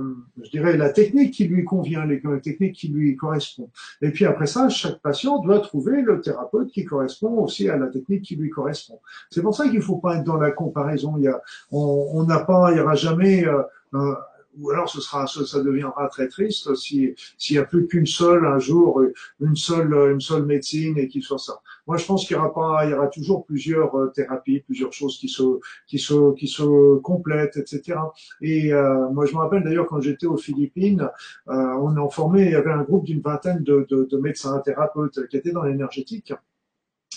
[0.43, 3.69] je dirais la technique qui lui convient, les techniques qui lui correspond.
[4.01, 7.87] Et puis après ça, chaque patient doit trouver le thérapeute qui correspond aussi à la
[7.87, 8.99] technique qui lui correspond.
[9.31, 11.15] C'est pour ça qu'il faut pas être dans la comparaison.
[11.17, 11.41] Il y a,
[11.71, 14.13] on n'a pas, il y aura jamais euh,
[14.59, 18.45] ou alors ce sera, ça deviendra très triste si s'il n'y a plus qu'une seule
[18.45, 19.01] un jour,
[19.39, 21.61] une seule, une seule médecine et qu'il soit ça.
[21.87, 24.93] Moi, je pense qu'il y aura pas, il y aura toujours plusieurs euh, thérapies, plusieurs
[24.93, 27.97] choses qui se, qui se, qui se complètent, etc.
[28.41, 31.09] Et euh, moi, je me rappelle d'ailleurs quand j'étais aux Philippines,
[31.47, 34.59] euh, on en formé, il y avait un groupe d'une vingtaine de, de, de médecins
[34.59, 36.33] thérapeutes qui étaient dans l'énergétique.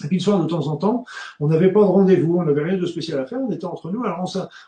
[0.04, 1.04] Et puis le soir, de temps en temps,
[1.40, 3.90] on n'avait pas de rendez-vous, on n'avait rien de spécial à faire, on était entre
[3.90, 4.02] nous.
[4.04, 4.24] Alors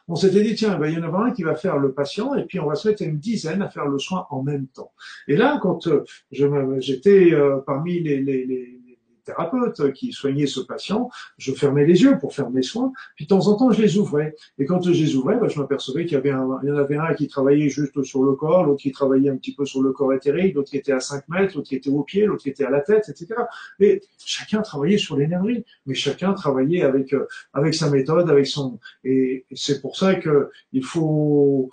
[0.08, 2.34] on, s'était dit, tiens, ben, il y en a un qui va faire le patient,
[2.34, 4.92] et puis on va se mettre une dizaine à faire le soin en même temps.
[5.28, 8.83] Et là, quand euh, j'étais euh, parmi les, les, les
[9.24, 13.28] thérapeute qui soignait ce patient, je fermais les yeux pour faire mes soins, puis de
[13.28, 14.34] temps en temps je les ouvrais.
[14.58, 16.76] Et quand je les ouvrais, ben, je m'apercevais qu'il y avait un, il y en
[16.76, 19.82] avait un qui travaillait juste sur le corps, l'autre qui travaillait un petit peu sur
[19.82, 22.42] le corps éthérique, l'autre qui était à 5 mètres, l'autre qui était au pied, l'autre
[22.42, 23.34] qui était à la tête, etc.
[23.80, 28.78] Et chacun travaillait sur l'énergie, mais chacun travaillait avec euh, avec sa méthode, avec son.
[29.04, 31.70] Et c'est pour ça que il faut.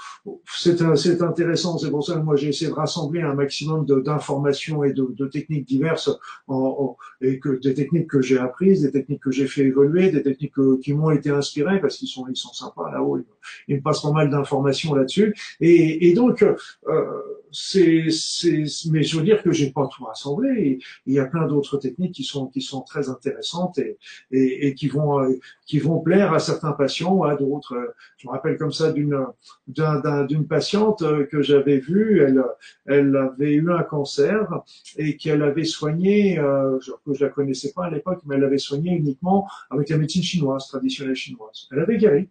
[0.57, 1.77] C'est c'est intéressant.
[1.77, 5.27] C'est pour ça que moi j'ai essayé de rassembler un maximum d'informations et de, de,
[5.27, 6.09] techniques diverses
[6.47, 6.97] en, en,
[7.49, 11.11] des techniques que j'ai apprises, des techniques que j'ai fait évoluer, des techniques qui m'ont
[11.11, 13.19] été inspirées parce qu'ils sont, ils sont sympas là-haut.
[13.67, 15.35] Ils, me passent pas mal d'informations là-dessus.
[15.59, 16.55] Et, et, donc, euh,
[17.51, 18.07] c'est,
[18.89, 20.79] mais je veux dire que j'ai pas tout rassemblé.
[21.05, 23.97] il y a plein d'autres techniques qui sont, qui sont très intéressantes et,
[24.31, 27.93] et, et qui vont, euh, qui vont plaire à certains patients, à d'autres.
[28.17, 29.25] Je me rappelle comme ça d'une,
[29.67, 32.21] d'une patiente que j'avais vue.
[32.21, 32.43] Elle,
[32.85, 34.47] elle avait eu un cancer
[34.97, 38.57] et qu'elle avait soigné, euh, je, je la connaissais pas à l'époque, mais elle avait
[38.57, 41.67] soigné uniquement avec la médecine chinoise, traditionnelle chinoise.
[41.71, 42.29] Elle avait guéri.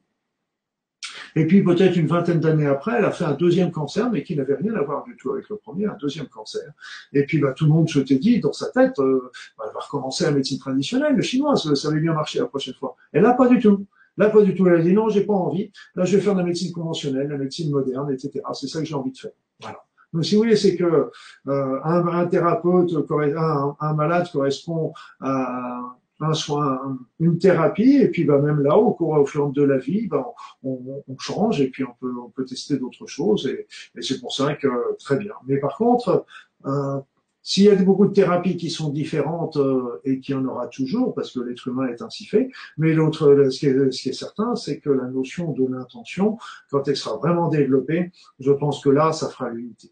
[1.37, 4.37] Et puis peut-être une vingtaine d'années après, elle a fait un deuxième cancer, mais qui
[4.37, 6.73] n'avait rien à voir du tout avec le premier, un deuxième cancer.
[7.13, 9.81] Et puis bah, tout le monde se dit dans sa tête, euh, bah, elle va
[9.81, 12.97] recommencer la médecine traditionnelle, le chinois, ça, va bien marcher la prochaine fois.
[13.13, 13.87] Elle n'a pas du tout.
[14.17, 14.67] Là, pas du tout.
[14.67, 15.73] Elle a dit non, j'ai pas envie.
[15.95, 18.43] Là, je vais faire de la médecine conventionnelle, la médecine moderne, etc.
[18.53, 19.31] C'est ça que j'ai envie de faire.
[19.61, 19.79] Voilà.
[20.13, 21.11] Donc, si vous voulez, c'est que
[21.49, 28.25] euh, un, un, thérapeute, un, un, malade correspond à un soin, une thérapie, et puis
[28.25, 30.27] bah, même là, au cours au fur de la vie, bah,
[30.63, 33.67] on, on, change et puis on peut, on peut tester d'autres choses, et,
[33.97, 34.69] et c'est pour ça que
[34.99, 35.33] très bien.
[35.47, 36.27] Mais par contre,
[36.67, 37.01] euh,
[37.43, 40.69] s'il y a beaucoup de thérapies qui sont différentes euh, et qu'il y en aura
[40.69, 44.55] toujours, parce que l'être humain est ainsi fait, mais l'autre, ce, ce qui est certain,
[44.57, 46.39] c'est que la notion de l'intention,
[46.71, 49.91] quand elle sera vraiment développée, je pense que là, ça fera l'unité.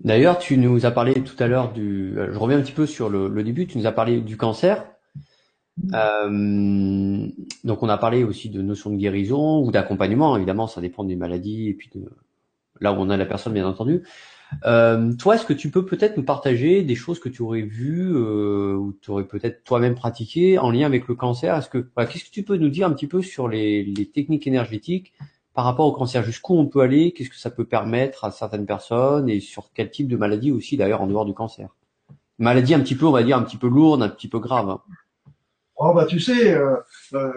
[0.00, 2.14] D'ailleurs, tu nous as parlé tout à l'heure du.
[2.18, 3.66] Euh, je reviens un petit peu sur le, début.
[3.66, 4.84] Tu nous as parlé du cancer.
[5.92, 7.26] Euh,
[7.64, 10.36] donc, on a parlé aussi de notion de guérison ou d'accompagnement.
[10.36, 12.04] Évidemment, ça dépend des maladies et puis de
[12.80, 14.02] là où on a la personne, bien entendu.
[14.64, 18.14] Euh, toi, est-ce que tu peux peut-être nous partager des choses que tu aurais vues
[18.16, 21.56] ou tu aurais peut-être toi-même pratiqué en lien avec le cancer?
[21.56, 24.46] Est-ce que qu'est-ce que tu peux nous dire un petit peu sur les, les techniques
[24.46, 25.14] énergétiques
[25.56, 28.66] par rapport au cancer, jusqu'où on peut aller, qu'est-ce que ça peut permettre à certaines
[28.66, 29.30] personnes?
[29.30, 31.74] Et sur quel type de maladie aussi d'ailleurs en dehors du cancer?
[32.38, 34.68] Maladie un petit peu, on va dire, un petit peu lourde, un petit peu grave.
[34.68, 34.82] Hein.
[35.78, 36.76] Oh bah tu sais, euh,
[37.14, 37.32] euh,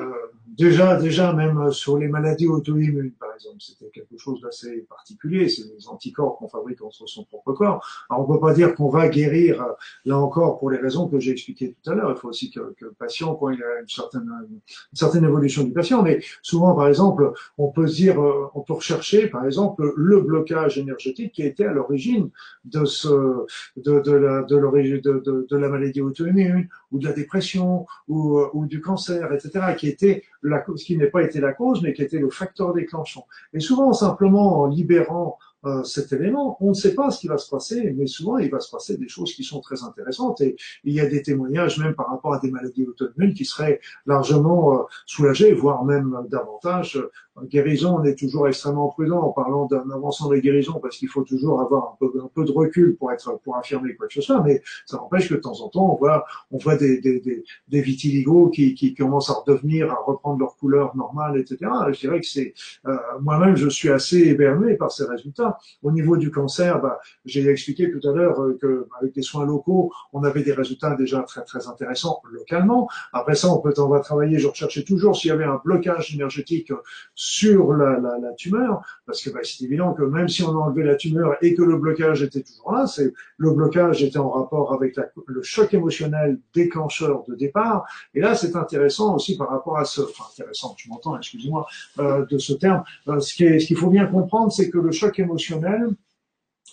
[0.47, 3.28] déjà, déjà même sur les maladies auto-immunes, par
[3.59, 5.49] c'était quelque chose d'assez particulier.
[5.49, 7.85] C'est les anticorps qu'on fabrique contre son propre corps.
[8.09, 9.65] Alors, on peut pas dire qu'on va guérir,
[10.05, 12.11] là encore, pour les raisons que j'ai expliquées tout à l'heure.
[12.15, 14.59] Il faut aussi que, que, le patient, quand il a une certaine, une
[14.93, 19.27] certaine évolution du patient, mais souvent, par exemple, on peut dire, euh, on peut rechercher,
[19.27, 22.29] par exemple, le blocage énergétique qui a été à l'origine
[22.65, 23.45] de ce,
[23.77, 29.87] de, la, maladie auto-immune ou de la dépression ou euh, ou, du cancer, etc., qui
[29.87, 33.27] était la cause, qui n'est pas été la cause, mais qui était le facteur déclenchant.
[33.53, 37.37] Et souvent, simplement en libérant euh, cet élément, on ne sait pas ce qui va
[37.37, 40.39] se passer, mais souvent il va se passer des choses qui sont très intéressantes.
[40.41, 43.79] Et il y a des témoignages même par rapport à des maladies auto-immunes qui seraient
[44.05, 47.01] largement euh, soulagés, voire même davantage.
[47.43, 51.23] guérison, on est toujours extrêmement prudent en parlant d'un avancement de guérison parce qu'il faut
[51.23, 54.41] toujours avoir un peu, de recul pour être pour affirmer quoi que ce soit.
[54.41, 57.81] Mais ça n'empêche que de temps en temps, on voit on voit des des, des,
[57.81, 61.71] vitiligos qui, qui commencent à redevenir, à reprendre leur couleur normale, etc.
[61.91, 62.53] Je dirais que c'est
[62.87, 65.48] euh, moi-même, je suis assez éberné par ces résultats.
[65.83, 69.45] Au niveau du cancer, bah, j'ai expliqué tout à l'heure euh, que avec des soins
[69.45, 72.89] locaux, on avait des résultats déjà très très intéressants localement.
[73.13, 74.39] Après ça, on peut on va travailler.
[74.39, 76.71] Je recherchais toujours s'il y avait un blocage énergétique
[77.15, 77.99] sur la,
[78.37, 81.55] tumeur, parce que bah, c'est évident que même si on a enlevé la tumeur et
[81.55, 84.95] que le blocage était toujours là, c'est le blocage était en rapport avec
[85.27, 87.85] le choc émotionnel déclencheur de départ.
[88.13, 91.65] Et là, c'est intéressant aussi par rapport à ce, enfin intéressant, tu m'entends, excusez-moi,
[91.99, 92.83] euh, de ce terme.
[93.07, 95.95] Euh, ce qu'il faut bien comprendre, c'est que le choc émotionnel émotionnel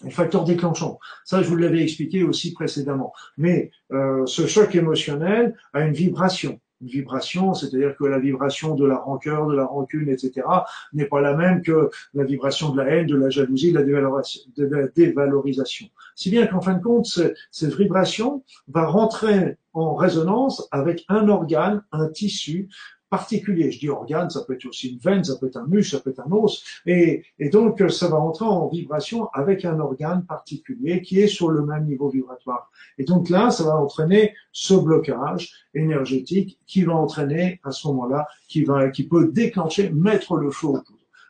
[0.03, 0.99] le facteur déclenchant.
[1.25, 3.15] Ça, je vous l'avais expliqué aussi précédemment.
[3.39, 6.61] Mais euh, ce choc émotionnel a une vibration.
[6.83, 10.47] Une vibration, c'est-à-dire que la vibration de la rancœur, de la rancune, etc.,
[10.93, 13.73] n'est pas la même que la vibration de la haine, de la jalousie.
[13.73, 15.87] De la dévalorisation.
[16.15, 17.07] Si bien qu'en fin de compte,
[17.51, 22.69] cette vibration va rentrer en résonance avec un organe, un tissu,
[23.11, 23.71] particulier.
[23.71, 26.03] Je dis organe, ça peut être aussi une veine, ça peut être un muscle, ça
[26.03, 26.65] peut être un os.
[26.87, 31.51] Et, et donc, ça va entrer en vibration avec un organe particulier qui est sur
[31.51, 32.71] le même niveau vibratoire.
[32.99, 38.27] Et donc là, ça va entraîner ce blocage énergétique qui va entraîner à ce moment-là,
[38.49, 40.81] qui va, qui peut déclencher, mettre le feu au euh,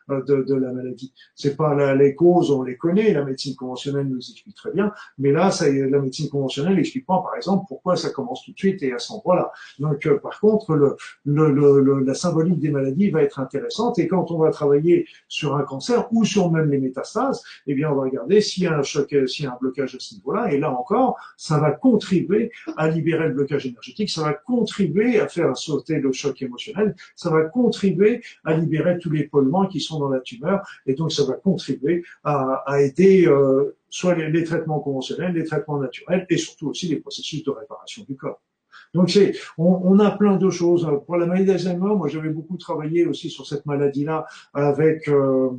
[0.09, 1.13] de, de la maladie.
[1.35, 4.91] C'est pas la, les causes, on les connaît, la médecine conventionnelle nous explique très bien,
[5.17, 8.57] mais là, ça, la médecine conventionnelle n'explique pas, par exemple, pourquoi ça commence tout de
[8.57, 9.51] suite et à ce endroit-là.
[9.79, 11.51] Donc, euh, par contre, le, le,
[11.81, 15.63] le, la symbolique des maladies va être intéressante et quand on va travailler sur un
[15.63, 18.83] cancer ou sur même les métastases, eh bien, on va regarder s'il y a un
[18.83, 22.51] choc, s'il y a un blocage à ce niveau-là, et là encore, ça va contribuer
[22.77, 27.29] à libérer le blocage énergétique, ça va contribuer à faire sauter le choc émotionnel, ça
[27.29, 31.11] va contribuer à libérer tous les polluants qui sont sont dans la tumeur, et donc
[31.11, 36.69] ça va contribuer à, aider euh, soit les, traitements conventionnels, les traitements naturels, et surtout
[36.69, 38.41] aussi les processus de réparation du corps.
[38.93, 40.87] Donc c'est, on, on, a plein de choses.
[41.05, 45.49] Pour la maladie d'Alzheimer, moi j'avais beaucoup travaillé aussi sur cette maladie-là avec euh,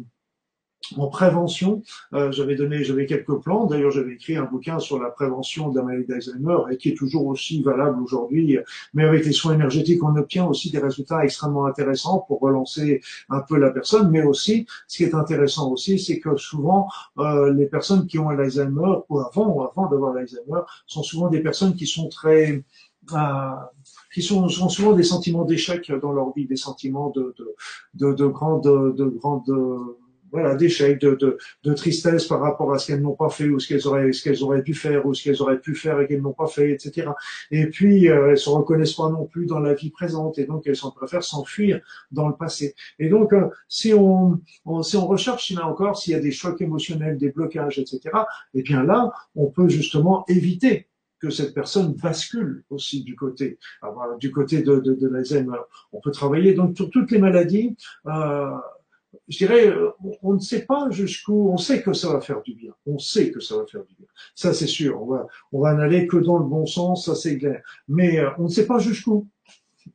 [0.97, 1.83] en prévention.
[2.15, 3.67] Euh, j'avais donné, j'avais quelques plans.
[3.67, 6.97] D'ailleurs, j'avais écrit un bouquin sur la prévention de la maladie d'Alzheimer et qui est
[6.97, 8.59] toujours aussi valable aujourd'hui.
[8.95, 13.41] Mais avec les soins énergétiques, on obtient aussi des résultats extrêmement intéressants pour relancer un
[13.41, 14.11] peu la personne.
[14.11, 16.89] Mais aussi, ce qui est intéressant aussi, c'est que souvent,
[17.19, 21.41] euh, les personnes qui ont l'Alzheimer ou avant, ou avant d'avoir l'Alzheimer, sont souvent des
[21.41, 22.65] personnes qui sont très
[23.13, 23.51] euh,
[24.13, 27.55] qui sont, sont, souvent des sentiments d'échec dans leur vie, des sentiments de, de,
[27.95, 29.45] de, de grande, de grande
[30.31, 33.59] voilà, d'échec, de, de, de, tristesse par rapport à ce qu'elles n'ont pas fait ou
[33.59, 36.07] ce qu'elles auraient, ce qu'elles auraient dû faire ou ce qu'elles auraient pu faire et
[36.07, 37.09] qu'elles n'ont pas fait, etc.
[37.51, 40.67] Et puis, euh, elles se reconnaissent pas non plus dans la vie présente et donc
[40.67, 41.81] elles sont, préfèrent s'enfuir
[42.11, 42.75] dans le passé.
[42.99, 44.41] Et donc, euh, si on,
[44.83, 48.01] si on recherche là encore s'il y a des chocs émotionnels, des blocages, etc.
[48.55, 50.89] Et eh bien là, on peut justement éviter
[51.21, 53.59] que cette personne bascule aussi du côté,
[54.21, 55.59] du côté de, de, de l'Alzheimer.
[55.93, 57.77] On peut travailler donc sur toutes les maladies.
[58.07, 58.51] Euh,
[59.28, 59.90] je dirais, euh,
[60.22, 62.72] on ne sait pas jusqu'où, on sait que ça va faire du bien.
[62.86, 64.06] On sait que ça va faire du bien.
[64.35, 65.02] Ça, c'est sûr.
[65.02, 67.62] On va, on va n'aller que dans le bon sens, ça c'est clair.
[67.89, 69.26] Mais euh, on ne sait pas jusqu'où.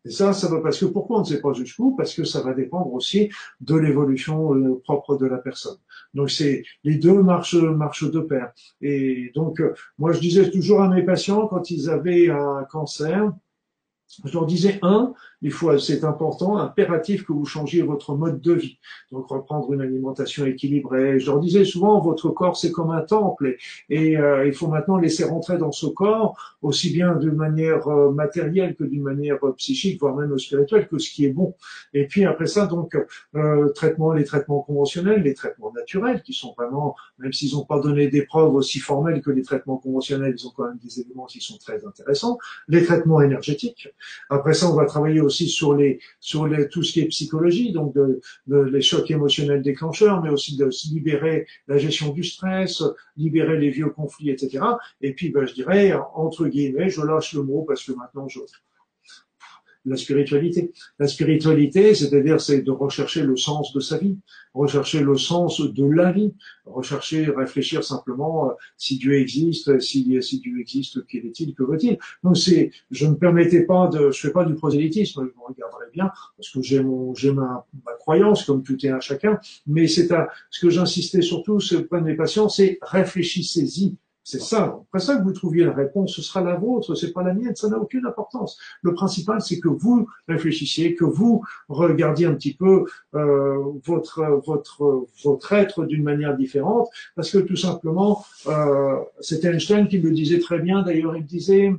[0.06, 1.96] Et ça, ça va parce que pourquoi on ne sait pas jusqu'où?
[1.96, 3.30] Parce que ça va dépendre aussi
[3.62, 5.78] de l'évolution euh, propre de la personne.
[6.16, 8.54] Donc c'est les deux marchent marchent de pair.
[8.82, 9.62] Et donc
[10.00, 13.32] moi je disais toujours à mes patients quand ils avaient un cancer,
[14.26, 15.14] je leur disais un,
[15.44, 18.80] il faut, c'est important, impératif que vous changiez votre mode de vie.
[19.12, 21.20] Donc reprendre une alimentation équilibrée.
[21.20, 23.56] Je leur disais souvent, votre corps c'est comme un temple
[23.90, 28.12] et, euh, il faut maintenant laisser rentrer dans ce corps aussi bien d'une manière euh,
[28.12, 31.56] matérielle que d'une manière euh, psychique, voire même spirituelle, que ce qui est bon.
[31.94, 32.98] Et puis après ça, donc
[33.76, 38.08] traitement, les traitements conventionnels, les traitements naturels, qui sont vraiment, même s'ils n'ont pas donné
[38.08, 41.58] des aussi formelles que les traitements conventionnels, ils ont quand même des éléments qui sont
[41.58, 42.38] très intéressants.
[42.68, 43.90] Les traitements énergétiques.
[44.30, 47.72] Après ça, on va travailler aussi sur les sur les, tout ce qui est psychologie,
[47.72, 52.84] donc de, les chocs émotionnels déclencheurs, mais aussi de libérer la gestion du stress,
[53.18, 54.64] libérer les vieux conflits, etc.
[55.02, 58.40] Et puis, ben, je dirais entre guillemets, je lâche le mot parce que maintenant je
[59.86, 60.72] la spiritualité.
[61.00, 64.18] La spiritualité, c'est-à-dire, c'est de rechercher le sens de sa vie,
[64.54, 66.34] rechercher le sens de la vie,
[66.66, 71.98] rechercher, réfléchir simplement euh, si Dieu existe, si, si Dieu existe, quel est-il, que veut-il.
[72.24, 75.86] Donc c'est, je ne permettais pas de, je fais pas du prosélytisme, je me regarderai
[75.92, 79.88] bien parce que j'ai mon, j'ai ma, ma, croyance comme tout est un chacun, mais
[79.88, 84.80] c'est à, ce que j'insistais surtout, ce point de mes patients, c'est réfléchissez-y c'est ça.
[84.88, 87.56] Après ça que vous trouviez la réponse, ce sera la vôtre, c'est pas la mienne,
[87.56, 88.58] ça n'a aucune importance.
[88.82, 92.86] Le principal, c'est que vous réfléchissiez, que vous regardiez un petit peu
[93.16, 99.88] euh, votre votre votre être d'une manière différente, parce que tout simplement, euh, c'était Einstein
[99.88, 100.84] qui le disait très bien.
[100.84, 101.74] D'ailleurs, il disait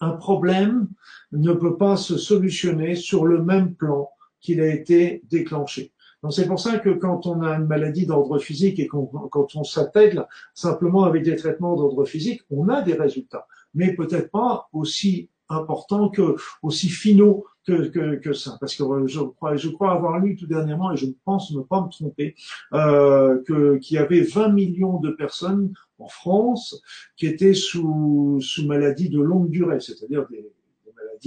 [0.00, 0.88] un problème
[1.32, 4.08] ne peut pas se solutionner sur le même plan
[4.40, 5.92] qu'il a été déclenché.
[6.22, 9.64] Donc c'est pour ça que quand on a une maladie d'ordre physique et quand on
[9.64, 15.28] s'attègle simplement avec des traitements d'ordre physique, on a des résultats, mais peut-être pas aussi
[15.48, 18.56] importants que aussi finaux que, que, que, ça.
[18.60, 21.82] Parce que je crois, je crois avoir lu tout dernièrement, et je pense ne pas
[21.82, 22.34] me tromper,
[22.72, 23.42] euh,
[23.80, 26.80] qu'il y avait 20 millions de personnes en France
[27.16, 30.50] qui étaient sous, sous maladie de longue durée, c'est-à-dire des,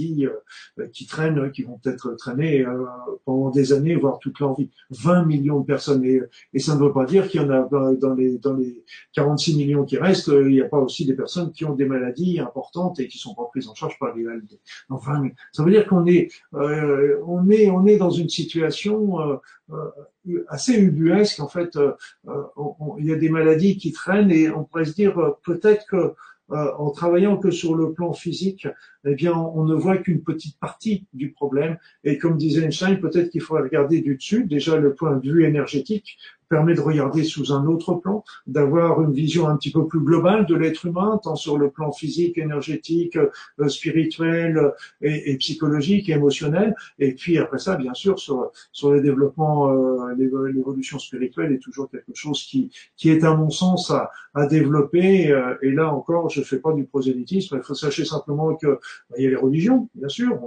[0.00, 2.84] euh, qui traînent, qui vont peut-être traîner euh,
[3.24, 4.70] pendant des années, voire toute leur vie.
[4.90, 6.04] 20 millions de personnes.
[6.04, 6.20] Et,
[6.58, 9.84] ça ne veut pas dire qu'il y en a dans les, dans les 46 millions
[9.84, 13.00] qui restent, euh, il n'y a pas aussi des personnes qui ont des maladies importantes
[13.00, 14.60] et qui sont pas prises en charge par les maladies.
[14.88, 19.40] Enfin, ça veut dire qu'on est, on est, on est dans une situation
[20.48, 21.40] assez ubuesque.
[21.40, 21.78] En fait,
[22.98, 25.14] il y a des maladies qui traînent et on pourrait se dire
[25.44, 26.14] peut-être que
[26.54, 28.68] en travaillant que sur le plan physique,
[29.04, 31.76] eh bien, on ne voit qu'une petite partie du problème.
[32.04, 34.44] Et comme disait Einstein, peut-être qu'il faudrait regarder du dessus.
[34.44, 36.18] Déjà, le point de vue énergétique
[36.52, 40.44] permet de regarder sous un autre plan, d'avoir une vision un petit peu plus globale
[40.44, 44.70] de l'être humain, tant sur le plan physique, énergétique, euh, spirituel euh,
[45.00, 46.74] et, psychologique et émotionnel.
[46.98, 51.88] Et puis après ça, bien sûr, sur, sur le développement, euh, l'évolution spirituelle est toujours
[51.90, 55.34] quelque chose qui, qui est à mon sens à, à développer.
[55.62, 57.56] Et là encore, je fais pas du prosélytisme.
[57.56, 58.78] Il faut sachez simplement que
[59.16, 60.38] il y a les religions, bien sûr,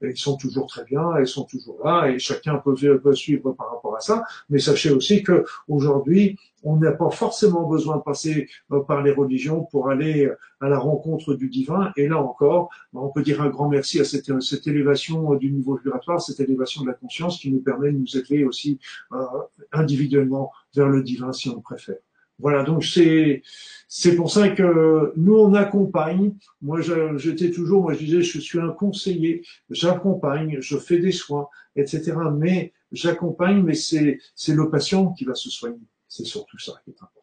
[0.00, 2.74] elles sont toujours très bien, elles sont toujours là, et chacun peut,
[3.14, 4.24] suivre par rapport à ça.
[4.48, 9.12] Mais sachez aussi que aujourd'hui, on n'a pas forcément besoin de passer euh, par les
[9.12, 10.30] religions pour aller
[10.60, 11.90] à la rencontre du divin.
[11.96, 15.76] Et là encore, on peut dire un grand merci à cette, cette élévation du niveau
[15.76, 18.78] vibratoire, cette élévation de la conscience qui nous permet de nous élever aussi
[19.12, 19.24] euh,
[19.72, 21.96] individuellement vers le divin si on préfère.
[22.40, 23.42] Voilà, donc c'est
[23.88, 26.34] c'est pour ça que nous on accompagne.
[26.62, 26.80] Moi,
[27.16, 32.12] j'étais toujours, moi je disais, je suis un conseiller, j'accompagne, je fais des soins, etc.
[32.32, 35.80] Mais j'accompagne, mais c'est c'est le patient qui va se soigner.
[36.08, 37.20] C'est surtout ça qui est important.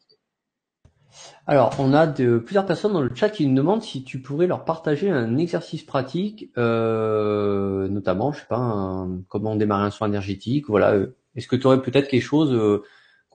[1.45, 4.47] Alors, on a de, plusieurs personnes dans le chat qui nous demandent si tu pourrais
[4.47, 10.65] leur partager un exercice pratique, euh, notamment, je sais pas, comment démarrer un soin énergétique.
[10.67, 10.95] Voilà.
[11.35, 12.83] Est-ce que tu aurais peut-être quelque chose euh,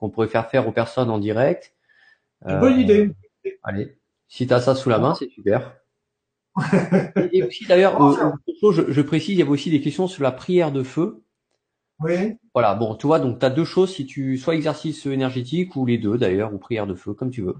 [0.03, 1.73] qu'on pourrait faire faire aux personnes en direct
[2.45, 3.09] Bonne idée.
[3.45, 3.95] Euh, allez,
[4.27, 5.77] si tu as ça sous la main, c'est super.
[7.31, 7.97] et aussi d'ailleurs,
[8.61, 11.23] je, je, précise, il y avait aussi des questions sur la prière de feu.
[12.01, 12.33] Oui.
[12.53, 15.85] Voilà, bon, tu vois, donc tu as deux choses, si tu soit exercice énergétique ou
[15.85, 17.55] les deux d'ailleurs, ou prière de feu, comme tu veux.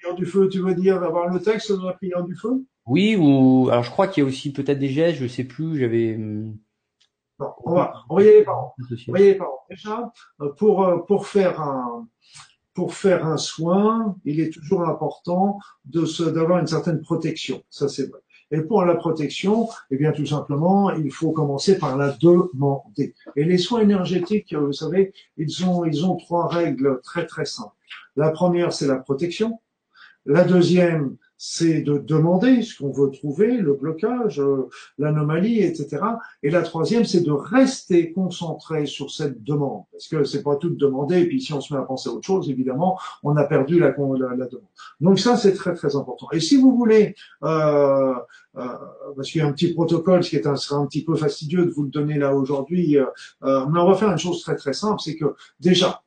[0.00, 2.64] Prière du feu, tu veux dire avoir le texte de la prière du feu?
[2.86, 5.78] Oui, ou alors je crois qu'il y a aussi peut-être des gestes, je sais plus,
[5.78, 6.18] j'avais.
[7.38, 8.74] On va, on va y aller par an.
[9.08, 9.60] On va y aller par an.
[9.70, 12.08] Déjà, euh, pour euh, pour faire un
[12.74, 17.62] pour faire un soin, il est toujours important de d'avoir une certaine protection.
[17.70, 18.20] Ça c'est vrai.
[18.50, 23.14] Et pour la protection, eh bien tout simplement, il faut commencer par la demander.
[23.36, 27.74] Et les soins énergétiques, vous savez, ils ont ils ont trois règles très très simples.
[28.16, 29.60] La première, c'est la protection.
[30.24, 36.02] La deuxième, c'est de demander ce qu'on veut trouver, le blocage, euh, l'anomalie, etc.
[36.42, 40.68] Et la troisième, c'est de rester concentré sur cette demande, parce que c'est pas tout
[40.68, 41.20] de demander.
[41.20, 43.78] Et puis si on se met à penser à autre chose, évidemment, on a perdu
[43.78, 44.68] la, la, demande.
[45.00, 46.26] Donc ça, c'est très très important.
[46.32, 48.14] Et si vous voulez, euh,
[48.58, 48.66] euh,
[49.16, 51.14] parce qu'il y a un petit protocole, ce qui est un, sera un petit peu
[51.14, 53.04] fastidieux de vous le donner là aujourd'hui, euh,
[53.44, 56.02] euh, mais on va faire une chose très très simple, c'est que déjà,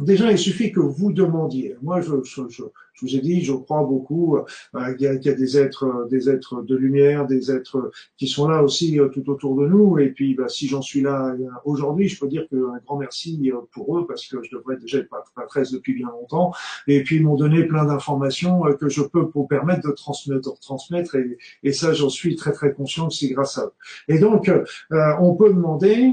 [0.00, 1.76] Déjà, il suffit que vous demandiez.
[1.82, 2.62] Moi, je, je, je,
[2.94, 6.06] je vous ai dit, je crois beaucoup euh, qu'il y, a, y, a des êtres,
[6.10, 9.98] des êtres de lumière, des êtres qui sont là aussi euh, tout autour de nous.
[9.98, 13.50] Et puis, bah, si j'en suis là euh, aujourd'hui, je peux dire un grand merci
[13.52, 15.08] euh, pour eux parce que je devrais déjà être
[15.48, 16.52] prêtre depuis bien longtemps.
[16.86, 20.60] Et puis, ils m'ont donné plein d'informations que je peux vous permettre de transmettre, de
[20.60, 21.16] transmettre.
[21.16, 23.72] Et, et ça, j'en suis très très conscient que c'est grâce à eux.
[24.08, 24.50] Et donc,
[24.90, 26.12] on peut demander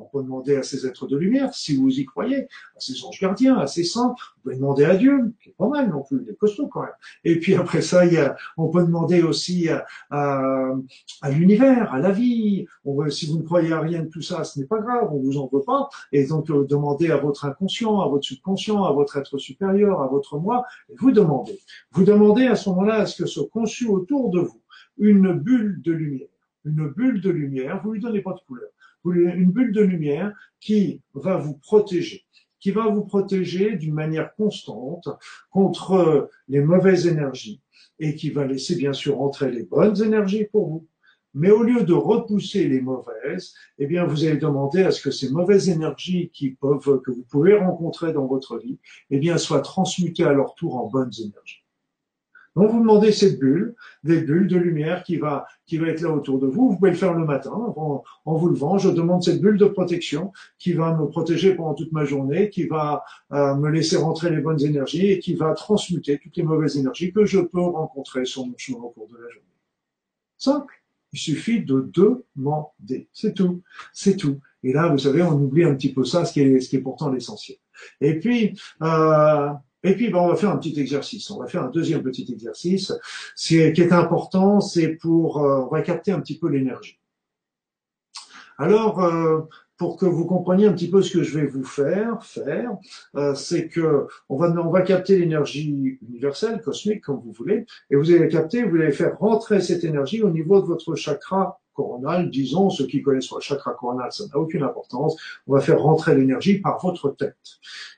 [0.00, 2.44] on peut demander à ces êtres de lumière, si vous y croyez,
[2.76, 5.68] à ces anges gardiens, à ces saints, vous pouvez demander à Dieu, qui est pas
[5.68, 6.90] mal non plus, il est costaud quand même.
[7.24, 12.10] Et puis après ça, y a, on peut demander aussi à, à, l'univers, à la
[12.10, 12.66] vie.
[12.84, 15.18] On, si vous ne croyez à rien de tout ça, ce n'est pas grave, on
[15.18, 15.88] vous en veut pas.
[16.12, 20.06] Et donc euh, demandez à votre inconscient, à votre subconscient, à votre être supérieur, à
[20.06, 21.58] votre moi, et vous demandez.
[21.92, 24.60] Vous demandez à ce moment-là à ce que se conçue autour de vous
[24.98, 26.28] une bulle de lumière.
[26.64, 28.68] Une bulle de lumière, vous lui donnez pas de couleur
[29.12, 32.24] une bulle de lumière qui va vous protéger,
[32.60, 35.08] qui va vous protéger d'une manière constante
[35.50, 37.60] contre les mauvaises énergies
[37.98, 40.86] et qui va laisser bien sûr entrer les bonnes énergies pour vous.
[41.34, 45.10] Mais au lieu de repousser les mauvaises, eh bien, vous allez demander à ce que
[45.10, 48.78] ces mauvaises énergies que vous pouvez rencontrer dans votre vie,
[49.10, 51.62] eh soient transmutées à leur tour en bonnes énergies.
[52.56, 56.10] Donc vous demandez cette bulle, des bulles de lumière qui va, qui va être là
[56.10, 56.70] autour de vous.
[56.70, 58.78] Vous pouvez le faire le matin en, vous levant.
[58.78, 62.66] Je demande cette bulle de protection qui va me protéger pendant toute ma journée, qui
[62.66, 66.76] va euh, me laisser rentrer les bonnes énergies et qui va transmuter toutes les mauvaises
[66.76, 69.46] énergies que je peux rencontrer sur mon chemin au cours de la journée.
[70.36, 70.74] Simple.
[71.12, 73.08] Il suffit de demander.
[73.12, 73.62] C'est tout.
[73.92, 74.40] C'est tout.
[74.62, 76.76] Et là, vous savez, on oublie un petit peu ça, ce qui est, ce qui
[76.76, 77.58] est pourtant l'essentiel.
[78.00, 79.50] Et puis, euh,
[79.84, 81.30] et puis, ben, on va faire un petit exercice.
[81.30, 82.92] On va faire un deuxième petit exercice.
[83.36, 86.98] qui est important, c'est pour, euh, on va capter un petit peu l'énergie.
[88.58, 89.42] Alors, euh,
[89.76, 92.76] pour que vous compreniez un petit peu ce que je vais vous faire, faire,
[93.14, 97.94] euh, c'est que on va, on va capter l'énergie universelle, cosmique, comme vous voulez, et
[97.94, 102.28] vous allez capter, vous allez faire rentrer cette énergie au niveau de votre chakra coronal,
[102.28, 105.16] disons, ceux qui connaissent le chakra coronal, ça n'a aucune importance.
[105.46, 107.36] On va faire rentrer l'énergie par votre tête.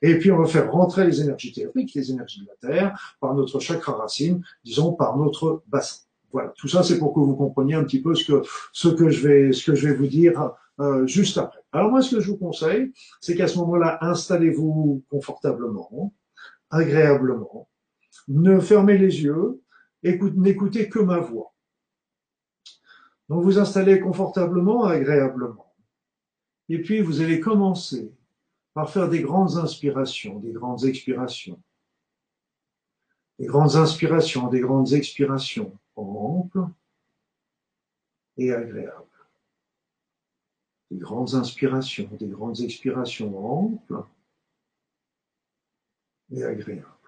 [0.02, 3.34] Et puis, on va faire rentrer les énergies théoriques, les énergies de la Terre, par
[3.34, 6.02] notre chakra racine, disons, par notre bassin.
[6.30, 6.52] Voilà.
[6.58, 8.42] Tout ça, c'est pour que vous compreniez un petit peu ce que,
[8.72, 11.60] ce que je vais, ce que je vais vous dire euh, juste après.
[11.72, 16.12] Alors moi, ce que je vous conseille, c'est qu'à ce moment-là, installez-vous confortablement,
[16.70, 17.68] agréablement,
[18.28, 19.60] ne fermez les yeux,
[20.02, 21.52] n'écoutez que ma voix.
[23.30, 25.72] Donc vous installez confortablement, agréablement.
[26.68, 28.12] Et puis vous allez commencer
[28.74, 31.62] par faire des grandes inspirations, des grandes expirations.
[33.38, 35.78] Des grandes inspirations, des grandes expirations.
[35.94, 36.66] Ample
[38.36, 39.06] et agréable.
[40.90, 44.02] Des grandes inspirations, des grandes expirations amples
[46.32, 46.99] et agréables.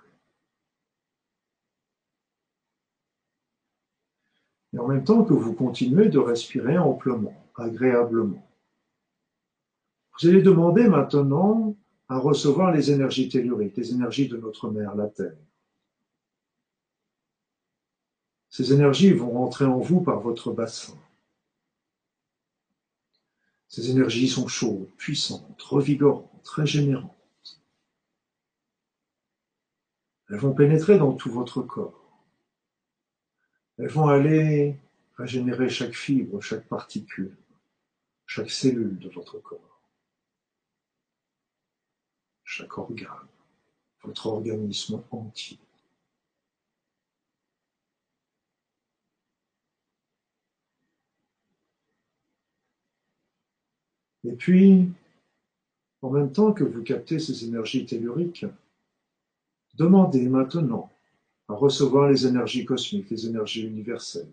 [4.73, 8.47] Et en même temps que vous continuez de respirer amplement, agréablement.
[10.21, 11.77] Vous allez demander maintenant
[12.09, 15.37] à recevoir les énergies telluriques, les énergies de notre mère, la Terre.
[18.49, 20.95] Ces énergies vont rentrer en vous par votre bassin.
[23.69, 27.63] Ces énergies sont chaudes, puissantes, revigorantes, régénérantes.
[30.29, 32.02] Elles vont pénétrer dans tout votre corps.
[33.79, 34.77] Elles vont aller
[35.17, 37.37] régénérer chaque fibre, chaque particule,
[38.27, 39.81] chaque cellule de votre corps,
[42.45, 43.29] chaque organe,
[44.03, 45.59] votre organisme entier.
[54.25, 54.89] Et puis,
[56.03, 58.47] en même temps que vous captez ces énergies telluriques,
[59.75, 60.92] demandez maintenant
[61.49, 64.33] à recevoir les énergies cosmiques, les énergies universelles.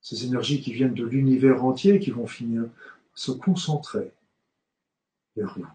[0.00, 2.68] Ces énergies qui viennent de l'univers entier, qui vont finir
[3.14, 4.10] se concentrer
[5.36, 5.66] vers vous.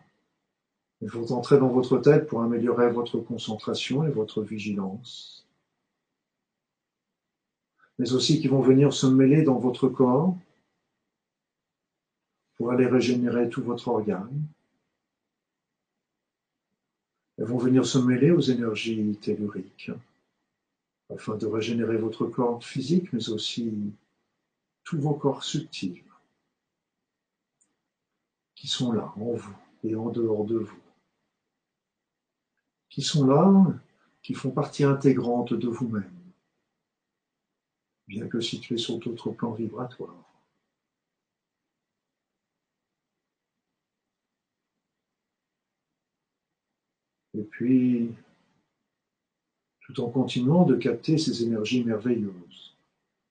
[1.01, 5.47] Elles vont entrer dans votre tête pour améliorer votre concentration et votre vigilance.
[7.99, 10.35] Mais aussi qui vont venir se mêler dans votre corps
[12.55, 14.43] pour aller régénérer tout votre organe.
[17.37, 19.91] Elles vont venir se mêler aux énergies telluriques
[21.09, 23.73] afin de régénérer votre corps physique, mais aussi
[24.83, 26.03] tous vos corps subtils
[28.55, 30.81] qui sont là, en vous et en dehors de vous,
[32.89, 33.65] qui sont là,
[34.23, 36.11] qui font partie intégrante de vous-même,
[38.07, 40.36] bien que situés sur d'autres plans vibratoires.
[47.37, 48.09] Et puis,
[49.81, 52.75] tout en continuant de capter ces énergies merveilleuses,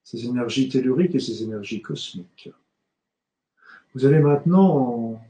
[0.05, 2.51] ces énergies telluriques et ces énergies cosmiques.
[3.95, 5.21] Vous allez maintenant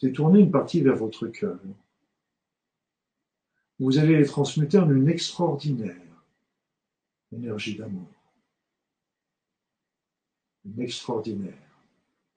[0.00, 1.58] détourner une partie vers votre cœur.
[3.78, 5.96] Vous allez les transmuter en une extraordinaire
[7.32, 8.08] énergie d'amour.
[10.64, 11.54] Une extraordinaire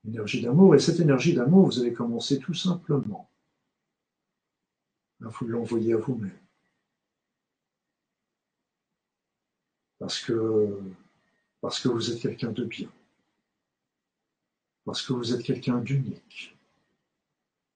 [0.06, 0.74] énergie d'amour.
[0.74, 3.29] Et cette énergie d'amour, vous allez commencer tout simplement
[5.20, 6.38] vous l'envoyez à vous-même.
[9.98, 10.80] Parce que,
[11.60, 12.90] parce que vous êtes quelqu'un de bien.
[14.84, 16.56] Parce que vous êtes quelqu'un d'unique.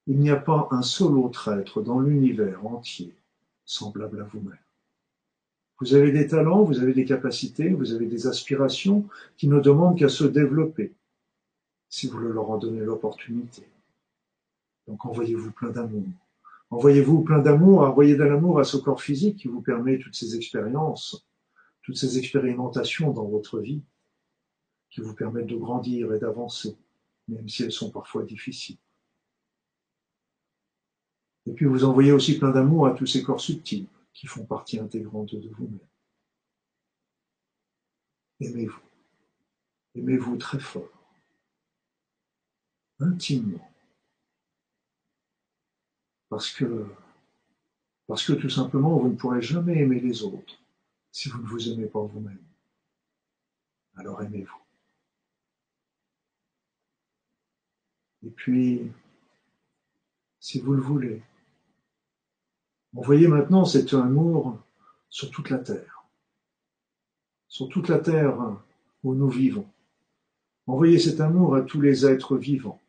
[0.06, 3.14] Il n'y a pas un seul autre être dans l'univers entier
[3.64, 4.58] semblable à vous-même.
[5.80, 9.98] Vous avez des talents, vous avez des capacités, vous avez des aspirations qui ne demandent
[9.98, 10.92] qu'à se développer
[11.88, 13.66] si vous leur en donnez l'opportunité.
[14.86, 16.04] Donc envoyez-vous plein d'amour,
[16.74, 20.34] Envoyez-vous plein d'amour, envoyez de l'amour à ce corps physique qui vous permet toutes ces
[20.34, 21.24] expériences,
[21.82, 23.84] toutes ces expérimentations dans votre vie,
[24.90, 26.76] qui vous permettent de grandir et d'avancer,
[27.28, 28.78] même si elles sont parfois difficiles.
[31.46, 34.80] Et puis vous envoyez aussi plein d'amour à tous ces corps subtils qui font partie
[34.80, 35.78] intégrante de vous-même.
[38.40, 38.82] Aimez-vous.
[39.94, 40.90] Aimez-vous très fort.
[42.98, 43.73] Intimement.
[48.06, 50.58] Parce que, tout simplement, vous ne pourrez jamais aimer les autres
[51.12, 52.42] si vous ne vous aimez pas vous-même.
[53.94, 54.58] Alors aimez-vous.
[58.26, 58.90] Et puis,
[60.40, 61.22] si vous le voulez,
[62.96, 64.58] envoyez maintenant cet amour
[65.08, 66.04] sur toute la terre,
[67.46, 68.56] sur toute la terre
[69.04, 69.68] où nous vivons.
[70.66, 72.80] Envoyez cet amour à tous les êtres vivants,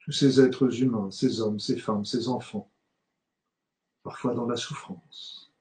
[0.00, 2.68] tous ces êtres humains, ces hommes, ces femmes, ces enfants,
[4.02, 5.52] parfois dans la souffrance.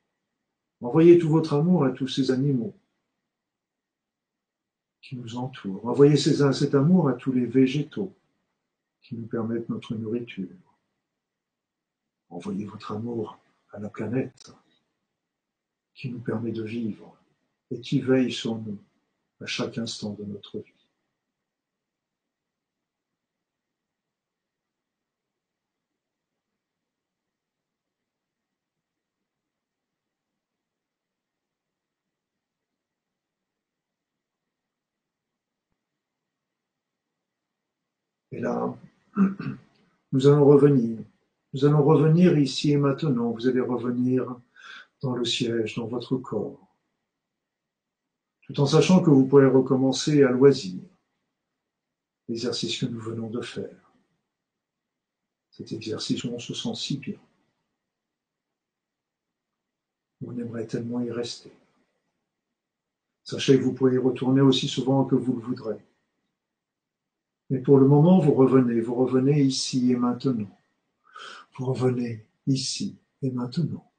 [0.81, 2.75] Envoyez tout votre amour à tous ces animaux
[5.01, 5.85] qui nous entourent.
[5.85, 8.13] Envoyez cet amour à tous les végétaux
[9.01, 10.47] qui nous permettent notre nourriture.
[12.29, 13.39] Envoyez votre amour
[13.71, 14.53] à la planète
[15.93, 17.17] qui nous permet de vivre
[17.71, 18.77] et qui veille sur nous
[19.41, 20.78] à chaque instant de notre vie.
[38.39, 38.73] Et là,
[40.13, 40.97] nous allons revenir.
[41.51, 43.31] Nous allons revenir ici et maintenant.
[43.31, 44.33] Vous allez revenir
[45.01, 46.65] dans le siège, dans votre corps.
[48.43, 50.79] tout en sachant que vous pourrez recommencer à loisir
[52.29, 53.93] l'exercice que nous venons de faire.
[55.51, 57.19] Cet exercice où on se sent si bien.
[60.25, 61.51] On aimerait tellement y rester.
[63.25, 65.88] Sachez que vous pourrez y retourner aussi souvent que vous le voudrez.
[67.49, 70.49] Mais pour le moment, vous revenez, vous revenez ici et maintenant.
[71.57, 73.91] Vous revenez ici et maintenant.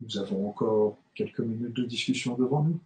[0.00, 2.80] Nous avons encore quelques minutes de discussion devant nous.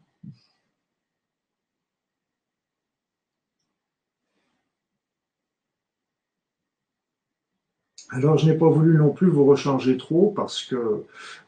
[8.10, 11.05] Alors, je n'ai pas voulu non plus vous recharger trop parce que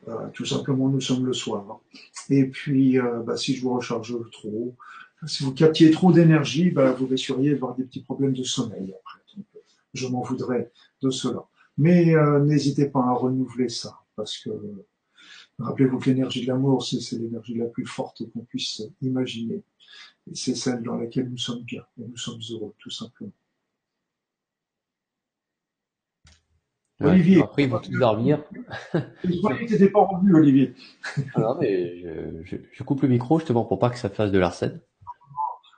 [0.09, 1.81] euh, tout simplement nous sommes le soir.
[2.29, 4.75] Et puis, euh, bah, si je vous recharge trop,
[5.27, 9.21] si vous captiez trop d'énergie, bah, vous risqueriez d'avoir des petits problèmes de sommeil après.
[9.93, 10.73] je m'en voudrais
[11.03, 11.47] de cela.
[11.77, 14.51] Mais euh, n'hésitez pas à renouveler ça parce que
[15.59, 19.63] rappelez-vous que l'énergie de l'amour, c'est l'énergie la plus forte qu'on puisse imaginer.
[20.31, 23.33] Et c'est celle dans laquelle nous sommes bien et nous sommes heureux, tout simplement.
[27.03, 27.43] Olivier.
[27.43, 28.45] Après, ils vont tous dormir.
[29.25, 30.75] Je croyais que pas revenu, Olivier.
[31.35, 32.03] Ah non, mais
[32.45, 34.81] je, coupe le micro justement pour pas que ça fasse de l'arsène.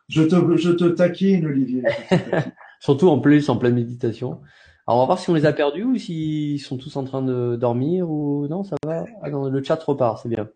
[0.09, 1.83] Je te, je te taquine, Olivier.
[2.81, 4.41] Surtout en plus, en pleine méditation.
[4.87, 7.23] Alors, on va voir si on les a perdus ou s'ils sont tous en train
[7.23, 9.05] de dormir ou non, ça va.
[9.23, 10.49] Ah non, le chat repart, c'est bien.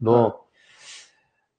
[0.00, 0.32] Bon.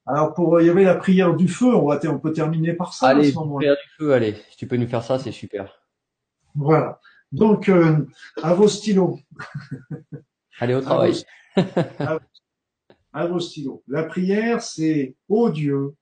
[0.05, 1.75] Alors, pour, il y avait la prière du feu.
[1.75, 3.07] On va, on peut terminer par ça.
[3.07, 4.35] Allez, prière du feu, allez.
[4.51, 5.81] Si tu peux nous faire ça, c'est super.
[6.55, 6.99] Voilà.
[7.31, 8.05] Donc, euh,
[8.41, 9.19] à vos stylos.
[10.59, 11.21] Allez au travail.
[13.11, 13.83] À vos, stylos.
[13.87, 15.95] La prière, c'est Ô Dieu,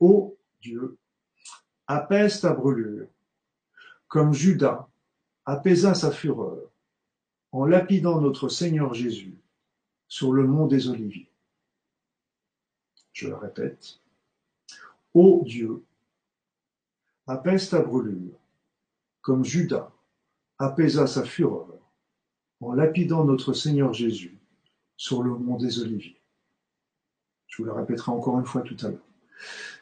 [0.00, 0.98] ô Dieu,
[1.86, 3.08] apaise ta brûlure,
[4.08, 4.88] comme Judas
[5.44, 6.70] apaisa sa fureur,
[7.52, 9.38] en lapidant notre Seigneur Jésus
[10.06, 11.30] sur le mont des Oliviers.
[13.12, 14.00] Je le répète.
[15.14, 15.82] Ô Dieu,
[17.26, 18.38] apaise ta brûlure,
[19.22, 19.90] comme Judas
[20.58, 21.78] apaisa sa fureur
[22.60, 24.38] en lapidant notre Seigneur Jésus
[24.96, 26.20] sur le mont des Oliviers.
[27.46, 29.06] Je vous le répéterai encore une fois tout à l'heure,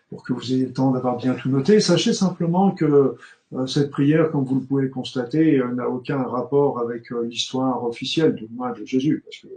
[0.08, 1.80] pour que vous ayez le temps d'avoir bien tout noté.
[1.80, 3.16] Sachez simplement que
[3.54, 7.84] euh, cette prière, comme vous le pouvez constater, euh, n'a aucun rapport avec euh, l'histoire
[7.84, 9.48] officielle, du moins de Jésus, parce que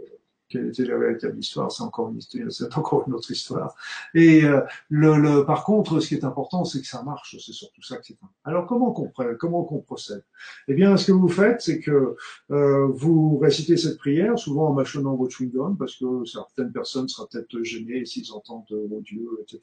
[0.50, 2.12] quelle était la véritable histoire, c'est encore
[2.76, 3.74] encore une autre histoire.
[4.14, 7.36] Et euh, le, le, par contre, ce qui est important, c'est que ça marche.
[7.38, 8.18] C'est surtout ça que c'est.
[8.44, 10.24] Alors comment qu'on comment qu'on procède
[10.68, 12.16] Eh bien, ce que vous faites, c'est que
[12.50, 17.08] euh, vous récitez cette prière, souvent en mâchonnant votre chewing gum, parce que certaines personnes
[17.08, 19.60] seraient peut-être gênées s'ils entendent oh Dieu, etc.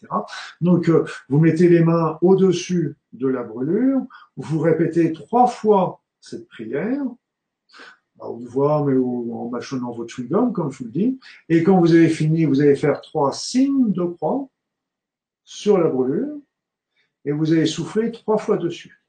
[0.61, 4.01] Donc, euh, vous mettez les mains au-dessus de la brûlure,
[4.37, 7.03] vous répétez trois fois cette prière,
[8.19, 11.19] à haute voix, mais en mâchonnant votre chewing comme je vous le dis.
[11.49, 14.47] Et quand vous avez fini, vous allez faire trois signes de croix
[15.43, 16.37] sur la brûlure
[17.25, 19.01] et vous allez souffler trois fois dessus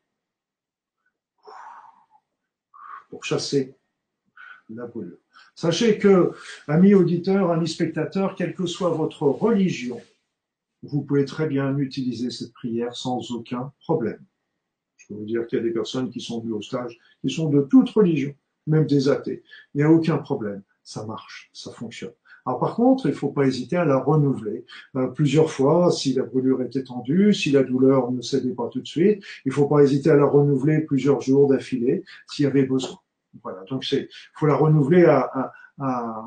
[3.08, 3.74] pour chasser
[4.68, 5.18] la brûlure.
[5.54, 6.32] Sachez que,
[6.66, 10.00] amis auditeurs, amis spectateurs, quelle que soit votre religion,
[10.82, 14.22] vous pouvez très bien utiliser cette prière sans aucun problème.
[14.96, 17.30] Je peux vous dire qu'il y a des personnes qui sont venues au stage, qui
[17.30, 18.34] sont de toute religion
[18.68, 19.42] même des athées.
[19.74, 20.62] Il n'y a aucun problème.
[20.84, 22.12] Ça marche, ça fonctionne.
[22.46, 24.64] Alors par contre, il ne faut pas hésiter à la renouveler
[24.96, 28.80] euh, plusieurs fois si la brûlure est étendue, si la douleur ne cédait pas tout
[28.80, 29.22] de suite.
[29.44, 32.96] Il ne faut pas hésiter à la renouveler plusieurs jours d'affilée s'il y avait besoin.
[33.42, 36.26] Voilà, donc c'est, faut la renouveler à, à, à,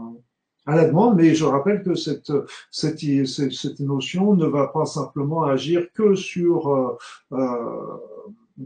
[0.68, 2.32] à, la demande, mais je rappelle que cette,
[2.70, 6.98] cette, cette, notion ne va pas simplement agir que sur euh,
[7.32, 7.98] euh,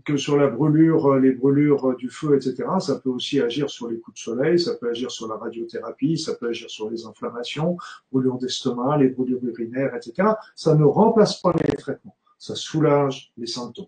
[0.03, 2.67] que sur la brûlure, euh, les brûlures euh, du feu, etc.
[2.79, 6.17] Ça peut aussi agir sur les coups de soleil, ça peut agir sur la radiothérapie,
[6.17, 7.77] ça peut agir sur les inflammations,
[8.11, 10.29] brûlures d'estomac, les brûlures urinaires, etc.
[10.55, 13.87] Ça ne remplace pas les traitements, ça soulage les symptômes.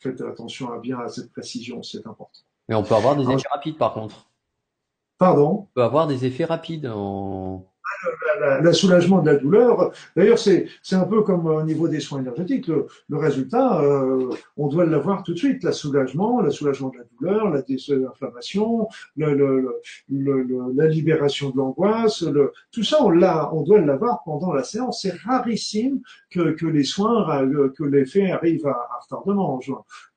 [0.00, 2.40] Faites attention à bien à cette précision, c'est important.
[2.68, 4.26] Mais on peut avoir des effets rapides par contre.
[5.18, 5.50] Pardon?
[5.50, 7.71] On peut avoir des effets rapides en
[8.60, 9.92] le soulagement de la douleur.
[10.16, 12.66] D'ailleurs, c'est un peu comme au niveau des soins énergétiques.
[12.66, 15.62] Le, le résultat, euh, on doit l'avoir tout de suite.
[15.64, 21.56] Le soulagement, le soulagement de la douleur, la désinflammation, le, le, le, la libération de
[21.56, 22.24] l'angoisse,
[22.70, 25.02] tout ça, on l'a, on doit l'avoir pendant la séance.
[25.02, 26.00] C'est rarissime
[26.30, 27.26] que, que les soins,
[27.76, 29.60] que l'effet arrive à, à retardement.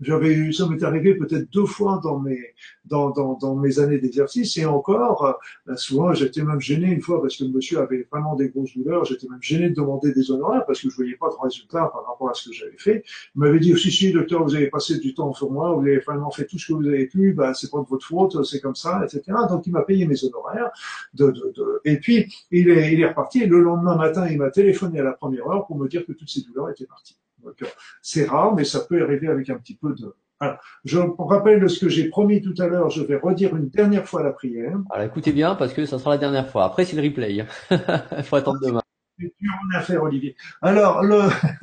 [0.02, 2.39] J'avais, ça m'est arrivé peut-être deux fois dans mes,
[2.85, 5.38] dans, dans, dans mes années d'exercice et encore,
[5.68, 8.75] euh, souvent j'étais même gêné une fois parce que le monsieur avait vraiment des grosses
[8.75, 9.05] douleurs.
[9.05, 12.05] J'étais même gêné de demander des honoraires parce que je voyais pas de résultats par
[12.05, 13.03] rapport à ce que j'avais fait.
[13.35, 15.99] Il m'avait dit, si, si, docteur, vous avez passé du temps sur moi, vous avez
[15.99, 18.59] vraiment fait tout ce que vous avez pu, bah, c'est pas de votre faute, c'est
[18.59, 19.37] comme ça, etc.
[19.49, 20.69] Donc, il m'a payé mes honoraires.
[21.13, 21.81] De, de, de...
[21.85, 23.41] Et puis, il est, il est reparti.
[23.41, 26.13] Et le lendemain matin, il m'a téléphoné à la première heure pour me dire que
[26.13, 27.17] toutes ces douleurs étaient parties.
[27.43, 27.63] Donc,
[28.01, 31.79] c'est rare, mais ça peut arriver avec un petit peu de, alors, je rappelle ce
[31.79, 34.77] que j'ai promis tout à l'heure, je vais redire une dernière fois la prière.
[34.91, 36.65] Alors écoutez bien parce que ça sera la dernière fois.
[36.65, 37.45] Après c'est le replay.
[37.71, 38.81] Il faut attendre demain.
[39.17, 40.35] C'est dur en affaire, Olivier.
[40.61, 41.21] Alors, le,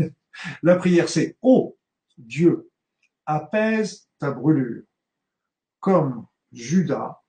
[0.63, 1.77] la prière c'est Ô
[2.17, 2.71] Dieu,
[3.27, 4.85] apaise ta brûlure,
[5.81, 7.23] comme Judas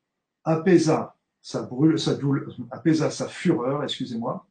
[0.43, 4.47] apaisa sa brûle, sa douleur, apaisa sa fureur, excusez-moi,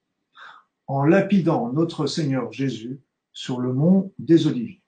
[0.86, 3.00] en lapidant notre Seigneur Jésus
[3.32, 4.81] sur le mont des Oliviers.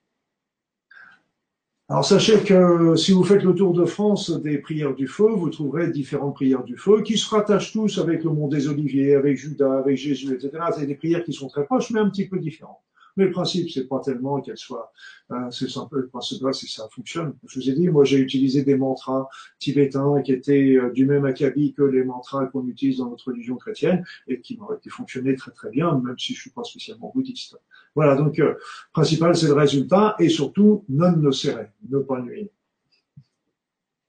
[1.91, 5.51] Alors sachez que si vous faites le tour de France des prières du feu, vous
[5.51, 9.37] trouverez différentes prières du feu qui se rattachent tous avec le mont des Oliviers, avec
[9.37, 10.65] Judas, avec Jésus, etc.
[10.75, 12.81] C'est des prières qui sont très proches, mais un petit peu différentes.
[13.17, 14.93] Mais le principe, c'est pas tellement qu'elle soit,
[15.31, 17.37] euh, c'est simple, le principe là, c'est ça fonctionne.
[17.47, 19.29] Je vous ai dit, moi, j'ai utilisé des mantras
[19.59, 23.57] tibétains qui étaient euh, du même acabit que les mantras qu'on utilise dans notre religion
[23.57, 27.13] chrétienne et qui m'ont été fonctionné très très bien, même si je suis pas spécialement
[27.15, 27.57] bouddhiste.
[27.95, 28.55] Voilà, donc, euh,
[28.93, 32.49] principal, c'est le résultat et surtout, non nocere, ne pas nuire.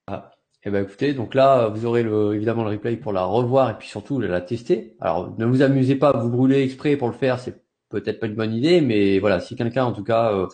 [0.07, 0.31] Ah.
[0.67, 3.77] Eh ben écoutez, donc là, vous aurez le, évidemment le replay pour la revoir et
[3.77, 4.95] puis surtout la tester.
[4.99, 8.25] Alors, ne vous amusez pas à vous brûler exprès pour le faire, c'est peut-être pas
[8.25, 10.47] une bonne idée, mais voilà, si quelqu'un en tout cas euh,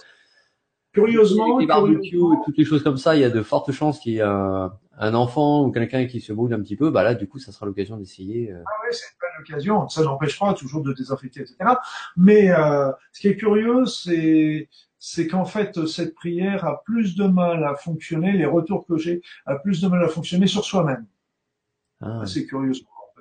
[0.92, 4.00] curieusement, les barbecues et toutes les choses comme ça, il y a de fortes chances
[4.00, 7.16] qu'il y ait un, enfant ou quelqu'un qui se brûle un petit peu, bah là
[7.16, 8.52] du coup ça sera l'occasion d'essayer.
[8.52, 8.62] Euh.
[8.66, 9.90] Ah oui, c'est une bonne occasion.
[9.90, 11.58] Ça n'empêche pas toujours de désinfecter, etc.
[12.18, 14.70] Mais euh, ce qui est curieux, c'est
[15.00, 19.22] c'est qu'en fait cette prière a plus de mal à fonctionner, les retours que j'ai,
[19.46, 21.06] a plus de mal à fonctionner sur soi-même.
[22.02, 22.24] Ah.
[22.26, 22.74] C'est curieux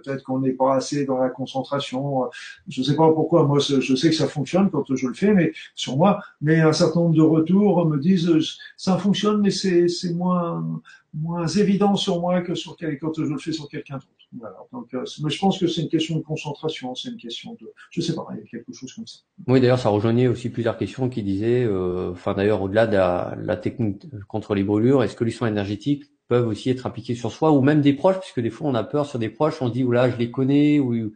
[0.03, 2.31] peut-être qu'on n'est pas assez dans la concentration.
[2.69, 3.45] Je ne sais pas pourquoi.
[3.45, 6.21] Moi, je sais que ça fonctionne quand je le fais, mais sur moi.
[6.41, 8.31] Mais un certain nombre de retours me disent
[8.77, 10.81] ça fonctionne, mais c'est c'est moins
[11.15, 14.07] moins évident sur moi que sur quand je le fais sur quelqu'un d'autre.
[14.39, 14.57] Voilà.
[14.73, 17.73] Donc, euh, mais je pense que c'est une question de concentration, c'est une question de,
[17.91, 19.19] je sais pas, il y a quelque chose comme ça.
[19.49, 23.37] Oui, d'ailleurs, ça rejoignait aussi plusieurs questions qui disaient, euh, enfin d'ailleurs, au-delà de la,
[23.43, 27.33] la, technique contre les brûlures, est-ce que les soins énergétiques peuvent aussi être appliqués sur
[27.33, 29.69] soi ou même des proches, puisque des fois on a peur sur des proches, on
[29.69, 31.13] dit oula je les connais ou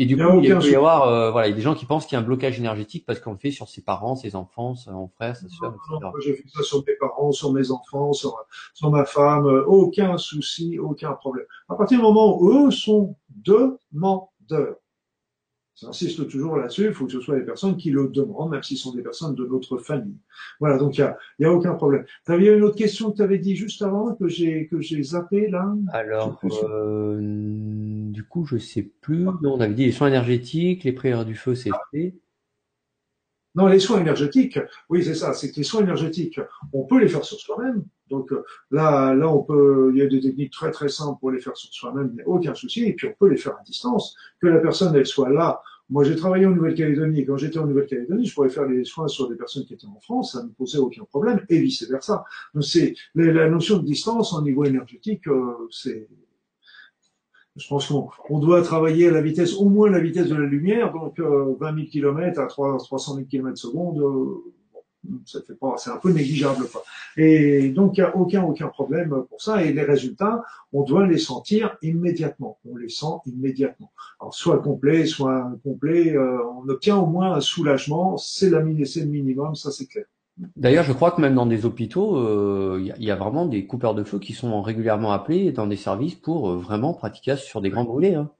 [0.00, 1.84] et du coup il, peut y avoir euh, voilà il y a des gens qui
[1.84, 4.34] pensent qu'il y a un blocage énergétique parce qu'on le fait sur ses parents, ses
[4.34, 6.10] enfants, son frère, sa soeur, etc.
[6.24, 8.34] J'ai fait ça sur mes parents, sur mes enfants, sur,
[8.72, 11.44] sur ma femme, euh, aucun souci, aucun problème.
[11.68, 14.76] À partir du moment où eux sont demandeurs,
[15.80, 18.76] J'insiste toujours là-dessus, il faut que ce soit des personnes qui le demandent, même s'ils
[18.76, 20.18] sont des personnes de notre famille.
[20.58, 22.04] Voilà, donc il n'y a, a aucun problème.
[22.26, 25.02] Tu avais une autre question que tu avais dit juste avant, que j'ai que j'ai
[25.02, 25.74] zappé là?
[25.92, 29.24] Alors, euh, du coup, je sais plus.
[29.24, 32.14] Non, on avait dit les soins énergétiques, les prières du feu, c'est fait.
[33.56, 36.40] Non, les soins énergétiques, oui, c'est ça, c'est que les soins énergétiques,
[36.72, 37.84] on peut les faire sur soi-même.
[38.08, 41.32] Donc euh, là, là, on peut, il y a des techniques très très simples pour
[41.32, 42.84] les faire sur soi-même, il n'y a aucun souci.
[42.84, 45.62] Et puis on peut les faire à distance, que la personne elle soit là.
[45.90, 47.26] Moi, j'ai travaillé en Nouvelle-Calédonie.
[47.26, 50.00] Quand j'étais en Nouvelle-Calédonie, je pourrais faire les soins sur des personnes qui étaient en
[50.00, 52.24] France, ça ne posait aucun problème, et vice versa.
[52.54, 56.08] Donc c'est la notion de distance au niveau énergétique, euh, c'est
[57.56, 60.92] je pense qu'on doit travailler à la vitesse, au moins la vitesse de la lumière,
[60.92, 64.52] donc euh, 20 000 km à 3, 300 000 km seconde, euh,
[65.24, 66.82] ça fait pas, c'est un peu négligeable quoi.
[67.16, 69.64] Et donc il n'y a aucun aucun problème pour ça.
[69.64, 72.58] Et les résultats, on doit les sentir immédiatement.
[72.70, 73.92] On les sent immédiatement.
[74.20, 78.16] Alors soit complet, soit incomplet, euh, on obtient au moins un soulagement.
[78.16, 80.04] C'est la c'est le minimum, ça c'est clair.
[80.56, 83.94] D'ailleurs, je crois que même dans des hôpitaux, euh, il y, a vraiment des coupeurs
[83.94, 87.70] de feu qui sont régulièrement appelés dans des services pour euh, vraiment pratiquer sur des
[87.70, 88.14] grands brûlés.
[88.14, 88.30] Hein.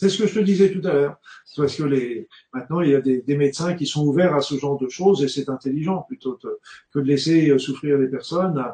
[0.00, 1.20] C'est ce que je te disais tout à l'heure.
[1.56, 4.54] Parce que les, maintenant, il y a des, des, médecins qui sont ouverts à ce
[4.54, 6.38] genre de choses et c'est intelligent plutôt
[6.92, 8.64] que de laisser euh, souffrir les personnes.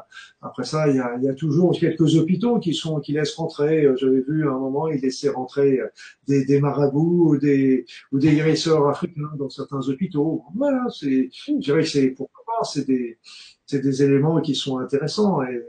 [0.43, 3.33] Après ça, il y a, il y a toujours quelques hôpitaux qui sont, qui laissent
[3.33, 3.85] rentrer.
[3.85, 5.87] Euh, j'avais vu à un moment, ils laissaient rentrer euh,
[6.27, 10.43] des, des marabouts ou des, ou des guérisseurs africains dans certains hôpitaux.
[10.53, 13.17] Voilà, c'est, je dirais que c'est, pourquoi pas, c'est des,
[13.65, 15.63] c'est des éléments qui sont intéressants et,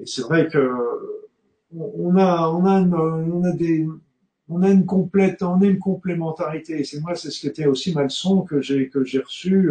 [0.00, 0.70] et c'est vrai que
[1.74, 3.86] on a, on a, on a des,
[4.48, 6.84] on a une complète, on a une complémentarité.
[6.84, 9.70] C'est moi, c'est ce qui était aussi ma leçon que j'ai que j'ai reçu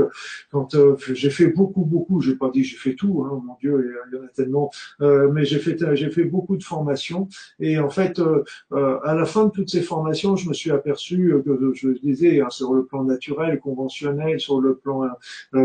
[0.52, 2.22] quand euh, j'ai fait beaucoup, beaucoup.
[2.22, 4.72] J'ai pas dit j'ai fait tout, hein, mon Dieu, il y en a tellement.
[5.02, 7.28] Euh, mais j'ai fait j'ai fait beaucoup de formations.
[7.60, 11.34] Et en fait, euh, à la fin de toutes ces formations, je me suis aperçu
[11.46, 15.08] que je disais hein, sur le plan naturel, conventionnel, sur le plan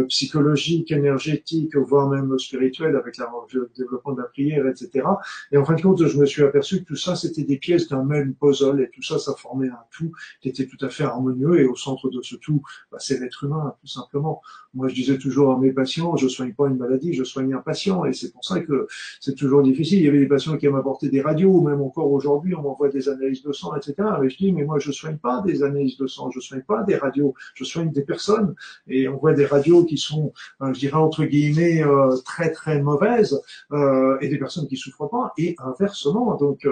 [0.09, 5.05] psychologique, énergétique, voire même spirituel, avec le développement de la prière, etc.
[5.51, 7.89] Et en fin de compte, je me suis aperçu que tout ça, c'était des pièces
[7.89, 11.61] d'un même puzzle tout ça, ça formait un tout qui était tout à fait harmonieux.
[11.61, 14.41] Et au centre de ce tout, bah, c'est l'être humain, tout simplement.
[14.75, 17.59] Moi, je disais toujours à mes patients, je soigne pas une maladie, je soigne un
[17.59, 18.05] patient.
[18.05, 18.87] Et c'est pour ça que
[19.21, 19.99] c'est toujours difficile.
[19.99, 23.09] Il y avait des patients qui m'apportaient des radios, même encore aujourd'hui, on m'envoie des
[23.09, 23.95] analyses de sang, etc.
[24.25, 26.83] Et je dis, mais moi, je soigne pas des analyses de sang, je soigne pas
[26.85, 28.55] des radios, je soigne des personnes.
[28.89, 32.81] Et on voit des radios qui sont, euh, je dirais entre guillemets, euh, très très
[32.81, 33.41] mauvaises,
[33.73, 35.33] euh, et des personnes qui souffrent pas.
[35.37, 36.67] Et inversement, donc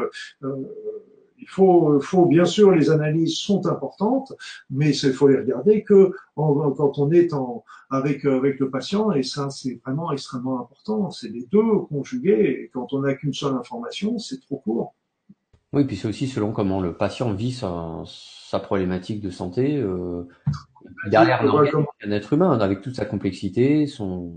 [1.40, 4.32] il faut, faut, bien sûr, les analyses sont importantes,
[4.68, 9.22] mais il faut les regarder que quand on est en, avec, avec le patient, et
[9.22, 11.10] ça, c'est vraiment extrêmement important.
[11.10, 12.62] C'est les deux conjugués.
[12.62, 14.94] Et quand on n'a qu'une seule information, c'est trop court.
[15.72, 19.76] Oui, puis c'est aussi selon comment le patient vit sa, sa problématique de santé.
[19.76, 20.26] Euh,
[21.06, 24.32] derrière un être humain, avec toute sa complexité, son,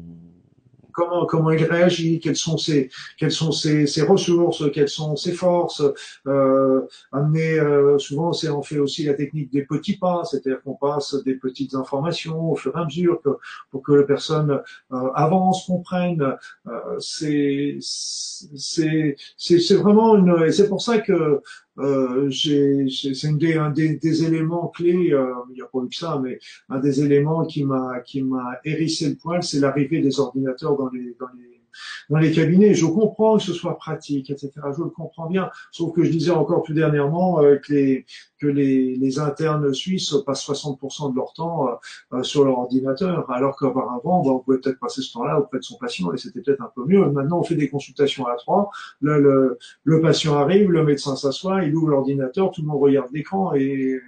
[0.93, 5.33] comment comment il réagit, quelles sont ses quelles sont ses, ses ressources, quelles sont ses
[5.33, 5.83] forces.
[6.27, 10.75] Euh, amener euh, souvent c'est on fait aussi la technique des petits pas, c'est-à-dire qu'on
[10.75, 13.29] passe des petites informations au fur et à mesure que,
[13.71, 14.61] pour que la personne
[14.91, 16.21] euh, avance, comprenne.
[16.67, 21.41] Euh, c'est c'est c'est vraiment une et c'est pour ça que
[21.79, 25.89] euh, c'est un, des, un des, des, éléments clés, euh, il n'y a pas eu
[25.89, 26.37] que ça, mais
[26.69, 30.89] un des éléments qui m'a qui m'a hérissé le poil, c'est l'arrivée des ordinateurs dans
[30.89, 31.52] les dans les
[32.09, 32.73] dans les cabinets.
[32.73, 34.51] Je comprends que ce soit pratique, etc.
[34.77, 35.49] Je le comprends bien.
[35.71, 38.05] Sauf que je disais encore plus dernièrement euh, que, les,
[38.39, 41.71] que les, les, internes suisses passent 60% de leur temps euh,
[42.13, 45.63] euh, sur leur ordinateur, alors qu'auparavant, bah, on pouvait peut-être passer ce temps-là auprès de
[45.63, 47.09] son patient et c'était peut-être un peu mieux.
[47.11, 48.69] Maintenant, on fait des consultations à trois.
[49.01, 53.09] Le, le, le patient arrive, le médecin s'assoit, il ouvre l'ordinateur, tout le monde regarde
[53.13, 53.99] l'écran et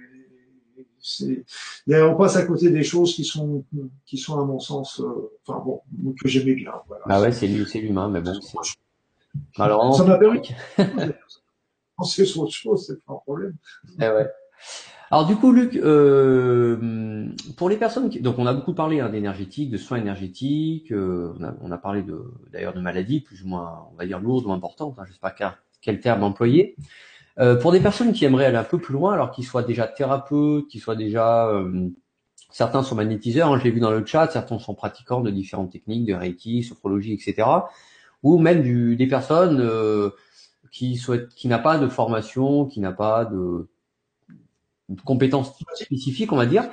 [1.88, 3.64] on passe à côté des choses qui sont,
[4.04, 5.82] qui sont à mon sens, euh, enfin bon,
[6.20, 6.72] que j'aimais bien.
[6.88, 7.04] Voilà.
[7.08, 8.38] Ah ouais, c'est l'humain, mais bon.
[9.58, 10.40] Alors, ça m'a permis.
[11.96, 13.54] penser sur autre chose, c'est pas un problème.
[14.00, 14.26] Eh ouais.
[15.10, 19.08] Alors du coup, Luc, euh, pour les personnes qui, donc on a beaucoup parlé hein,
[19.08, 23.42] d'énergétique, de soins énergétiques, euh, on, a, on, a, parlé de, d'ailleurs de maladies plus
[23.44, 25.34] ou moins, on va dire lourdes ou importantes, hein, je sais pas
[25.80, 26.74] quel terme employer.
[27.38, 29.86] Euh, pour des personnes qui aimeraient aller un peu plus loin, alors qu'ils soient déjà
[29.86, 31.90] thérapeutes, qu'ils soient déjà euh,
[32.50, 35.70] certains sont magnétiseurs, hein, je l'ai vu dans le chat, certains sont pratiquants de différentes
[35.70, 37.46] techniques, de Reiki, sophrologie, etc.
[38.22, 40.10] Ou même du, des personnes euh,
[40.72, 43.68] qui souhaitent, qui n'a pas de formation, qui n'a pas de,
[44.88, 46.64] de, compétences spécifiques, on va dire.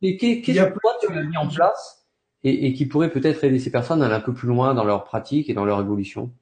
[0.00, 2.06] Et qu'est-ce que toi tu as mis en place
[2.42, 4.84] et, et qui pourrait peut-être aider ces personnes à aller un peu plus loin dans
[4.84, 6.32] leur pratique et dans leur évolution?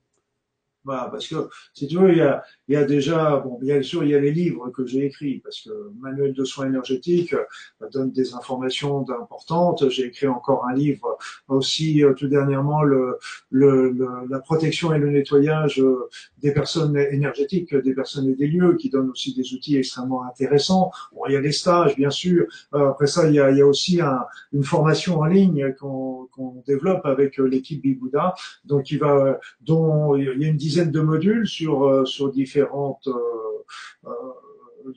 [0.85, 3.81] Voilà, parce que si tu veux, il y a, il y a déjà, bon, bien
[3.83, 5.71] sûr, il y a les livres que j'ai écrits, parce que
[6.01, 9.89] Manuel de soins énergétiques euh, donne des informations importantes.
[9.91, 11.17] J'ai écrit encore un livre
[11.49, 13.19] aussi euh, tout dernièrement, le,
[13.51, 13.97] le,
[14.29, 16.09] la protection et le nettoyage euh,
[16.43, 20.91] des personnes énergétiques, des personnes et des lieux, qui donne aussi des outils extrêmement intéressants.
[21.13, 22.47] Bon, il y a les stages, bien sûr.
[22.73, 24.21] Après ça, il y a, il y a aussi un,
[24.53, 28.35] une formation en ligne qu'on développe avec l'équipe Bibouda,
[28.65, 32.33] donc il va, dont il y a une dizaine dizaine de modules sur, euh, sur
[32.33, 34.11] différentes euh, euh,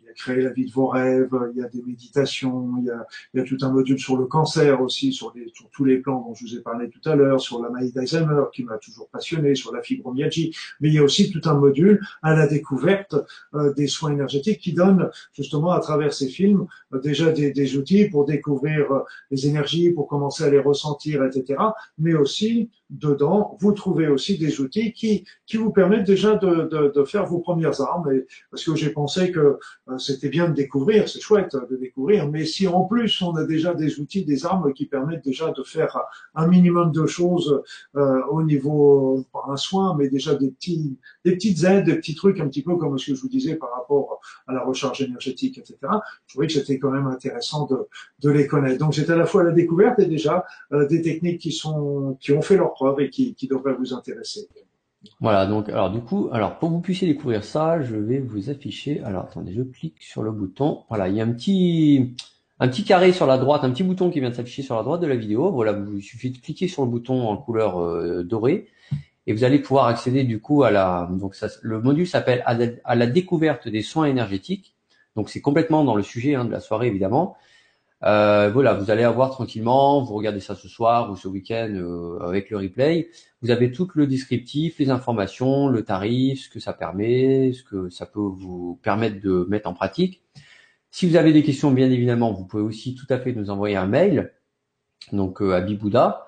[0.03, 2.89] il a créé la vie de vos rêves, il y a des méditations, il y
[2.89, 5.85] a, il y a tout un module sur le cancer aussi, sur, les, sur tous
[5.85, 8.63] les plans dont je vous ai parlé tout à l'heure, sur la maladie d'Alzheimer qui
[8.63, 12.35] m'a toujours passionné, sur la fibromyalgie, mais il y a aussi tout un module à
[12.35, 13.15] la découverte
[13.53, 16.67] euh, des soins énergétiques qui donne justement à travers ces films
[17.03, 21.61] déjà des, des, outils pour découvrir les énergies, pour commencer à les ressentir, etc.
[21.97, 26.91] Mais aussi dedans, vous trouvez aussi des outils qui, qui vous permettent déjà de, de,
[26.95, 28.11] de faire vos premières armes.
[28.11, 29.59] Et, parce que j'ai pensé que
[29.89, 33.43] euh, c'était bien de découvrir, c'est chouette de découvrir, mais si en plus on a
[33.43, 35.97] déjà des outils, des armes qui permettent déjà de faire
[36.35, 37.61] un minimum de choses
[37.95, 42.15] euh, au niveau, par un soin, mais déjà des petits, des petites aides, des petits
[42.15, 45.01] trucs, un petit peu comme ce que je vous disais par rapport à la recharge
[45.01, 45.77] énergétique, etc.
[46.25, 47.87] Je trouvais que c'était quand même intéressant de,
[48.19, 48.79] de les connaître.
[48.79, 52.31] Donc c'est à la fois la découverte et déjà euh, des techniques qui sont, qui
[52.31, 54.47] ont fait leur et qui, devraient vous intéresser.
[55.19, 58.49] Voilà, donc alors du coup, alors pour que vous puissiez découvrir ça, je vais vous
[58.49, 59.01] afficher.
[59.03, 60.83] Alors attendez, je clique sur le bouton.
[60.89, 62.15] Voilà, il y a un petit
[62.59, 64.83] un petit carré sur la droite, un petit bouton qui vient de s'afficher sur la
[64.83, 65.51] droite de la vidéo.
[65.51, 68.67] Voilà, il suffit de cliquer sur le bouton en couleur euh, dorée
[69.27, 72.95] et vous allez pouvoir accéder du coup à la donc ça, le module s'appelle à,
[72.95, 74.73] la découverte des soins énergétiques.
[75.15, 77.37] Donc c'est complètement dans le sujet hein, de la soirée évidemment.
[78.03, 82.19] Euh, voilà, vous allez avoir tranquillement, vous regardez ça ce soir ou ce week-end euh,
[82.19, 83.09] avec le replay.
[83.41, 87.89] Vous avez tout le descriptif, les informations, le tarif, ce que ça permet, ce que
[87.89, 90.21] ça peut vous permettre de mettre en pratique.
[90.91, 93.75] Si vous avez des questions, bien évidemment, vous pouvez aussi tout à fait nous envoyer
[93.75, 94.33] un mail,
[95.11, 96.27] donc euh, à Bibouda.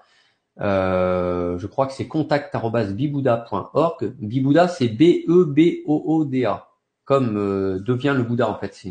[0.57, 4.15] je crois que c'est contact@bibouda.org.
[4.19, 6.69] Bibouda, c'est B E B O O D A
[7.09, 8.85] comme euh, devient le Bouddha en fait.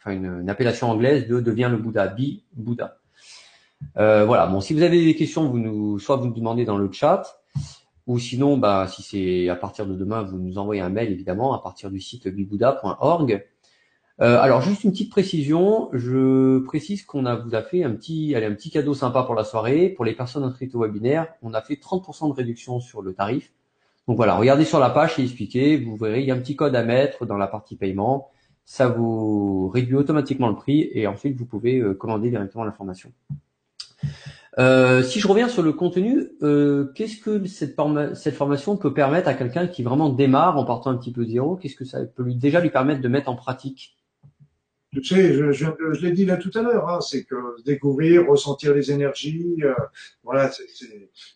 [0.00, 2.96] Enfin une, appellation anglaise de devient le Bouddha, bi Bouddha.
[3.96, 4.46] Euh, voilà.
[4.46, 7.40] Bon, si vous avez des questions, vous nous, soit vous nous demandez dans le chat,
[8.06, 11.54] ou sinon, bah, si c'est à partir de demain, vous nous envoyez un mail évidemment
[11.54, 13.46] à partir du site bibouddha.org.
[14.20, 18.34] Euh, alors juste une petite précision, je précise qu'on a vous a fait un petit,
[18.34, 21.28] allez, un petit cadeau sympa pour la soirée pour les personnes inscrites au webinaire.
[21.40, 23.50] On a fait 30% de réduction sur le tarif.
[24.06, 25.78] Donc voilà, regardez sur la page, c'est expliqué.
[25.78, 28.30] Vous verrez, il y a un petit code à mettre dans la partie paiement.
[28.70, 33.10] Ça vous réduit automatiquement le prix et ensuite vous pouvez euh, commander directement l'information.
[34.60, 39.34] Euh, si je reviens sur le contenu, euh, qu'est-ce que cette, formation peut permettre à
[39.34, 42.32] quelqu'un qui vraiment démarre en partant un petit peu de zéro Qu'est-ce que ça peut
[42.32, 43.96] déjà lui permettre de mettre en pratique?
[44.92, 48.26] Tu sais, je, je, je l'ai dit là tout à l'heure, hein, c'est que découvrir,
[48.26, 49.72] ressentir les énergies, euh,
[50.24, 50.50] voilà,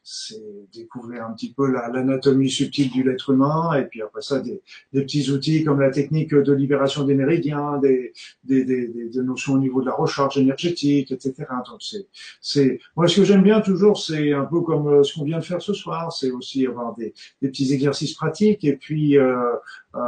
[0.02, 4.60] c'est découvrir un petit peu l'anatomie subtile du l'être humain, et puis après ça, des,
[4.93, 8.12] des, petits outils comme la technique de libération des méridiens, des,
[8.43, 11.35] des, des, des notions au niveau de la recharge énergétique, etc.
[11.70, 12.09] Donc c'est,
[12.40, 15.39] c'est, moi ce que j'aime bien toujours, c'est un peu comme euh, ce qu'on vient
[15.39, 19.52] de faire ce soir, c'est aussi avoir des, des petits exercices pratiques, et puis euh,
[19.94, 20.01] euh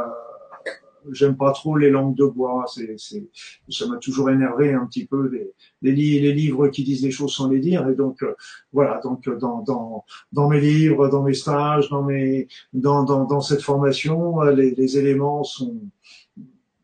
[1.11, 2.65] j'aime pas trop les langues de bois.
[2.67, 3.27] C'est, c'est,
[3.69, 5.51] ça m'a toujours énervé un petit peu les,
[5.81, 7.87] les, les, livres qui disent des choses sans les dire.
[7.89, 8.35] Et donc euh,
[8.73, 13.25] voilà, donc euh, dans, dans, dans mes livres, dans mes stages, dans mes, dans, dans,
[13.25, 15.75] dans cette formation, euh, les, les éléments sont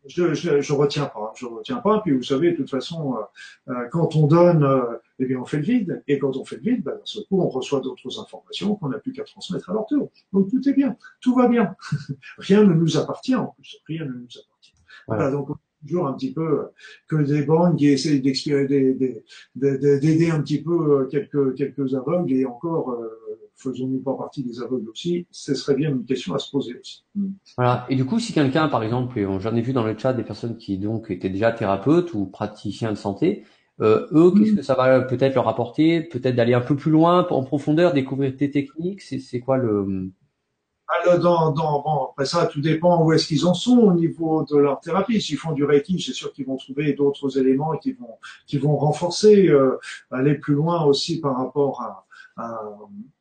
[0.06, 2.02] je, je, je, retiens pas, je retiens pas.
[2.02, 3.16] Puis vous savez, de toute façon,
[3.90, 4.68] quand on donne,
[5.24, 6.04] eh bien, on fait le vide.
[6.08, 8.90] Et quand on fait le vide, ben, d'un seul coup, on reçoit d'autres informations qu'on
[8.90, 10.12] n'a plus qu'à transmettre à leur tour.
[10.32, 11.76] Donc tout est bien, tout va bien.
[12.38, 14.74] Rien ne nous appartient en plus, rien ne nous appartient.
[15.08, 15.50] Voilà, donc
[15.82, 16.70] toujours un petit peu
[17.08, 19.24] que des banques qui essayent d'aider
[19.56, 23.24] un petit peu quelques, quelques aveugles et encore euh,
[23.56, 27.04] faisons-nous pas partie des aveugles aussi Ce serait bien une question à se poser aussi.
[27.58, 27.86] Voilà.
[27.90, 30.58] Et du coup, si quelqu'un, par exemple, j'en ai vu dans le chat des personnes
[30.58, 33.44] qui donc étaient déjà thérapeutes ou praticiens de santé,
[33.82, 34.58] euh, eux, qu'est-ce mm.
[34.58, 38.36] que ça va peut-être leur apporter Peut-être d'aller un peu plus loin, en profondeur, découvrir
[38.36, 39.02] tes techniques.
[39.02, 40.12] C'est quoi le
[41.02, 44.44] alors, dans, dans, bon, après ça, tout dépend où est-ce qu'ils en sont au niveau
[44.44, 45.22] de leur thérapie.
[45.22, 48.76] S'ils font du Reiki, c'est sûr qu'ils vont trouver d'autres éléments qui vont, qui vont
[48.76, 49.80] renforcer, euh,
[50.12, 52.06] aller plus loin aussi par rapport à,
[52.36, 52.62] à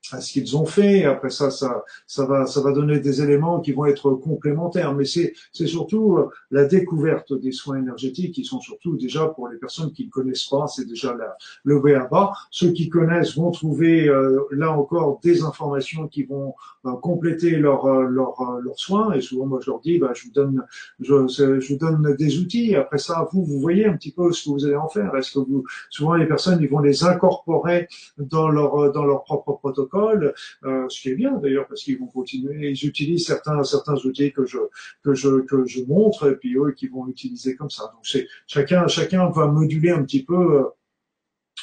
[0.03, 1.05] ce qu'ils ont fait.
[1.05, 4.95] Après ça, ça, ça va, ça va donner des éléments qui vont être complémentaires.
[4.95, 9.49] Mais c'est, c'est surtout euh, la découverte des soins énergétiques qui sont surtout déjà pour
[9.49, 11.81] les personnes qui ne connaissent pas, c'est déjà la, le
[12.11, 12.33] bas.
[12.51, 16.55] Ceux qui connaissent vont trouver euh, là encore des informations qui vont
[16.87, 19.13] euh, compléter leurs leur, leur soins.
[19.13, 20.65] Et souvent, moi, je leur dis, bah, je vous donne,
[21.01, 22.75] je, je vous donne des outils.
[22.75, 25.15] Après ça, vous, vous voyez un petit peu ce que vous allez en faire.
[25.15, 27.89] Est-ce que vous, souvent les personnes, ils vont les incorporer
[28.19, 29.92] dans leur dans leur propre protocole?
[29.95, 34.33] Euh, ce qui est bien d'ailleurs parce qu'ils vont continuer, ils utilisent certains certains outils
[34.33, 34.59] que je
[35.03, 37.85] que je que je montre et puis eux qui vont l'utiliser comme ça.
[37.95, 40.65] Donc c'est chacun chacun va moduler un petit peu euh,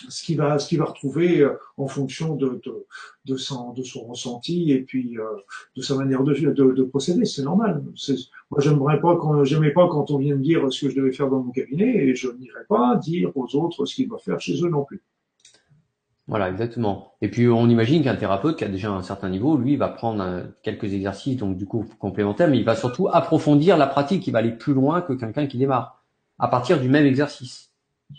[0.07, 2.85] ce qu'il va ce qu'il va retrouver euh, en fonction de de,
[3.25, 5.17] de son de son ressenti et puis
[5.75, 7.25] de sa manière de, de, de procéder.
[7.25, 7.83] C'est normal.
[8.51, 11.11] Moi j'aimerais pas quand j'aimais pas quand on vient me dire ce que je devais
[11.11, 14.39] faire dans mon cabinet et je n'irai pas dire aux autres ce qu'ils doivent faire
[14.39, 15.01] chez eux non plus
[16.29, 17.13] voilà, exactement.
[17.21, 20.23] Et puis on imagine qu'un thérapeute qui a déjà un certain niveau, lui, va prendre
[20.23, 24.31] euh, quelques exercices, donc du coup complémentaires, mais il va surtout approfondir la pratique, il
[24.31, 26.03] va aller plus loin que quelqu'un qui démarre,
[26.37, 27.71] à partir du même exercice.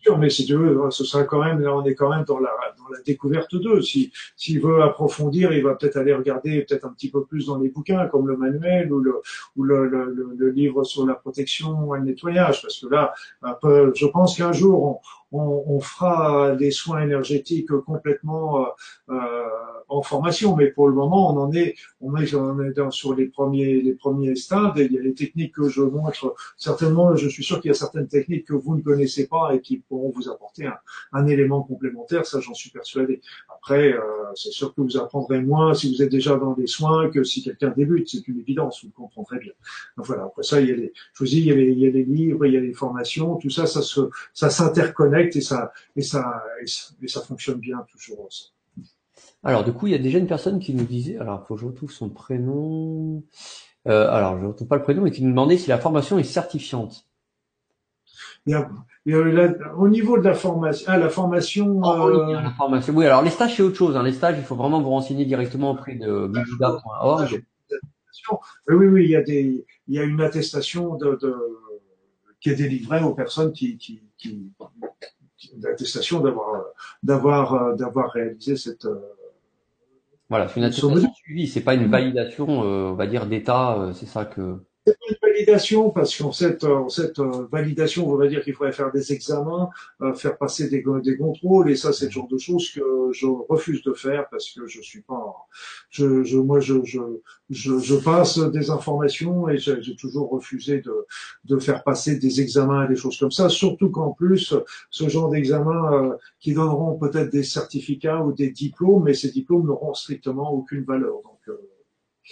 [0.02, 2.38] Sûr, mais si tu veux, ce sera quand même, là on est quand même dans
[2.38, 3.82] la, dans la découverte d'eux.
[3.82, 7.58] Si, s'il veut approfondir, il va peut-être aller regarder peut-être un petit peu plus dans
[7.58, 9.20] les bouquins, comme le manuel ou le,
[9.56, 14.06] ou le, le, le livre sur la protection et le nettoyage, parce que là, je
[14.06, 15.00] pense qu'un jour,
[15.32, 18.64] on, on, fera des soins énergétiques complètement euh,
[19.10, 19.44] euh,
[19.88, 23.14] en formation, mais pour le moment, on en est, on est, on est dans, sur
[23.14, 24.78] les premiers, les premiers stades.
[24.78, 26.34] Et il y a les techniques que je montre.
[26.56, 29.60] Certainement, je suis sûr qu'il y a certaines techniques que vous ne connaissez pas et
[29.60, 30.78] qui pourront vous apporter un,
[31.12, 32.24] un élément complémentaire.
[32.24, 33.20] Ça, j'en suis persuadé.
[33.54, 34.00] Après, euh,
[34.34, 37.42] c'est sûr que vous apprendrez moins si vous êtes déjà dans des soins que si
[37.42, 38.08] quelqu'un débute.
[38.08, 38.84] C'est une évidence.
[38.84, 39.52] Vous comprendrez bien.
[39.96, 40.24] Donc voilà.
[40.24, 41.86] Après ça, il y a les, je vous dis, il y a les, il y
[41.86, 43.36] a les livres, il y a les formations.
[43.36, 44.00] Tout ça, ça se,
[44.32, 46.42] ça s'interconnecte et ça, et ça,
[47.02, 48.28] et ça, fonctionne bien toujours.
[49.42, 51.60] Alors, du coup, il y a déjà une personne qui nous disait, alors, faut que
[51.60, 53.22] je retrouve son prénom.
[53.88, 56.18] Euh, alors, je ne retrouve pas le prénom, mais qui nous demandait si la formation
[56.18, 57.06] est certifiante.
[58.46, 61.80] au niveau de la formation, ah, la formation.
[61.82, 62.94] Oh, oui, euh, la formation.
[62.94, 63.96] Oui, alors les stages c'est autre chose.
[63.96, 64.02] Hein.
[64.02, 67.42] Les stages, il faut vraiment vous renseigner directement auprès de bibuda.org.
[68.68, 71.34] Oui, oui, il y a des, il y a une attestation de, de
[72.40, 74.52] qui est délivrée aux personnes qui, qui, qui,
[75.54, 76.64] d'attestation d'avoir
[77.02, 79.00] d'avoir euh, d'avoir réalisé cette euh,
[80.28, 84.06] voilà c'est une attestation suivie c'est pas une validation euh, on va dire d'état c'est
[84.06, 88.54] ça que C'est une validation parce qu'en cette, cette euh, validation, on va dire qu'il
[88.54, 89.68] faudrait faire des examens,
[90.00, 93.26] euh, faire passer des, des contrôles et ça, c'est le genre de choses que je
[93.26, 95.34] refuse de faire parce que je suis pas,
[95.90, 96.98] je, je moi, je, je,
[97.50, 101.06] je, passe des informations et j'ai toujours refusé de,
[101.44, 104.54] de faire passer des examens et des choses comme ça, surtout qu'en plus,
[104.88, 109.66] ce genre d'examens euh, qui donneront peut-être des certificats ou des diplômes, mais ces diplômes
[109.66, 111.16] n'auront strictement aucune valeur.
[111.22, 111.56] Donc,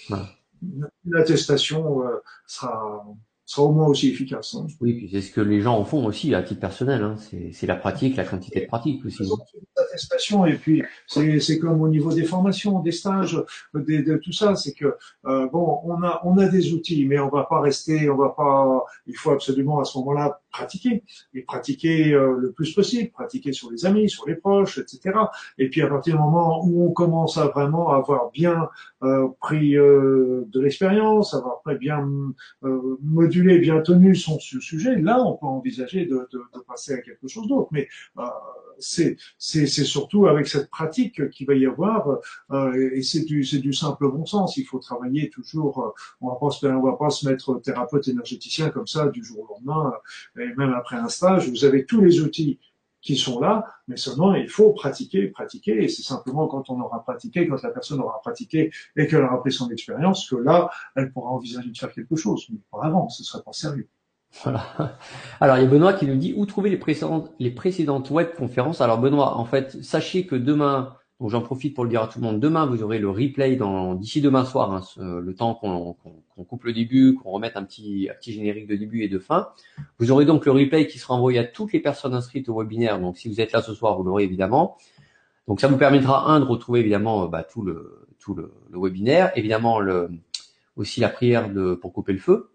[0.09, 3.05] voilà une attestation euh, sera,
[3.49, 4.55] sera au moins aussi efficace.
[4.55, 4.67] Hein.
[4.81, 7.03] Oui, puis c'est ce que les gens en font aussi à titre personnel.
[7.03, 7.17] Hein.
[7.53, 9.25] C'est la pratique, la quantité de pratique aussi.
[9.77, 13.43] Attestation et puis c'est comme au niveau des formations, des stages,
[13.75, 17.19] des, de tout ça, c'est que euh, bon, on a on a des outils, mais
[17.19, 18.85] on va pas rester, on va pas.
[19.07, 21.03] Il faut absolument à ce moment-là pratiquer
[21.35, 25.17] et pratiquer euh, le plus possible, pratiquer sur les amis, sur les proches, etc.
[25.59, 28.69] Et puis à partir du moment où on commence à vraiment avoir bien
[29.03, 32.09] euh, pris euh, de l'expérience, avoir bien
[32.63, 37.29] modulé, bien tenu son sujet, là on peut envisager de, de, de passer à quelque
[37.29, 37.69] chose d'autre.
[37.73, 37.89] Mais
[38.79, 42.19] c'est c'est surtout avec cette pratique qu'il va y avoir
[42.75, 44.57] et c'est du du simple bon sens.
[44.57, 45.95] Il faut travailler toujours.
[46.21, 49.93] on va va pas se mettre thérapeute énergéticien comme ça du jour au lendemain
[50.41, 52.59] et même après un stage, vous avez tous les outils
[53.01, 57.03] qui sont là, mais seulement il faut pratiquer, pratiquer, et c'est simplement quand on aura
[57.05, 61.13] pratiqué, quand la personne aura pratiqué et qu'elle aura pris son expérience, que là, elle
[61.13, 62.47] pourra envisager de faire quelque chose.
[62.51, 63.89] Mais pas avant, ce serait pas sérieux.
[64.43, 64.63] Voilà.
[65.41, 68.35] Alors, il y a Benoît qui nous dit où trouver les précédentes, les précédentes web
[68.37, 68.81] conférences?
[68.81, 72.21] Alors, Benoît, en fait, sachez que demain, donc j'en profite pour le dire à tout
[72.21, 72.39] le monde.
[72.39, 75.97] Demain, vous aurez le replay dans d'ici demain soir, hein, le temps qu'on
[76.45, 79.49] coupe le début, qu'on remette un petit, un petit générique de début et de fin.
[79.99, 83.01] Vous aurez donc le replay qui sera envoyé à toutes les personnes inscrites au webinaire.
[83.01, 84.77] Donc si vous êtes là ce soir, vous l'aurez évidemment.
[85.49, 89.81] Donc ça vous permettra un de retrouver évidemment bah, tout le tout le, webinaire, évidemment
[90.77, 92.51] aussi la prière de pour couper le feu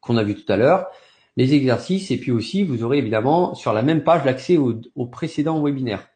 [0.00, 0.88] qu'on a vu tout à l'heure,
[1.36, 5.06] les exercices et puis aussi vous aurez évidemment sur la même page l'accès au, au
[5.06, 6.11] précédent webinaire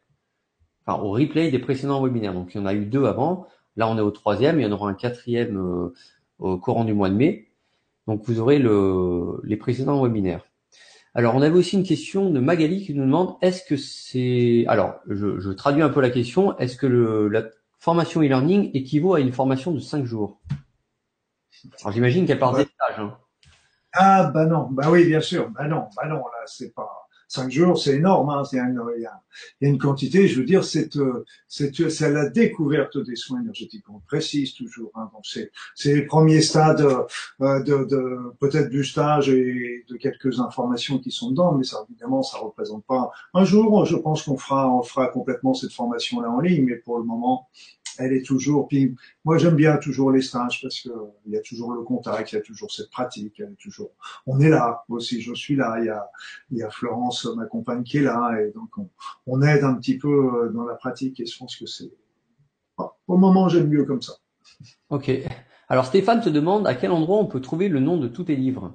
[0.87, 2.33] enfin, au replay des précédents webinaires.
[2.33, 3.47] Donc il y en a eu deux avant.
[3.75, 4.59] Là, on est au troisième.
[4.59, 5.93] Il y en aura un quatrième euh,
[6.39, 7.49] au courant du mois de mai.
[8.07, 10.43] Donc vous aurez le, les précédents webinaires.
[11.13, 14.99] Alors on avait aussi une question de Magali qui nous demande est-ce que c'est alors
[15.09, 17.43] je, je, traduis un peu la question est-ce que le, la
[17.79, 20.39] formation e-learning équivaut à une formation de cinq jours?
[21.81, 22.99] Alors j'imagine qu'elle parle des stages.
[22.99, 23.17] Hein.
[23.93, 27.51] Ah bah non bah oui bien sûr bah non bah non là c'est pas Cinq
[27.51, 28.29] jours, c'est énorme.
[28.29, 28.57] Hein, il,
[29.01, 29.21] y a,
[29.59, 30.29] une quantité.
[30.29, 30.89] Je veux dire, c'est
[31.49, 33.83] c'est la découverte des soins énergétiques.
[33.89, 34.91] On précise toujours.
[34.95, 35.11] Hein,
[35.75, 36.81] c'est les premiers stades
[37.41, 41.85] euh, de, de peut-être du stage et de quelques informations qui sont dedans, mais ça
[41.89, 43.11] évidemment ça représente pas.
[43.33, 46.75] Un jour, je pense qu'on fera on fera complètement cette formation là en ligne, mais
[46.75, 47.49] pour le moment,
[47.99, 48.67] elle est toujours.
[48.67, 48.95] Puis
[49.25, 50.89] moi, j'aime bien toujours les stages parce que
[51.25, 53.91] il y a toujours le contact, il y a toujours cette pratique, elle est toujours.
[54.25, 55.77] On est là aussi, je suis là.
[55.79, 56.09] Il y a,
[56.51, 58.69] il y a Florence, ma compagne, qui est là, et donc
[59.25, 61.19] on, aide un petit peu euh, dans la pratique.
[61.19, 61.91] Et je pense que c'est.
[62.77, 64.13] au moment, j'aime mieux comme ça.
[64.89, 65.11] Ok.
[65.69, 68.35] Alors Stéphane te demande à quel endroit on peut trouver le nom de tous tes
[68.35, 68.73] livres.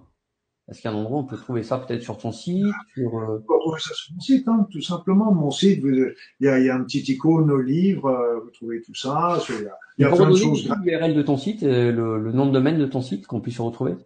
[0.73, 2.65] Est-ce qu'il y a un endroit où on peut trouver ça peut-être sur ton site
[2.95, 3.37] sur, euh...
[3.37, 5.31] On peut trouver ça sur mon site, hein, tout simplement.
[5.31, 8.49] Mon site, il y a, il y a un petit icône au livre, euh, vous
[8.49, 9.39] trouvez tout ça.
[9.51, 10.73] Il y a, il y a plein de choses.
[10.83, 13.61] L'URL de ton site, euh, le, le, nom de domaine de ton site qu'on puisse
[13.61, 13.97] retrouver?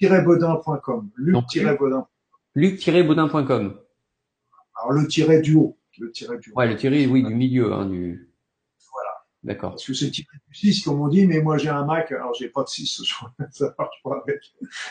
[0.00, 1.10] Luc-baudin.com.
[1.16, 2.06] Luc-baudin.
[2.54, 3.74] Luc-baudin.com.
[4.80, 5.76] Alors le tiret du haut.
[5.98, 6.58] Le tiret du haut.
[6.58, 8.30] Ouais, le tiret, oui, du milieu, hein, du.
[9.44, 9.72] D'accord.
[9.72, 12.48] Parce que c'est type 6, comme on dit, mais moi j'ai un Mac, alors j'ai
[12.48, 13.02] pas de 6,
[13.50, 14.40] ça marche pas avec.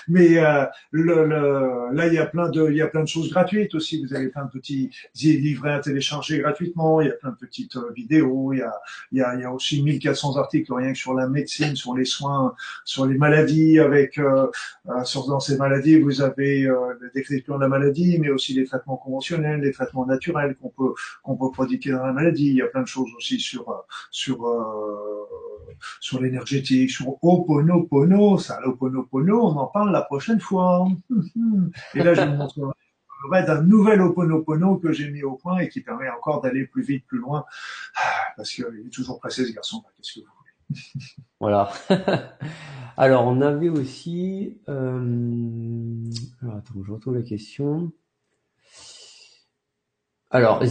[0.07, 3.07] Mais euh, le, le, là, il y a plein de, il y a plein de
[3.07, 4.05] choses gratuites aussi.
[4.05, 7.01] Vous avez plein de petits livrets à télécharger gratuitement.
[7.01, 8.53] Il y a plein de petites euh, vidéos.
[8.53, 8.73] Il y a,
[9.11, 12.05] il y a, y a aussi 1400 articles rien que sur la médecine, sur les
[12.05, 12.53] soins,
[12.85, 13.79] sur les maladies.
[13.79, 14.47] Avec euh,
[14.89, 18.53] euh sur dans ces maladies, vous avez euh, la description de la maladie, mais aussi
[18.53, 20.93] les traitements conventionnels, les traitements naturels qu'on peut
[21.23, 22.49] qu'on peut prodiguer dans la maladie.
[22.49, 25.25] Il y a plein de choses aussi sur sur euh,
[25.99, 28.37] sur l'énergétique, sur Oponopono.
[28.37, 30.87] Ça, l'Oponopono, on en parle la prochaine fois.
[31.95, 32.73] Et là, je vous montrerai
[33.45, 37.05] d'un nouvel Oponopono que j'ai mis au point et qui permet encore d'aller plus vite,
[37.07, 37.45] plus loin.
[37.95, 39.83] Ah, parce qu'il est toujours pressé, ce garçon.
[39.97, 40.81] Qu'est-ce que vous voulez?
[41.39, 41.71] Voilà.
[42.97, 44.57] Alors, on avait aussi...
[44.69, 46.03] Euh...
[46.41, 47.91] Alors, attends, je retrouve la question.
[50.31, 50.63] Alors,